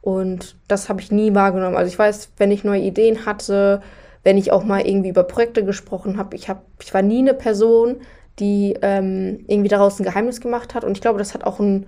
Und 0.00 0.56
das 0.68 0.88
habe 0.88 1.00
ich 1.00 1.12
nie 1.12 1.34
wahrgenommen. 1.34 1.76
Also 1.76 1.88
ich 1.88 1.98
weiß, 1.98 2.30
wenn 2.38 2.50
ich 2.50 2.64
neue 2.64 2.80
Ideen 2.80 3.26
hatte, 3.26 3.82
wenn 4.22 4.36
ich 4.36 4.52
auch 4.52 4.64
mal 4.64 4.86
irgendwie 4.86 5.08
über 5.08 5.24
Projekte 5.24 5.64
gesprochen 5.64 6.16
habe, 6.16 6.36
ich, 6.36 6.48
hab, 6.48 6.64
ich 6.80 6.92
war 6.92 7.02
nie 7.02 7.20
eine 7.20 7.34
Person, 7.34 7.96
die 8.38 8.76
ähm, 8.82 9.44
irgendwie 9.46 9.68
daraus 9.68 9.98
ein 9.98 10.04
Geheimnis 10.04 10.40
gemacht 10.40 10.74
hat. 10.74 10.84
Und 10.84 10.92
ich 10.92 11.00
glaube, 11.00 11.18
das 11.18 11.34
hat 11.34 11.44
auch 11.44 11.60
einen 11.60 11.86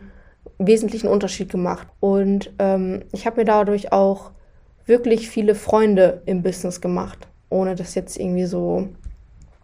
wesentlichen 0.59 1.09
Unterschied 1.09 1.51
gemacht. 1.51 1.87
Und 2.01 2.53
ähm, 2.59 3.03
ich 3.13 3.27
habe 3.27 3.41
mir 3.41 3.45
dadurch 3.45 3.93
auch 3.93 4.31
wirklich 4.87 5.29
viele 5.29 5.55
Freunde 5.55 6.23
im 6.27 6.43
Business 6.43 6.81
gemacht, 6.81 7.29
ohne 7.49 7.75
das 7.75 7.95
jetzt 7.95 8.19
irgendwie 8.19 8.47
so, 8.47 8.89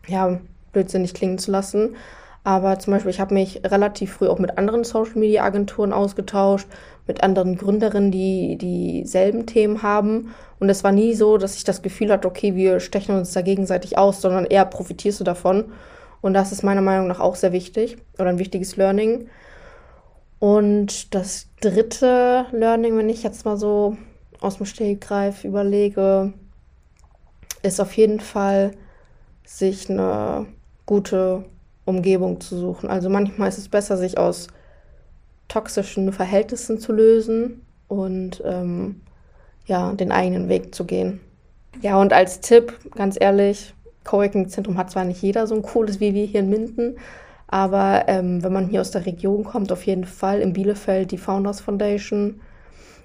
ja, 0.06 0.40
blödsinnig 0.72 1.14
klingen 1.14 1.38
zu 1.38 1.50
lassen. 1.50 1.96
Aber 2.44 2.78
zum 2.78 2.92
Beispiel, 2.92 3.10
ich 3.10 3.20
habe 3.20 3.34
mich 3.34 3.60
relativ 3.64 4.14
früh 4.14 4.28
auch 4.28 4.38
mit 4.38 4.56
anderen 4.56 4.84
Social-Media-Agenturen 4.84 5.92
ausgetauscht, 5.92 6.66
mit 7.06 7.22
anderen 7.22 7.56
Gründerinnen, 7.56 8.10
die 8.10 8.56
dieselben 8.56 9.46
Themen 9.46 9.82
haben. 9.82 10.34
Und 10.58 10.68
es 10.68 10.84
war 10.84 10.92
nie 10.92 11.14
so, 11.14 11.36
dass 11.36 11.56
ich 11.56 11.64
das 11.64 11.82
Gefühl 11.82 12.10
hatte, 12.10 12.28
okay, 12.28 12.54
wir 12.54 12.80
stechen 12.80 13.16
uns 13.16 13.32
da 13.32 13.42
gegenseitig 13.42 13.98
aus, 13.98 14.20
sondern 14.20 14.44
eher 14.46 14.64
profitierst 14.64 15.20
du 15.20 15.24
davon. 15.24 15.72
Und 16.20 16.34
das 16.34 16.52
ist 16.52 16.62
meiner 16.62 16.80
Meinung 16.80 17.06
nach 17.06 17.20
auch 17.20 17.36
sehr 17.36 17.52
wichtig 17.52 17.98
oder 18.18 18.28
ein 18.28 18.38
wichtiges 18.38 18.76
Learning. 18.76 19.28
Und 20.38 21.14
das 21.14 21.48
dritte 21.60 22.46
Learning, 22.52 22.96
wenn 22.96 23.08
ich 23.08 23.22
jetzt 23.22 23.44
mal 23.44 23.56
so 23.56 23.96
aus 24.40 24.56
dem 24.56 24.66
Stegreif 24.66 25.44
überlege, 25.44 26.32
ist 27.62 27.80
auf 27.80 27.96
jeden 27.96 28.20
Fall, 28.20 28.72
sich 29.44 29.88
eine 29.88 30.46
gute 30.84 31.44
Umgebung 31.88 32.40
zu 32.40 32.56
suchen. 32.56 32.88
Also 32.88 33.08
manchmal 33.10 33.48
ist 33.48 33.58
es 33.58 33.68
besser, 33.68 33.96
sich 33.96 34.18
aus 34.18 34.48
toxischen 35.48 36.12
Verhältnissen 36.12 36.78
zu 36.78 36.92
lösen 36.92 37.62
und 37.88 38.42
ähm, 38.44 39.00
ja, 39.66 39.92
den 39.92 40.12
eigenen 40.12 40.48
Weg 40.48 40.74
zu 40.74 40.84
gehen. 40.84 41.20
Ja, 41.80 42.00
und 42.00 42.12
als 42.12 42.40
Tipp, 42.40 42.78
ganz 42.94 43.16
ehrlich, 43.18 43.74
Coworking-Zentrum 44.04 44.78
hat 44.78 44.90
zwar 44.90 45.04
nicht 45.04 45.22
jeder 45.22 45.46
so 45.46 45.54
ein 45.54 45.62
cooles 45.62 46.00
wie 46.00 46.14
wir 46.14 46.24
hier 46.24 46.40
in 46.40 46.50
Minden, 46.50 46.96
aber 47.46 48.04
ähm, 48.08 48.42
wenn 48.42 48.52
man 48.52 48.68
hier 48.68 48.80
aus 48.80 48.90
der 48.90 49.06
Region 49.06 49.44
kommt, 49.44 49.72
auf 49.72 49.86
jeden 49.86 50.04
Fall 50.04 50.40
in 50.40 50.52
Bielefeld 50.52 51.10
die 51.10 51.18
Founders 51.18 51.60
Foundation. 51.60 52.40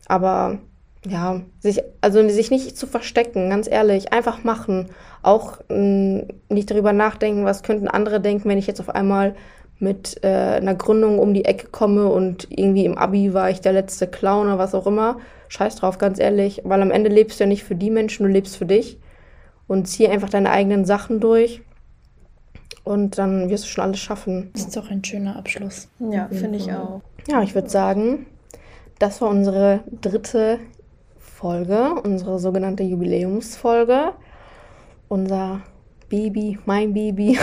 Aber 0.07 0.59
ja, 1.05 1.41
sich, 1.59 1.81
also 2.01 2.27
sich 2.29 2.49
nicht 2.51 2.77
zu 2.77 2.87
verstecken, 2.87 3.49
ganz 3.49 3.69
ehrlich, 3.69 4.13
einfach 4.13 4.43
machen. 4.43 4.89
Auch 5.21 5.59
mh, 5.69 5.77
mm, 5.77 6.27
nicht 6.49 6.71
darüber 6.71 6.93
nachdenken, 6.93 7.45
was 7.45 7.63
könnten 7.63 7.87
andere 7.87 8.21
denken, 8.21 8.49
wenn 8.49 8.57
ich 8.57 8.67
jetzt 8.67 8.79
auf 8.79 8.89
einmal 8.89 9.35
mit 9.79 10.23
äh, 10.23 10.27
einer 10.27 10.75
Gründung 10.75 11.19
um 11.19 11.33
die 11.33 11.45
Ecke 11.45 11.67
komme 11.67 12.07
und 12.07 12.47
irgendwie 12.49 12.85
im 12.85 12.97
Abi 12.97 13.33
war 13.33 13.49
ich 13.49 13.59
der 13.59 13.73
letzte 13.73 14.07
Clown 14.07 14.47
oder 14.47 14.57
was 14.57 14.75
auch 14.75 14.87
immer. 14.87 15.17
Scheiß 15.49 15.75
drauf, 15.75 15.97
ganz 15.97 16.19
ehrlich, 16.19 16.61
weil 16.63 16.81
am 16.81 16.91
Ende 16.91 17.09
lebst 17.09 17.39
du 17.39 17.43
ja 17.43 17.47
nicht 17.47 17.63
für 17.63 17.75
die 17.75 17.91
Menschen, 17.91 18.25
du 18.25 18.31
lebst 18.31 18.57
für 18.57 18.65
dich. 18.65 18.97
Und 19.67 19.87
zieh 19.87 20.07
einfach 20.07 20.29
deine 20.29 20.51
eigenen 20.51 20.85
Sachen 20.85 21.19
durch. 21.19 21.61
Und 22.83 23.17
dann 23.17 23.49
wirst 23.49 23.63
du 23.63 23.67
schon 23.69 23.83
alles 23.83 23.99
schaffen. 23.99 24.51
Das 24.53 24.63
ist 24.63 24.75
doch 24.75 24.89
ein 24.89 25.03
schöner 25.03 25.37
Abschluss. 25.37 25.87
Ja, 25.99 26.27
finde 26.29 26.57
ich 26.57 26.71
auch. 26.71 27.01
Ja, 27.27 27.41
ich 27.41 27.55
würde 27.55 27.69
sagen, 27.69 28.25
das 28.99 29.21
war 29.21 29.29
unsere 29.29 29.81
dritte 30.01 30.59
Folge, 31.43 31.95
unsere 32.05 32.39
sogenannte 32.39 32.83
Jubiläumsfolge. 32.83 34.13
Unser 35.09 35.59
Baby, 36.07 36.57
mein 36.63 36.93
Baby, 36.93 37.37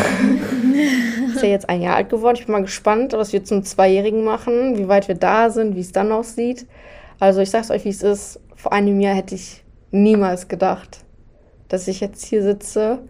ist 1.35 1.43
ja 1.43 1.51
jetzt 1.51 1.69
ein 1.69 1.83
Jahr 1.83 1.97
alt 1.97 2.09
geworden. 2.09 2.37
Ich 2.37 2.47
bin 2.47 2.55
mal 2.55 2.63
gespannt, 2.63 3.13
was 3.13 3.35
wir 3.35 3.45
zum 3.45 3.63
Zweijährigen 3.63 4.25
machen, 4.25 4.79
wie 4.79 4.89
weit 4.89 5.07
wir 5.07 5.17
da 5.17 5.51
sind, 5.51 5.77
wie 5.77 5.81
es 5.81 5.93
dann 5.93 6.13
aussieht. 6.13 6.67
Also 7.19 7.43
ich 7.43 7.51
sag's 7.51 7.71
euch, 7.71 7.85
wie 7.85 7.91
es 7.91 8.03
ist. 8.03 8.41
Vor 8.57 8.73
einem 8.73 9.01
Jahr 9.01 9.15
hätte 9.15 9.35
ich 9.35 9.63
niemals 9.91 10.49
gedacht, 10.49 11.05
dass 11.69 11.87
ich 11.87 12.01
jetzt 12.01 12.25
hier 12.25 12.43
sitze 12.43 13.01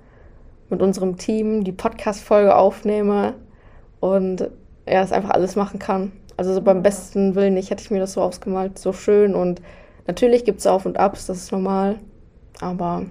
mit 0.71 0.83
unserem 0.83 1.19
Team, 1.19 1.63
die 1.63 1.71
Podcast-Folge 1.71 2.57
aufnehme 2.57 3.35
und 4.01 4.51
er 4.87 5.05
es 5.05 5.13
einfach 5.13 5.31
alles 5.31 5.55
machen 5.55 5.79
kann. 5.79 6.11
Also 6.37 6.53
so 6.53 6.61
beim 6.61 6.83
besten 6.83 7.37
Willen 7.37 7.55
nicht 7.55 7.71
hätte 7.71 7.85
ich 7.85 7.93
mir 7.93 8.01
das 8.01 8.15
so 8.15 8.23
ausgemalt, 8.23 8.77
so 8.77 8.93
schön 8.93 9.37
und 9.37 9.63
Natürlich 10.07 10.45
gibt 10.45 10.61
es 10.61 10.67
Auf 10.67 10.87
und 10.87 10.99
Abs, 10.99 11.27
das 11.27 11.39
ist 11.39 11.53
normal. 11.53 11.97
Aber 12.61 13.07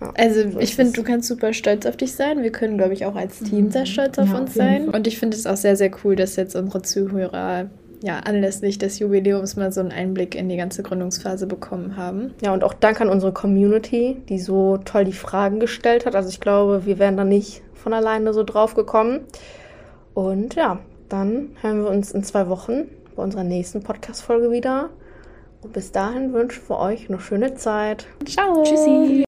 Ja, 0.00 0.12
also 0.16 0.50
so 0.50 0.58
ich 0.60 0.76
finde, 0.76 0.92
du 0.92 1.02
kannst 1.02 1.28
super 1.28 1.52
stolz 1.52 1.86
auf 1.86 1.96
dich 1.96 2.14
sein. 2.14 2.42
Wir 2.42 2.52
können, 2.52 2.76
glaube 2.78 2.94
ich, 2.94 3.06
auch 3.06 3.16
als 3.16 3.40
Team 3.40 3.70
sehr 3.70 3.86
stolz 3.86 4.18
auf 4.18 4.28
ja, 4.28 4.38
uns 4.38 4.50
auf 4.50 4.56
sein. 4.56 4.86
Fall. 4.86 4.94
Und 4.94 5.06
ich 5.06 5.18
finde 5.18 5.36
es 5.36 5.46
auch 5.46 5.56
sehr, 5.56 5.76
sehr 5.76 5.90
cool, 6.04 6.16
dass 6.16 6.36
jetzt 6.36 6.54
unsere 6.54 6.82
Zuhörer 6.82 7.70
ja, 8.02 8.18
anlässlich 8.20 8.78
des 8.78 8.98
Jubiläums 8.98 9.56
mal 9.56 9.72
so 9.72 9.80
einen 9.80 9.92
Einblick 9.92 10.34
in 10.34 10.48
die 10.48 10.56
ganze 10.56 10.82
Gründungsphase 10.82 11.46
bekommen 11.46 11.96
haben. 11.96 12.34
Ja, 12.42 12.52
und 12.52 12.62
auch 12.62 12.74
Dank 12.74 13.00
an 13.00 13.08
unsere 13.08 13.32
Community, 13.32 14.18
die 14.28 14.38
so 14.38 14.78
toll 14.78 15.04
die 15.04 15.12
Fragen 15.12 15.60
gestellt 15.60 16.06
hat. 16.06 16.14
Also 16.14 16.28
ich 16.28 16.40
glaube, 16.40 16.84
wir 16.84 16.98
wären 16.98 17.16
da 17.16 17.24
nicht 17.24 17.62
von 17.74 17.92
alleine 17.92 18.34
so 18.34 18.44
drauf 18.44 18.74
gekommen. 18.74 19.20
Und 20.14 20.54
ja, 20.54 20.78
dann 21.08 21.50
hören 21.62 21.82
wir 21.82 21.90
uns 21.90 22.12
in 22.12 22.22
zwei 22.24 22.48
Wochen 22.48 22.84
bei 23.14 23.22
unserer 23.22 23.44
nächsten 23.44 23.82
Podcast-Folge 23.82 24.50
wieder. 24.50 24.90
Und 25.66 25.72
bis 25.72 25.90
dahin 25.90 26.32
wünschen 26.32 26.62
wir 26.68 26.78
euch 26.78 27.08
eine 27.10 27.18
schöne 27.18 27.56
Zeit. 27.56 28.06
Ciao. 28.24 28.62
Tschüssi. 28.62 29.24